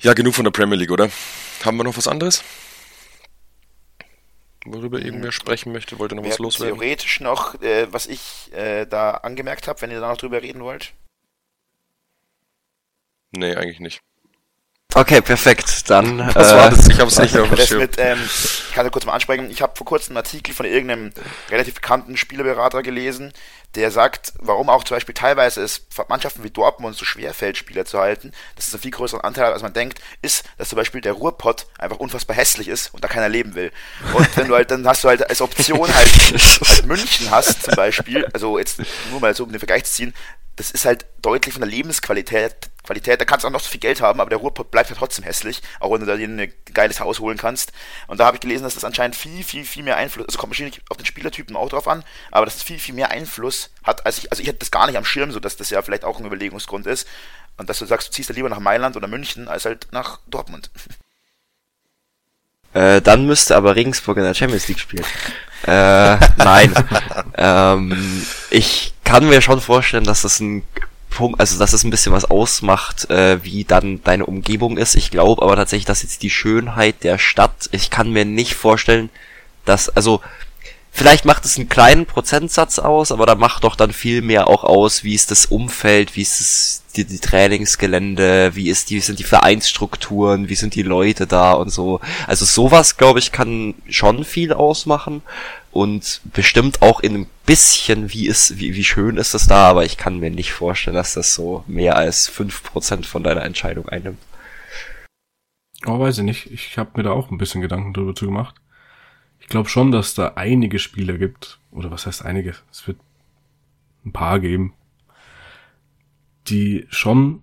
Ja, 0.00 0.12
genug 0.14 0.34
von 0.34 0.44
der 0.44 0.50
Premier 0.52 0.76
League, 0.76 0.90
oder? 0.90 1.08
Haben 1.64 1.76
wir 1.76 1.84
noch 1.84 1.96
was 1.96 2.08
anderes? 2.08 2.42
Worüber 4.64 4.98
irgendwer 4.98 5.30
sprechen 5.32 5.72
möchte? 5.72 5.98
Wollte 5.98 6.16
noch 6.16 6.24
Wir 6.24 6.30
was 6.32 6.38
loswerden? 6.38 6.74
theoretisch 6.78 7.20
noch, 7.20 7.60
äh, 7.62 7.86
was 7.92 8.06
ich 8.06 8.52
äh, 8.52 8.84
da 8.86 9.12
angemerkt 9.12 9.68
habe, 9.68 9.80
wenn 9.82 9.90
ihr 9.92 10.00
da 10.00 10.08
noch 10.08 10.16
drüber 10.18 10.42
reden 10.42 10.60
wollt. 10.62 10.92
Nee, 13.36 13.54
eigentlich 13.54 13.80
nicht. 13.80 14.02
Okay, 14.94 15.20
perfekt. 15.20 15.90
Dann. 15.90 16.18
Was 16.34 16.52
äh, 16.52 16.56
war 16.56 16.70
das? 16.70 16.88
Ich 16.88 16.98
hab's 16.98 17.18
nicht 17.18 17.34
mehr 17.34 17.46
Das 17.48 17.70
mit, 17.70 17.96
ähm, 17.98 18.18
ich 18.24 18.72
kann 18.72 18.84
da 18.84 18.90
kurz 18.90 19.04
mal 19.04 19.12
ansprechen, 19.12 19.50
ich 19.50 19.60
habe 19.60 19.76
vor 19.76 19.86
kurzem 19.86 20.12
einen 20.16 20.24
Artikel 20.24 20.54
von 20.54 20.64
irgendeinem 20.64 21.12
relativ 21.50 21.74
bekannten 21.74 22.16
Spielerberater 22.16 22.82
gelesen, 22.82 23.34
der 23.74 23.90
sagt, 23.90 24.32
warum 24.38 24.70
auch 24.70 24.84
zum 24.84 24.96
Beispiel 24.96 25.14
teilweise 25.14 25.62
es 25.62 25.86
Mannschaften 26.08 26.44
wie 26.44 26.50
Dortmund 26.50 26.96
so 26.96 27.04
schwer 27.04 27.34
fällt, 27.34 27.58
Spieler 27.58 27.84
zu 27.84 27.98
halten, 27.98 28.32
dass 28.54 28.68
es 28.68 28.72
einen 28.72 28.80
viel 28.80 28.90
größeren 28.90 29.20
Anteil 29.20 29.46
hat, 29.46 29.52
als 29.52 29.62
man 29.62 29.74
denkt, 29.74 30.00
ist, 30.22 30.44
dass 30.56 30.70
zum 30.70 30.76
Beispiel 30.76 31.02
der 31.02 31.12
Ruhrpott 31.12 31.66
einfach 31.78 31.98
unfassbar 31.98 32.34
hässlich 32.34 32.68
ist 32.68 32.94
und 32.94 33.04
da 33.04 33.08
keiner 33.08 33.28
leben 33.28 33.54
will. 33.54 33.72
Und 34.14 34.34
wenn 34.36 34.48
du 34.48 34.54
halt, 34.54 34.70
dann 34.70 34.86
hast 34.86 35.04
du 35.04 35.08
halt 35.08 35.28
als 35.28 35.42
Option 35.42 35.94
halt, 35.94 36.08
halt 36.32 36.86
München 36.86 37.30
hast 37.30 37.64
zum 37.64 37.74
Beispiel, 37.74 38.24
also 38.32 38.58
jetzt 38.58 38.80
nur 39.10 39.20
mal 39.20 39.34
so 39.34 39.44
um 39.44 39.52
den 39.52 39.58
Vergleich 39.58 39.84
zu 39.84 39.92
ziehen, 39.92 40.14
das 40.56 40.70
ist 40.70 40.86
halt 40.86 41.04
deutlich 41.20 41.52
von 41.52 41.60
der 41.60 41.70
Lebensqualität, 41.70 42.54
Qualität, 42.86 43.20
da 43.20 43.24
kannst 43.24 43.44
du 43.44 43.48
auch 43.48 43.52
noch 43.52 43.60
so 43.60 43.68
viel 43.68 43.80
Geld 43.80 44.00
haben, 44.00 44.20
aber 44.20 44.30
der 44.30 44.38
Ruhrpott 44.38 44.70
bleibt 44.70 44.88
halt 44.88 44.98
trotzdem 44.98 45.24
hässlich, 45.24 45.62
auch 45.80 45.92
wenn 45.92 46.00
du 46.00 46.06
da 46.06 46.16
dir 46.16 46.28
ein 46.28 46.52
geiles 46.72 47.00
Haus 47.00 47.20
holen 47.20 47.36
kannst. 47.36 47.72
Und 48.06 48.20
da 48.20 48.26
habe 48.26 48.36
ich 48.36 48.40
gelesen, 48.40 48.64
dass 48.64 48.74
das 48.74 48.84
anscheinend 48.84 49.16
viel, 49.16 49.44
viel, 49.44 49.64
viel 49.64 49.82
mehr 49.82 49.96
Einfluss, 49.96 50.26
also 50.26 50.38
kommt 50.38 50.52
wahrscheinlich 50.52 50.80
auf 50.88 50.96
den 50.96 51.06
Spielertypen 51.06 51.56
auch 51.56 51.68
drauf 51.68 51.88
an, 51.88 52.04
aber 52.30 52.46
dass 52.46 52.56
es 52.56 52.62
viel, 52.62 52.78
viel 52.78 52.94
mehr 52.94 53.10
Einfluss 53.10 53.70
hat, 53.84 54.06
als 54.06 54.18
ich, 54.18 54.30
also 54.30 54.42
ich 54.42 54.48
hätte 54.48 54.60
das 54.60 54.70
gar 54.70 54.86
nicht 54.86 54.96
am 54.96 55.04
Schirm, 55.04 55.32
so 55.32 55.40
dass 55.40 55.56
das 55.56 55.70
ja 55.70 55.82
vielleicht 55.82 56.04
auch 56.04 56.18
ein 56.18 56.26
Überlegungsgrund 56.26 56.86
ist. 56.86 57.06
Und 57.58 57.70
dass 57.70 57.78
du 57.78 57.86
sagst, 57.86 58.08
du 58.08 58.12
ziehst 58.12 58.30
da 58.30 58.34
lieber 58.34 58.48
nach 58.48 58.60
Mailand 58.60 58.96
oder 58.96 59.08
München, 59.08 59.48
als 59.48 59.64
halt 59.64 59.88
nach 59.90 60.20
Dortmund. 60.26 60.70
Äh, 62.74 63.00
dann 63.00 63.24
müsste 63.24 63.56
aber 63.56 63.74
Regensburg 63.74 64.18
in 64.18 64.24
der 64.24 64.34
Champions 64.34 64.68
League 64.68 64.80
spielen. 64.80 65.06
Äh, 65.66 66.18
nein. 66.36 66.74
ähm, 67.38 68.26
ich 68.50 68.92
kann 69.02 69.26
mir 69.26 69.40
schon 69.40 69.62
vorstellen, 69.62 70.04
dass 70.04 70.20
das 70.20 70.40
ein 70.40 70.62
Punkt, 71.16 71.40
also 71.40 71.58
dass 71.58 71.72
es 71.72 71.82
ein 71.82 71.90
bisschen 71.90 72.12
was 72.12 72.26
ausmacht, 72.26 73.08
äh, 73.08 73.42
wie 73.42 73.64
dann 73.64 74.02
deine 74.04 74.26
Umgebung 74.26 74.76
ist. 74.76 74.94
Ich 74.96 75.10
glaube 75.10 75.42
aber 75.42 75.56
tatsächlich, 75.56 75.86
dass 75.86 76.02
jetzt 76.02 76.22
die 76.22 76.30
Schönheit 76.30 77.02
der 77.04 77.16
Stadt, 77.16 77.70
ich 77.72 77.88
kann 77.88 78.10
mir 78.10 78.26
nicht 78.26 78.54
vorstellen, 78.54 79.08
dass, 79.64 79.88
also 79.88 80.20
vielleicht 80.92 81.24
macht 81.24 81.46
es 81.46 81.56
einen 81.56 81.70
kleinen 81.70 82.04
Prozentsatz 82.04 82.78
aus, 82.78 83.12
aber 83.12 83.24
da 83.24 83.34
macht 83.34 83.64
doch 83.64 83.76
dann 83.76 83.92
viel 83.92 84.20
mehr 84.20 84.46
auch 84.48 84.62
aus, 84.62 85.04
wie 85.04 85.14
ist 85.14 85.30
das 85.30 85.46
Umfeld, 85.46 86.16
wie 86.16 86.22
ist 86.22 86.38
das, 86.38 86.82
die, 86.96 87.06
die 87.06 87.18
Trainingsgelände, 87.18 88.54
wie 88.54 88.68
ist 88.68 88.90
die, 88.90 89.00
sind 89.00 89.18
die 89.18 89.24
Vereinsstrukturen, 89.24 90.50
wie 90.50 90.54
sind 90.54 90.74
die 90.74 90.82
Leute 90.82 91.26
da 91.26 91.52
und 91.52 91.70
so. 91.70 92.00
Also 92.26 92.44
sowas, 92.44 92.98
glaube 92.98 93.20
ich, 93.20 93.32
kann 93.32 93.74
schon 93.88 94.22
viel 94.22 94.52
ausmachen 94.52 95.22
und 95.76 96.20
bestimmt 96.32 96.82
auch 96.82 97.00
in 97.00 97.14
ein 97.14 97.26
bisschen, 97.44 98.12
wie 98.12 98.26
ist, 98.26 98.58
wie, 98.58 98.74
wie 98.74 98.84
schön 98.84 99.16
ist 99.16 99.34
es 99.34 99.46
da, 99.46 99.68
aber 99.68 99.84
ich 99.84 99.96
kann 99.96 100.18
mir 100.18 100.30
nicht 100.30 100.52
vorstellen, 100.52 100.96
dass 100.96 101.14
das 101.14 101.34
so 101.34 101.64
mehr 101.66 101.96
als 101.96 102.28
fünf 102.28 102.62
Prozent 102.62 103.06
von 103.06 103.22
deiner 103.22 103.44
Entscheidung 103.44 103.88
einnimmt. 103.88 104.18
Oh, 105.84 106.00
weiß 106.00 106.18
ich 106.18 106.24
nicht. 106.24 106.50
Ich 106.50 106.78
habe 106.78 106.90
mir 106.96 107.02
da 107.02 107.12
auch 107.12 107.30
ein 107.30 107.38
bisschen 107.38 107.60
Gedanken 107.60 107.92
drüber 107.92 108.14
zu 108.14 108.26
gemacht. 108.26 108.56
Ich 109.40 109.48
glaube 109.48 109.68
schon, 109.68 109.92
dass 109.92 110.14
da 110.14 110.32
einige 110.34 110.78
Spieler 110.78 111.18
gibt, 111.18 111.60
oder 111.70 111.90
was 111.90 112.06
heißt 112.06 112.24
einige? 112.24 112.54
Es 112.72 112.86
wird 112.86 112.98
ein 114.04 114.12
paar 114.12 114.40
geben, 114.40 114.74
die 116.48 116.86
schon 116.88 117.42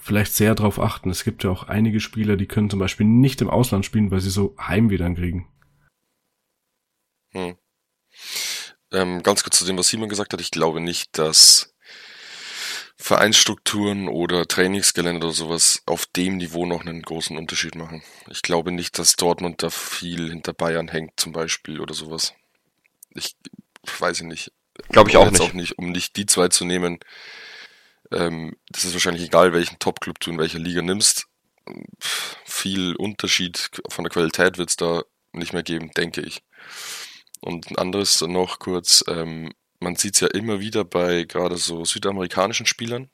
vielleicht 0.00 0.32
sehr 0.32 0.54
drauf 0.54 0.80
achten. 0.80 1.10
Es 1.10 1.24
gibt 1.24 1.44
ja 1.44 1.50
auch 1.50 1.64
einige 1.64 2.00
Spieler, 2.00 2.36
die 2.36 2.46
können 2.46 2.70
zum 2.70 2.78
Beispiel 2.78 3.06
nicht 3.06 3.40
im 3.40 3.50
Ausland 3.50 3.84
spielen, 3.84 4.10
weil 4.10 4.20
sie 4.20 4.30
so 4.30 4.54
Heimweh 4.58 4.96
dann 4.96 5.14
kriegen. 5.14 5.46
Hm. 7.32 7.56
Ähm, 8.94 9.22
ganz 9.22 9.42
kurz 9.42 9.58
zu 9.58 9.64
dem, 9.64 9.76
was 9.76 9.88
Simon 9.88 10.08
gesagt 10.08 10.32
hat. 10.32 10.40
Ich 10.40 10.52
glaube 10.52 10.80
nicht, 10.80 11.18
dass 11.18 11.74
Vereinsstrukturen 12.96 14.08
oder 14.08 14.46
Trainingsgelände 14.46 15.26
oder 15.26 15.34
sowas 15.34 15.82
auf 15.84 16.06
dem 16.06 16.36
Niveau 16.36 16.64
noch 16.64 16.82
einen 16.82 17.02
großen 17.02 17.36
Unterschied 17.36 17.74
machen. 17.74 18.02
Ich 18.30 18.42
glaube 18.42 18.70
nicht, 18.70 18.98
dass 18.98 19.16
Dortmund 19.16 19.62
da 19.62 19.70
viel 19.70 20.30
hinter 20.30 20.52
Bayern 20.52 20.88
hängt 20.88 21.18
zum 21.18 21.32
Beispiel 21.32 21.80
oder 21.80 21.92
sowas. 21.92 22.34
Ich 23.14 23.34
weiß 23.98 24.20
ich 24.20 24.26
nicht. 24.26 24.52
Glaube 24.88 25.10
ich 25.10 25.16
auch 25.16 25.30
nicht. 25.30 25.40
auch 25.40 25.52
nicht. 25.52 25.76
Um 25.76 25.90
nicht 25.90 26.16
die 26.16 26.26
zwei 26.26 26.48
zu 26.48 26.64
nehmen, 26.64 27.00
ähm, 28.12 28.56
das 28.68 28.84
ist 28.84 28.92
wahrscheinlich 28.92 29.24
egal, 29.24 29.52
welchen 29.52 29.78
Top-Club 29.78 30.20
du 30.20 30.30
in 30.30 30.38
welcher 30.38 30.58
Liga 30.58 30.82
nimmst. 30.82 31.26
Viel 32.44 32.94
Unterschied 32.96 33.70
von 33.88 34.04
der 34.04 34.10
Qualität 34.10 34.56
wird 34.56 34.70
es 34.70 34.76
da 34.76 35.02
nicht 35.32 35.52
mehr 35.52 35.62
geben, 35.62 35.90
denke 35.96 36.20
ich. 36.20 36.42
Und 37.44 37.70
ein 37.70 37.76
anderes 37.76 38.22
noch 38.22 38.58
kurz, 38.58 39.04
ähm, 39.06 39.52
man 39.78 39.96
sieht 39.96 40.14
es 40.14 40.20
ja 40.20 40.28
immer 40.28 40.60
wieder 40.60 40.82
bei 40.82 41.24
gerade 41.24 41.58
so 41.58 41.84
südamerikanischen 41.84 42.64
Spielern, 42.64 43.10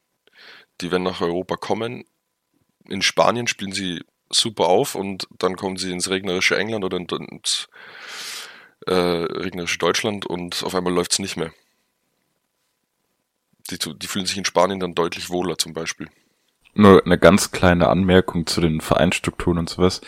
die 0.80 0.92
wenn 0.92 1.02
nach 1.02 1.20
Europa 1.20 1.56
kommen, 1.56 2.04
in 2.88 3.02
Spanien 3.02 3.48
spielen 3.48 3.72
sie 3.72 4.04
super 4.32 4.68
auf 4.68 4.94
und 4.94 5.26
dann 5.36 5.56
kommen 5.56 5.78
sie 5.78 5.90
ins 5.90 6.10
regnerische 6.10 6.56
England 6.56 6.84
oder 6.84 6.98
ins 6.98 7.68
äh, 8.86 8.94
regnerische 8.94 9.78
Deutschland 9.78 10.26
und 10.26 10.62
auf 10.62 10.76
einmal 10.76 10.92
läuft 10.92 11.10
es 11.10 11.18
nicht 11.18 11.36
mehr. 11.36 11.52
Die, 13.68 13.78
die 13.78 14.06
fühlen 14.06 14.26
sich 14.26 14.38
in 14.38 14.44
Spanien 14.44 14.78
dann 14.78 14.94
deutlich 14.94 15.28
wohler 15.28 15.58
zum 15.58 15.74
Beispiel. 15.74 16.08
Nur 16.74 17.04
eine 17.04 17.18
ganz 17.18 17.50
kleine 17.50 17.88
Anmerkung 17.88 18.46
zu 18.46 18.60
den 18.60 18.80
Vereinsstrukturen 18.80 19.58
und 19.58 19.68
sowas. 19.68 20.00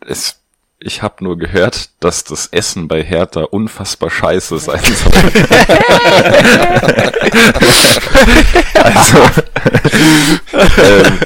Es, 0.00 0.44
ich 0.80 1.02
habe 1.02 1.24
nur 1.24 1.36
gehört, 1.38 1.90
dass 2.00 2.24
das 2.24 2.46
Essen 2.48 2.86
bei 2.88 3.02
Hertha 3.02 3.42
unfassbar 3.42 4.10
scheiße 4.10 4.58
sein 4.58 4.80
soll. 4.82 5.12
also, 8.74 9.18
ähm, 10.78 11.18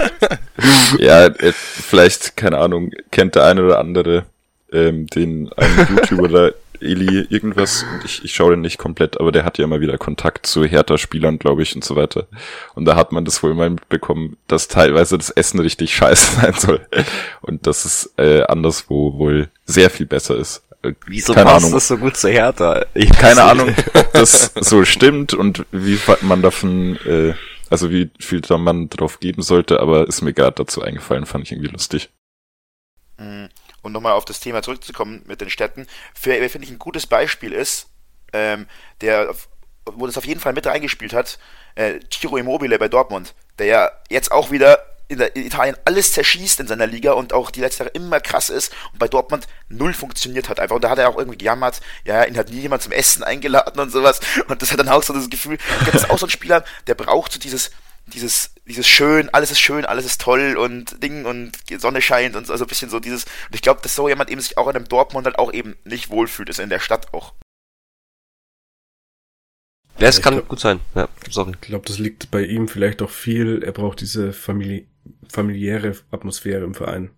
ja, 0.98 1.26
äh, 1.26 1.52
vielleicht, 1.52 2.36
keine 2.36 2.58
Ahnung, 2.58 2.92
kennt 3.10 3.34
der 3.34 3.44
eine 3.44 3.62
oder 3.64 3.78
andere 3.78 4.24
ähm, 4.72 5.06
den 5.08 5.52
einen 5.52 5.86
YouTuber 5.90 6.28
da, 6.28 6.50
Eli 6.82 7.26
irgendwas, 7.30 7.84
und 7.84 8.04
ich, 8.04 8.24
ich 8.24 8.34
schaue 8.34 8.52
den 8.52 8.60
nicht 8.60 8.78
komplett, 8.78 9.18
aber 9.20 9.32
der 9.32 9.44
hat 9.44 9.58
ja 9.58 9.64
immer 9.64 9.80
wieder 9.80 9.98
Kontakt 9.98 10.46
zu 10.46 10.64
Hertha-Spielern, 10.64 11.38
glaube 11.38 11.62
ich, 11.62 11.74
und 11.74 11.84
so 11.84 11.96
weiter. 11.96 12.26
Und 12.74 12.84
da 12.84 12.96
hat 12.96 13.12
man 13.12 13.24
das 13.24 13.42
wohl 13.42 13.54
mal 13.54 13.70
mitbekommen, 13.70 14.36
dass 14.48 14.68
teilweise 14.68 15.16
das 15.16 15.30
Essen 15.30 15.60
richtig 15.60 15.94
scheiße 15.96 16.40
sein 16.40 16.54
soll. 16.54 16.80
Und 17.40 17.66
dass 17.66 17.84
es 17.84 18.12
äh, 18.18 18.42
anderswo 18.42 19.18
wohl 19.18 19.48
sehr 19.64 19.90
viel 19.90 20.06
besser 20.06 20.36
ist. 20.36 20.62
Wieso 21.06 21.32
Keine 21.32 21.46
passt 21.46 21.64
Ahnung. 21.64 21.72
das 21.72 21.88
so 21.88 21.96
gut 21.96 22.16
zu 22.16 22.28
Hertha? 22.28 22.84
Ich 22.94 23.10
Keine 23.10 23.44
Ahnung, 23.44 23.74
ob 23.94 24.12
das 24.12 24.52
so 24.60 24.84
stimmt 24.84 25.32
und 25.32 25.64
wie 25.70 25.98
man 26.22 26.42
davon, 26.42 26.96
äh, 27.06 27.34
also 27.70 27.90
wie 27.90 28.10
viel 28.18 28.40
da 28.40 28.58
man 28.58 28.88
drauf 28.88 29.20
geben 29.20 29.42
sollte, 29.42 29.80
aber 29.80 30.08
ist 30.08 30.22
mir 30.22 30.32
gerade 30.32 30.56
dazu 30.56 30.82
eingefallen, 30.82 31.26
fand 31.26 31.44
ich 31.44 31.52
irgendwie 31.52 31.70
lustig. 31.70 32.10
Und 33.82 33.92
nochmal 33.92 34.12
auf 34.12 34.24
das 34.24 34.40
Thema 34.40 34.62
zurückzukommen 34.62 35.22
mit 35.26 35.40
den 35.40 35.50
Städten, 35.50 35.86
für- 36.14 36.48
finde 36.48 36.66
ich 36.66 36.70
ein 36.72 36.78
gutes 36.78 37.06
Beispiel 37.06 37.52
ist, 37.52 37.88
ähm, 38.32 38.66
der, 39.00 39.34
wo 39.84 40.06
das 40.06 40.16
auf 40.16 40.24
jeden 40.24 40.40
Fall 40.40 40.52
mit 40.52 40.66
reingespielt 40.66 41.12
hat, 41.12 41.38
äh, 41.74 41.98
Ciro 42.12 42.36
Immobile 42.36 42.78
bei 42.78 42.88
Dortmund, 42.88 43.34
der 43.58 43.66
ja 43.66 43.90
jetzt 44.08 44.30
auch 44.32 44.50
wieder 44.50 44.78
in, 45.08 45.18
der, 45.18 45.34
in 45.36 45.44
Italien 45.44 45.76
alles 45.84 46.12
zerschießt 46.12 46.60
in 46.60 46.68
seiner 46.68 46.86
Liga 46.86 47.12
und 47.12 47.32
auch 47.34 47.50
die 47.50 47.60
letzte 47.60 47.82
Jahre 47.84 47.94
immer 47.94 48.20
krass 48.20 48.48
ist 48.48 48.72
und 48.92 48.98
bei 48.98 49.08
Dortmund 49.08 49.46
null 49.68 49.92
funktioniert 49.92 50.48
hat 50.48 50.58
einfach. 50.60 50.76
Und 50.76 50.84
da 50.84 50.90
hat 50.90 50.98
er 50.98 51.08
auch 51.10 51.18
irgendwie 51.18 51.36
gejammert, 51.36 51.80
ja, 52.04 52.24
ihn 52.24 52.38
hat 52.38 52.48
nie 52.48 52.60
jemand 52.60 52.82
zum 52.82 52.92
Essen 52.92 53.22
eingeladen 53.22 53.78
und 53.78 53.90
sowas. 53.90 54.20
Und 54.48 54.62
das 54.62 54.70
hat 54.72 54.78
dann 54.78 54.88
auch 54.88 55.02
so 55.02 55.12
das 55.12 55.28
Gefühl, 55.28 55.58
das 55.86 56.04
ist 56.04 56.10
auch 56.10 56.18
so 56.18 56.26
ein 56.26 56.30
Spieler, 56.30 56.64
der 56.86 56.94
braucht 56.94 57.32
so 57.32 57.38
dieses, 57.38 57.72
dieses, 58.12 58.54
dieses 58.66 58.86
schön, 58.86 59.28
alles 59.30 59.50
ist 59.50 59.60
schön, 59.60 59.84
alles 59.84 60.04
ist 60.04 60.20
toll 60.20 60.56
und 60.56 61.02
Ding 61.02 61.24
und 61.24 61.52
die 61.70 61.76
Sonne 61.76 62.02
scheint 62.02 62.36
und 62.36 62.46
so, 62.46 62.52
also 62.52 62.64
ein 62.64 62.68
bisschen 62.68 62.90
so 62.90 63.00
dieses, 63.00 63.24
und 63.24 63.54
ich 63.54 63.62
glaube, 63.62 63.80
dass 63.82 63.94
so 63.94 64.08
jemand 64.08 64.30
eben 64.30 64.40
sich 64.40 64.58
auch 64.58 64.68
in 64.68 64.76
einem 64.76 64.88
Dortmund 64.88 65.26
halt 65.26 65.38
auch 65.38 65.52
eben 65.52 65.76
nicht 65.84 66.10
wohlfühlt, 66.10 66.48
ist 66.48 66.60
in 66.60 66.70
der 66.70 66.80
Stadt 66.80 67.12
auch. 67.12 67.34
Ja, 69.98 70.08
es 70.08 70.20
kann 70.20 70.34
glaub- 70.34 70.48
gut 70.48 70.60
sein. 70.60 70.80
Ja, 70.94 71.08
sorry. 71.30 71.52
Ich 71.60 71.68
glaube, 71.68 71.86
das 71.86 71.98
liegt 71.98 72.30
bei 72.30 72.42
ihm 72.42 72.66
vielleicht 72.66 73.02
auch 73.02 73.10
viel. 73.10 73.62
Er 73.62 73.72
braucht 73.72 74.00
diese 74.00 74.32
famili 74.32 74.88
familiäre 75.28 75.96
Atmosphäre 76.10 76.64
im 76.64 76.74
Verein. 76.74 77.10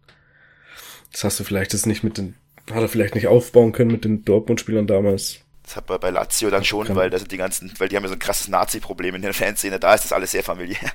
Das 1.12 1.24
hast 1.24 1.38
du 1.38 1.44
vielleicht 1.44 1.72
jetzt 1.72 1.86
nicht 1.86 2.02
mit 2.02 2.18
den, 2.18 2.34
hat 2.70 2.82
er 2.82 2.88
vielleicht 2.88 3.14
nicht 3.14 3.26
aufbauen 3.26 3.72
können 3.72 3.90
mit 3.90 4.04
den 4.04 4.24
Dortmund-Spielern 4.24 4.86
damals. 4.86 5.43
Das 5.64 5.76
hat 5.76 5.88
man 5.88 5.98
bei 5.98 6.10
Lazio 6.10 6.50
dann 6.50 6.64
schon, 6.64 6.94
weil 6.94 7.10
da 7.10 7.18
sind 7.18 7.32
die 7.32 7.36
ganzen, 7.38 7.72
weil 7.78 7.88
die 7.88 7.96
haben 7.96 8.04
ja 8.04 8.08
so 8.08 8.14
ein 8.14 8.18
krasses 8.20 8.48
Nazi-Problem 8.48 9.14
in 9.14 9.22
der 9.22 9.32
Fanszene, 9.34 9.80
da 9.80 9.94
ist 9.94 10.04
das 10.04 10.12
alles 10.12 10.30
sehr 10.30 10.44
familiär. 10.44 10.92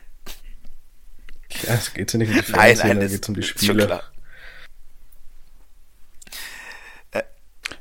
Ja, 1.63 1.73
es 1.73 1.93
geht 1.93 2.13
ja 2.13 2.19
nicht 2.19 2.29
um 2.29 2.35
die 2.35 2.51
Nein, 2.51 2.75
Fans, 2.77 2.83
nein, 2.83 2.95
da 2.97 3.01
das 3.03 3.11
geht's 3.11 3.29
um 3.29 3.35
die 3.35 3.43
Spieler. 3.43 3.85
klar. 3.87 4.03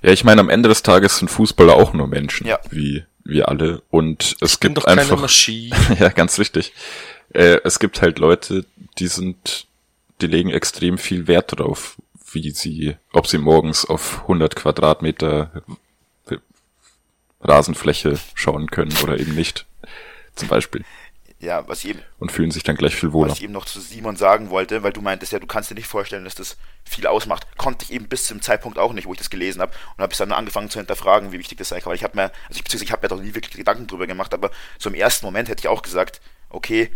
Ja, 0.01 0.13
ich 0.13 0.25
meine, 0.25 0.41
am 0.41 0.49
Ende 0.49 0.69
des 0.69 0.83
Tages 0.83 1.19
sind 1.19 1.29
Fußballer 1.29 1.75
auch 1.75 1.93
nur 1.93 2.07
Menschen, 2.07 2.47
Ja. 2.47 2.61
wie 2.71 3.05
wir 3.25 3.49
alle. 3.49 3.83
Und 3.91 4.37
es 4.41 4.53
Ich 4.55 4.61
bin 4.61 4.75
gibt 4.75 4.87
einfach. 4.87 5.19
Maschine. 5.21 5.77
ja, 5.99 6.09
ganz 6.11 6.39
richtig. 6.39 6.73
Äh, 7.35 7.59
es 7.65 7.79
gibt 7.79 8.01
halt 8.01 8.19
Leute, 8.19 8.65
die 8.99 9.09
sind, 9.09 9.67
die 10.21 10.27
legen 10.29 10.51
extrem 10.51 10.99
viel 10.99 11.27
Wert 11.27 11.59
drauf, 11.59 11.97
wie 12.33 12.51
sie, 12.53 12.97
ob 13.13 13.27
sie 13.27 13.39
morgens 13.39 13.85
auf 13.85 14.21
100 14.23 14.55
Quadratmeter 14.57 15.63
Rasenfläche 17.41 18.19
schauen 18.35 18.71
können 18.71 18.97
oder 19.03 19.19
eben 19.19 19.35
nicht. 19.35 19.67
Zum 20.35 20.49
Beispiel. 20.49 20.85
Ja, 21.41 21.69
was 21.69 21.85
ich 21.85 21.91
eben, 21.91 22.03
Und 22.19 22.33
fühlen 22.33 22.51
sich 22.51 22.65
dann 22.65 22.75
gleich 22.75 22.97
viel 22.97 23.13
wohler. 23.13 23.31
was 23.31 23.39
ich 23.39 23.45
eben 23.45 23.53
noch 23.53 23.65
zu 23.65 23.79
Simon 23.81 24.17
sagen 24.17 24.51
wollte, 24.51 24.83
weil 24.83 24.93
du 24.93 25.01
meintest 25.01 25.31
ja, 25.31 25.39
du 25.39 25.47
kannst 25.47 25.71
dir 25.71 25.77
nicht 25.77 25.87
vorstellen, 25.87 26.25
dass 26.25 26.35
das 26.35 26.57
viel 26.85 27.07
ausmacht, 27.07 27.47
konnte 27.57 27.85
ich 27.85 27.93
eben 27.93 28.09
bis 28.09 28.25
zum 28.25 28.43
Zeitpunkt 28.43 28.77
auch 28.77 28.93
nicht, 28.93 29.07
wo 29.07 29.13
ich 29.13 29.19
das 29.19 29.31
gelesen 29.31 29.63
habe 29.63 29.73
und 29.97 30.03
habe 30.03 30.17
dann 30.17 30.33
angefangen 30.33 30.69
zu 30.69 30.81
hinterfragen, 30.81 31.31
wie 31.31 31.39
wichtig 31.39 31.59
das 31.59 31.69
sein 31.69 31.81
kann. 31.81 31.91
Weil 31.91 31.97
ich 31.97 32.03
habe 32.03 32.17
mir, 32.17 32.25
also 32.25 32.57
ich, 32.57 32.65
beziehungsweise 32.65 32.85
ich 32.85 32.93
habe 32.93 33.03
mir 33.03 33.09
doch 33.09 33.23
nie 33.23 33.35
wirklich 33.35 33.57
Gedanken 33.57 33.87
drüber 33.87 34.09
gemacht, 34.09 34.35
aber 34.35 34.51
so 34.79 34.89
im 34.89 34.97
ersten 34.97 35.25
Moment 35.25 35.49
hätte 35.49 35.61
ich 35.61 35.69
auch 35.69 35.83
gesagt, 35.83 36.21
okay, 36.51 36.91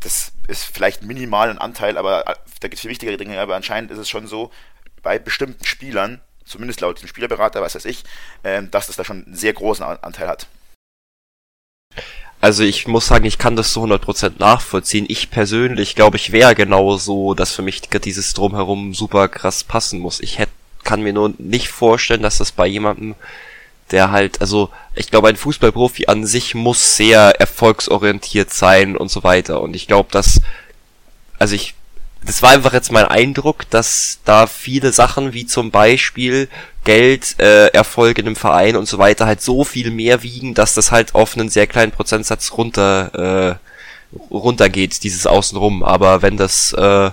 das 0.00 0.32
ist 0.48 0.64
vielleicht 0.64 1.04
minimal 1.04 1.50
ein 1.50 1.58
Anteil, 1.58 1.96
aber 1.96 2.26
äh, 2.26 2.34
da 2.60 2.68
gibt 2.68 2.74
es 2.74 2.80
viel 2.80 2.90
wichtigere 2.90 3.16
Dinge, 3.16 3.40
aber 3.40 3.54
anscheinend 3.54 3.92
ist 3.92 3.98
es 3.98 4.08
schon 4.08 4.26
so, 4.26 4.50
bei 5.04 5.20
bestimmten 5.20 5.64
Spielern, 5.64 6.20
zumindest 6.44 6.80
laut 6.80 7.00
dem 7.00 7.08
Spielerberater, 7.08 7.60
was 7.62 7.74
weiß 7.74 7.84
ich, 7.86 8.04
ähm, 8.44 8.70
dass 8.70 8.86
das 8.86 8.96
da 8.96 9.04
schon 9.04 9.24
einen 9.24 9.34
sehr 9.36 9.52
großen 9.52 9.84
An- 9.84 9.98
Anteil 10.02 10.28
hat. 10.28 10.46
Also 12.40 12.62
ich 12.62 12.86
muss 12.86 13.06
sagen, 13.06 13.24
ich 13.24 13.38
kann 13.38 13.56
das 13.56 13.72
zu 13.72 13.80
100% 13.82 14.34
nachvollziehen. 14.38 15.06
Ich 15.08 15.30
persönlich 15.30 15.94
glaube, 15.94 16.16
ich 16.18 16.30
wäre 16.30 16.54
genau 16.54 16.96
so, 16.98 17.32
dass 17.32 17.52
für 17.52 17.62
mich 17.62 17.80
dieses 17.80 18.34
Drumherum 18.34 18.92
super 18.92 19.28
krass 19.28 19.64
passen 19.64 19.98
muss. 19.98 20.20
Ich 20.20 20.38
hätt, 20.38 20.50
kann 20.82 21.00
mir 21.02 21.14
nur 21.14 21.32
nicht 21.38 21.68
vorstellen, 21.68 22.20
dass 22.22 22.36
das 22.38 22.52
bei 22.52 22.66
jemandem, 22.66 23.14
der 23.90 24.10
halt, 24.10 24.42
also 24.42 24.68
ich 24.94 25.10
glaube, 25.10 25.28
ein 25.28 25.36
Fußballprofi 25.36 26.06
an 26.06 26.26
sich 26.26 26.54
muss 26.54 26.96
sehr 26.96 27.40
erfolgsorientiert 27.40 28.52
sein 28.52 28.94
und 28.94 29.10
so 29.10 29.24
weiter. 29.24 29.62
Und 29.62 29.74
ich 29.74 29.86
glaube, 29.86 30.10
dass, 30.12 30.42
also 31.38 31.54
ich, 31.54 31.74
das 32.26 32.42
war 32.42 32.50
einfach 32.50 32.72
jetzt 32.72 32.92
mein 32.92 33.04
Eindruck, 33.04 33.68
dass 33.70 34.20
da 34.24 34.46
viele 34.46 34.92
Sachen 34.92 35.32
wie 35.32 35.46
zum 35.46 35.70
Beispiel 35.70 36.48
Geld, 36.84 37.36
äh, 37.38 37.68
Erfolg 37.68 38.18
in 38.18 38.26
einem 38.26 38.36
Verein 38.36 38.76
und 38.76 38.86
so 38.86 38.98
weiter 38.98 39.26
halt 39.26 39.40
so 39.40 39.64
viel 39.64 39.90
mehr 39.90 40.22
wiegen, 40.22 40.54
dass 40.54 40.74
das 40.74 40.90
halt 40.90 41.14
auf 41.14 41.36
einen 41.36 41.48
sehr 41.48 41.66
kleinen 41.66 41.92
Prozentsatz 41.92 42.52
runter 42.52 43.58
äh, 43.60 44.18
runtergeht, 44.30 45.02
dieses 45.02 45.26
Außenrum. 45.26 45.82
Aber 45.82 46.22
wenn 46.22 46.36
das 46.36 46.72
äh, 46.72 47.10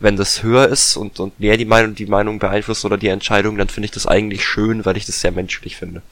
wenn 0.00 0.16
das 0.16 0.42
höher 0.42 0.68
ist 0.68 0.96
und, 0.96 1.18
und 1.20 1.38
mehr 1.40 1.56
die 1.56 1.64
Meinung, 1.64 1.94
die 1.94 2.06
Meinung 2.06 2.38
beeinflusst 2.38 2.84
oder 2.84 2.96
die 2.96 3.08
Entscheidung, 3.08 3.56
dann 3.56 3.68
finde 3.68 3.86
ich 3.86 3.90
das 3.90 4.06
eigentlich 4.06 4.44
schön, 4.44 4.84
weil 4.84 4.96
ich 4.96 5.06
das 5.06 5.20
sehr 5.20 5.32
menschlich 5.32 5.76
finde. 5.76 6.02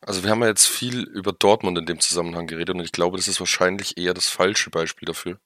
Also 0.00 0.22
wir 0.22 0.30
haben 0.30 0.42
ja 0.42 0.48
jetzt 0.48 0.66
viel 0.66 1.02
über 1.02 1.32
Dortmund 1.32 1.78
in 1.78 1.86
dem 1.86 1.98
Zusammenhang 1.98 2.46
geredet 2.46 2.74
und 2.74 2.84
ich 2.84 2.92
glaube, 2.92 3.16
das 3.16 3.26
ist 3.26 3.40
wahrscheinlich 3.40 3.96
eher 3.96 4.14
das 4.14 4.28
falsche 4.28 4.70
Beispiel 4.70 5.06
dafür. 5.06 5.38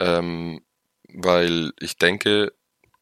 Ähm, 0.00 0.62
weil 1.12 1.72
ich 1.80 1.96
denke, 1.98 2.52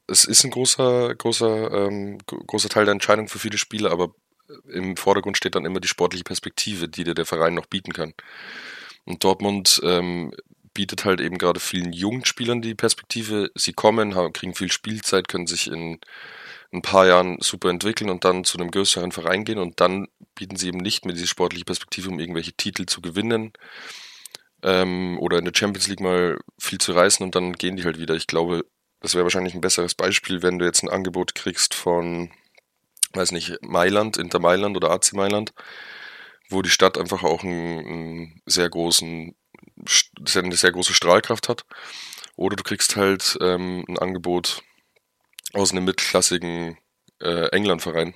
es 0.07 0.25
ist 0.25 0.45
ein 0.45 0.51
großer, 0.51 1.15
großer, 1.15 1.73
ähm, 1.73 2.19
gro- 2.27 2.45
großer 2.47 2.69
Teil 2.69 2.85
der 2.85 2.93
Entscheidung 2.93 3.29
für 3.29 3.39
viele 3.39 3.59
Spieler, 3.59 3.91
aber 3.91 4.15
im 4.69 4.97
Vordergrund 4.97 5.37
steht 5.37 5.57
dann 5.57 5.65
immer 5.65 5.81
die 5.81 5.89
sportliche 5.89 6.25
Perspektive, 6.25 6.89
die 6.89 7.05
dir 7.05 7.15
der 7.15 7.27
Verein 7.27 7.55
noch 7.55 7.67
bieten 7.67 7.93
kann. 7.93 8.15
Und 9.05 9.25
Dortmund 9.25 9.81
ähm, 9.85 10.33
bietet 10.73 11.05
halt 11.05 11.21
eben 11.21 11.39
gerade 11.39 11.59
vielen 11.59 11.93
jungen 11.93 12.25
Spielern 12.25 12.63
die 12.63 12.75
Perspektive. 12.75 13.51
Sie 13.55 13.73
kommen, 13.73 14.15
haben, 14.15 14.33
kriegen 14.33 14.55
viel 14.55 14.71
Spielzeit, 14.71 15.27
können 15.29 15.47
sich 15.47 15.69
in 15.69 15.99
ein 16.73 16.83
paar 16.83 17.07
Jahren 17.07 17.39
super 17.41 17.71
entwickeln 17.71 18.11
und 18.11 18.25
dann 18.25 18.45
zu 18.45 18.59
einem 18.59 18.71
größeren 18.71 19.11
Verein 19.13 19.45
gehen 19.45 19.59
und 19.59 19.81
dann 19.81 20.09
bieten 20.35 20.57
sie 20.57 20.69
eben 20.69 20.79
nicht 20.79 21.05
mehr 21.05 21.15
diese 21.15 21.27
sportliche 21.27 21.65
Perspektive, 21.65 22.11
um 22.11 22.21
irgendwelche 22.21 22.53
Titel 22.53 22.87
zu 22.87 23.01
gewinnen 23.01 23.53
ähm, 24.63 25.19
oder 25.21 25.39
in 25.39 25.45
der 25.45 25.53
Champions 25.55 25.89
League 25.89 26.01
mal 26.01 26.39
viel 26.59 26.79
zu 26.79 26.93
reißen 26.93 27.25
und 27.25 27.35
dann 27.35 27.53
gehen 27.53 27.77
die 27.77 27.85
halt 27.85 27.99
wieder. 27.99 28.15
Ich 28.15 28.27
glaube, 28.27 28.65
das 29.01 29.15
wäre 29.15 29.25
wahrscheinlich 29.25 29.55
ein 29.55 29.61
besseres 29.61 29.95
Beispiel, 29.95 30.43
wenn 30.43 30.59
du 30.59 30.65
jetzt 30.65 30.83
ein 30.83 30.91
Angebot 30.91 31.35
kriegst 31.35 31.75
von, 31.75 32.31
weiß 33.13 33.33
nicht, 33.33 33.59
Mailand, 33.63 34.17
Inter 34.17 34.41
Mailand 34.41 34.77
oder 34.77 34.91
AC 34.91 35.13
Mailand, 35.13 35.53
wo 36.49 36.63
die 36.63 36.71
Stadt 36.71 36.99
einfach 36.99 37.23
auch 37.23 37.43
einen, 37.43 37.79
einen 37.79 38.43
sehr 38.47 38.69
großen, 38.69 39.35
eine 40.35 40.57
sehr 40.57 40.73
große 40.73 40.95
Strahlkraft 40.95 41.49
hat. 41.49 41.65
Oder 42.37 42.57
du 42.57 42.63
kriegst 42.63 42.97
halt 42.97 43.39
ähm, 43.41 43.85
ein 43.89 43.99
Angebot 43.99 44.63
aus 45.53 45.73
einem 45.73 45.85
mittelklassigen 45.85 46.77
äh, 47.21 47.49
England-Verein. 47.49 48.15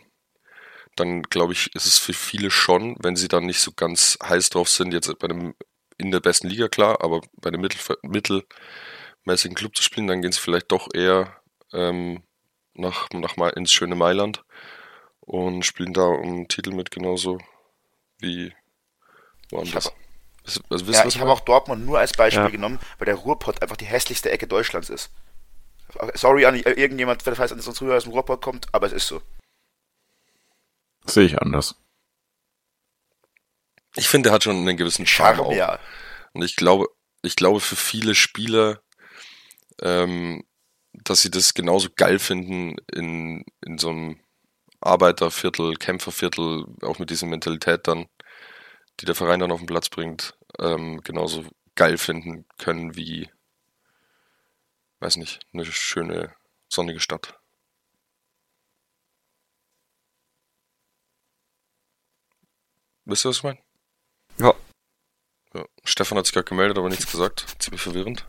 Dann 0.96 1.22
glaube 1.22 1.52
ich, 1.52 1.74
ist 1.74 1.86
es 1.86 1.98
für 1.98 2.12
viele 2.12 2.50
schon, 2.50 2.96
wenn 3.00 3.16
sie 3.16 3.28
dann 3.28 3.46
nicht 3.46 3.60
so 3.60 3.72
ganz 3.72 4.18
heiß 4.22 4.50
drauf 4.50 4.68
sind, 4.68 4.92
jetzt 4.92 5.18
bei 5.18 5.28
einem 5.28 5.54
in 6.00 6.10
der 6.10 6.20
besten 6.20 6.48
Liga 6.48 6.68
klar, 6.68 7.02
aber 7.02 7.20
bei 7.40 7.48
einem 7.48 7.60
mittel, 7.60 7.78
mittelmäßigen 8.02 9.54
Club 9.54 9.76
zu 9.76 9.82
spielen, 9.82 10.06
dann 10.06 10.22
gehen 10.22 10.32
sie 10.32 10.40
vielleicht 10.40 10.72
doch 10.72 10.88
eher 10.94 11.36
ähm, 11.72 12.22
nach, 12.74 13.08
nach 13.10 13.36
Ma- 13.36 13.50
ins 13.50 13.70
schöne 13.72 13.94
Mailand 13.94 14.42
und 15.20 15.64
spielen 15.64 15.92
da 15.92 16.02
um 16.06 16.22
einen 16.28 16.48
Titel 16.48 16.72
mit, 16.72 16.90
genauso 16.90 17.38
wie 18.18 18.52
woanders. 19.50 19.86
hab- 19.86 19.94
Wisst- 20.44 20.62
Also, 20.70 20.86
wisst 20.86 20.98
Ja, 21.00 21.06
ich 21.06 21.20
habe 21.20 21.30
auch 21.30 21.40
Dortmund 21.40 21.84
nur 21.84 21.98
als 21.98 22.14
Beispiel 22.14 22.44
Ja. 22.44 22.48
genommen, 22.50 22.78
weil 22.98 23.04
der 23.06 23.14
Ruhrpott 23.16 23.60
einfach 23.62 23.76
die 23.76 23.84
hässlichste 23.84 24.30
Ecke 24.30 24.46
Deutschlands 24.46 24.88
ist. 24.88 25.10
Sorry 26.14 26.46
an 26.46 26.54
irgendjemand, 26.54 27.22
falls 27.22 27.52
uns 27.52 27.78
früher 27.78 27.96
aus 27.96 28.04
dem 28.04 28.12
Ruhrpott 28.12 28.40
kommt, 28.40 28.66
aber 28.72 28.86
es 28.86 28.92
ist 28.92 29.06
so. 29.06 29.20
Sehe 31.04 31.24
ich 31.26 31.40
anders. 31.42 31.74
Ich 33.96 34.08
finde, 34.08 34.28
der 34.28 34.34
hat 34.34 34.44
schon 34.44 34.56
einen 34.56 34.76
gewissen 34.76 35.06
Charme. 35.06 35.52
Ja. 35.52 35.78
Und 36.32 36.42
ich 36.42 36.56
glaube, 36.56 36.86
ich 37.22 37.36
glaube 37.36 37.60
für 37.60 37.76
viele 37.76 38.14
Spieler, 38.14 38.82
ähm, 39.82 40.44
dass 40.92 41.22
sie 41.22 41.30
das 41.30 41.54
genauso 41.54 41.88
geil 41.94 42.18
finden 42.18 42.76
in, 42.92 43.44
in 43.64 43.78
so 43.78 43.90
einem 43.90 44.20
Arbeiterviertel, 44.80 45.76
Kämpferviertel, 45.76 46.66
auch 46.82 46.98
mit 46.98 47.10
dieser 47.10 47.26
Mentalität 47.26 47.86
dann, 47.86 48.06
die 49.00 49.06
der 49.06 49.14
Verein 49.14 49.40
dann 49.40 49.52
auf 49.52 49.60
den 49.60 49.66
Platz 49.66 49.88
bringt, 49.88 50.36
ähm, 50.58 51.00
genauso 51.02 51.44
geil 51.74 51.98
finden 51.98 52.46
können 52.58 52.96
wie, 52.96 53.30
weiß 55.00 55.16
nicht, 55.16 55.40
eine 55.52 55.64
schöne 55.64 56.34
sonnige 56.68 57.00
Stadt. 57.00 57.38
Wisst 63.04 63.24
ihr, 63.24 63.30
was 63.30 63.38
ich 63.38 63.42
meine? 63.42 63.69
Ja. 64.40 64.54
ja. 65.54 65.64
Stefan 65.84 66.18
hat 66.18 66.26
sich 66.26 66.32
gerade 66.34 66.48
gemeldet, 66.48 66.78
aber 66.78 66.88
nichts 66.88 67.10
gesagt. 67.10 67.46
Ziemlich 67.58 67.80
verwirrend. 67.82 68.26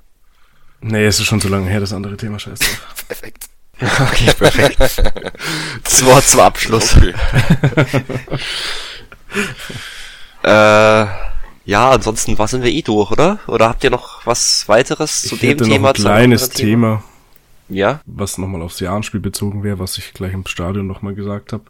Nee, 0.81 1.05
es 1.05 1.19
ist 1.19 1.25
schon 1.27 1.39
so 1.39 1.47
lange 1.49 1.69
her, 1.69 1.79
das 1.79 1.93
andere 1.93 2.17
Thema, 2.17 2.39
scheiß 2.39 2.59
drauf. 2.59 2.95
Perfekt. 3.07 3.45
Okay, 3.81 4.31
perfekt. 4.37 4.77
Das 5.83 6.05
Wort 6.05 6.23
zum 6.23 6.41
Abschluss. 6.41 6.95
Okay. 6.95 7.15
Äh, 10.43 11.05
ja, 11.65 11.89
ansonsten 11.91 12.37
was 12.37 12.51
sind 12.51 12.63
wir 12.63 12.71
eh 12.71 12.81
durch, 12.83 13.09
oder? 13.11 13.39
Oder 13.47 13.69
habt 13.69 13.83
ihr 13.83 13.89
noch 13.89 14.25
was 14.25 14.67
weiteres 14.67 15.21
zu 15.23 15.35
Ich 15.35 15.41
dem 15.41 15.49
hätte 15.51 15.63
Thema? 15.63 15.89
noch 15.89 15.95
ein 15.95 16.01
kleines 16.01 16.43
anderen 16.43 16.57
Thema, 16.57 17.03
Ja? 17.69 18.01
was 18.05 18.37
nochmal 18.37 18.61
aufs 18.61 18.79
Jahrenspiel 18.79 19.19
bezogen 19.19 19.63
wäre, 19.63 19.79
was 19.79 19.97
ich 19.97 20.13
gleich 20.13 20.33
im 20.33 20.45
Stadion 20.45 20.85
nochmal 20.87 21.13
gesagt 21.15 21.53
habe. 21.53 21.63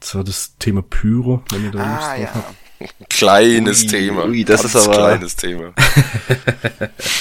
Das 0.00 0.14
war 0.14 0.24
das 0.24 0.56
Thema 0.58 0.82
Pyro, 0.82 1.42
wenn 1.50 1.64
ihr 1.64 1.70
da 1.72 1.78
Lust 1.78 2.06
Ah, 2.06 2.10
drauf 2.16 2.18
ja. 2.18 2.34
habt. 2.34 2.54
Kleines 3.08 3.82
Ui, 3.82 3.88
Thema. 3.88 4.24
ui, 4.26 4.44
das 4.44 4.62
Ganz 4.62 4.74
ist 4.74 4.86
aber- 4.86 4.94
kleines 4.96 5.36
Thema. 5.36 5.72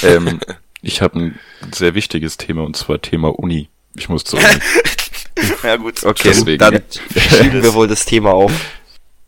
Ähm, 0.03 0.39
ich 0.81 1.01
habe 1.01 1.19
ein 1.19 1.39
sehr 1.73 1.95
wichtiges 1.95 2.37
Thema 2.37 2.63
und 2.63 2.75
zwar 2.77 3.01
Thema 3.01 3.37
Uni. 3.39 3.69
Ich 3.95 4.09
muss 4.09 4.23
zur 4.23 4.39
Uni. 4.39 4.47
Ja, 5.63 5.75
gut. 5.75 6.03
Okay, 6.03 6.29
Deswegen, 6.29 6.57
dann 6.57 6.73
ja. 7.13 7.21
schieben 7.21 7.61
wir 7.61 7.73
wohl 7.75 7.87
das 7.87 8.05
Thema 8.05 8.31
auf. 8.33 8.51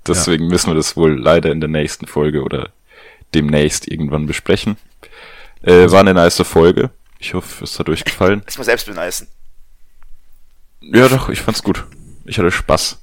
Deswegen 0.07 0.47
müssen 0.47 0.67
wir 0.67 0.73
das 0.75 0.97
wohl 0.97 1.19
leider 1.19 1.51
in 1.51 1.59
der 1.59 1.69
nächsten 1.69 2.07
Folge 2.07 2.41
oder 2.41 2.69
demnächst 3.35 3.87
irgendwann 3.87 4.25
besprechen. 4.25 4.77
Äh, 5.61 5.91
war 5.91 5.99
eine 5.99 6.15
nice 6.15 6.41
Folge. 6.41 6.89
Ich 7.19 7.35
hoffe, 7.35 7.63
es 7.63 7.77
hat 7.77 7.89
euch 7.89 8.03
gefallen. 8.05 8.41
Lass 8.45 8.57
mal 8.57 8.63
selbst 8.63 8.87
beneisen. 8.87 9.27
Ja, 10.81 11.07
doch, 11.09 11.29
ich 11.29 11.41
fand's 11.41 11.61
gut. 11.61 11.85
Ich 12.25 12.39
hatte 12.39 12.49
Spaß. 12.51 12.97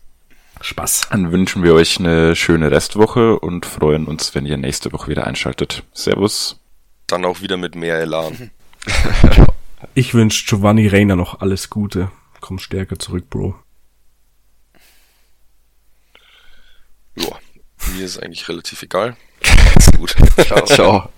Spaß. 0.60 1.08
Dann 1.10 1.32
wünschen 1.32 1.62
wir 1.62 1.74
euch 1.74 1.98
eine 1.98 2.34
schöne 2.34 2.70
Restwoche 2.70 3.38
und 3.38 3.66
freuen 3.66 4.06
uns, 4.06 4.34
wenn 4.34 4.46
ihr 4.46 4.56
nächste 4.56 4.92
Woche 4.92 5.08
wieder 5.10 5.26
einschaltet. 5.26 5.84
Servus. 5.92 6.58
Dann 7.06 7.24
auch 7.24 7.40
wieder 7.40 7.56
mit 7.56 7.74
mehr 7.74 7.98
Elan. 8.00 8.50
Ich 9.94 10.14
wünsche 10.14 10.46
Giovanni 10.46 10.88
Reina 10.88 11.16
noch 11.16 11.40
alles 11.40 11.70
Gute. 11.70 12.10
Komm 12.40 12.58
stärker 12.58 12.98
zurück, 12.98 13.28
Bro. 13.30 13.54
Ja, 17.16 17.38
mir 17.94 18.04
ist 18.04 18.18
eigentlich 18.22 18.48
relativ 18.48 18.82
egal. 18.82 19.16
Ist 19.76 19.96
gut. 19.96 20.16
Ciao. 20.46 20.64
Ciao. 20.66 21.08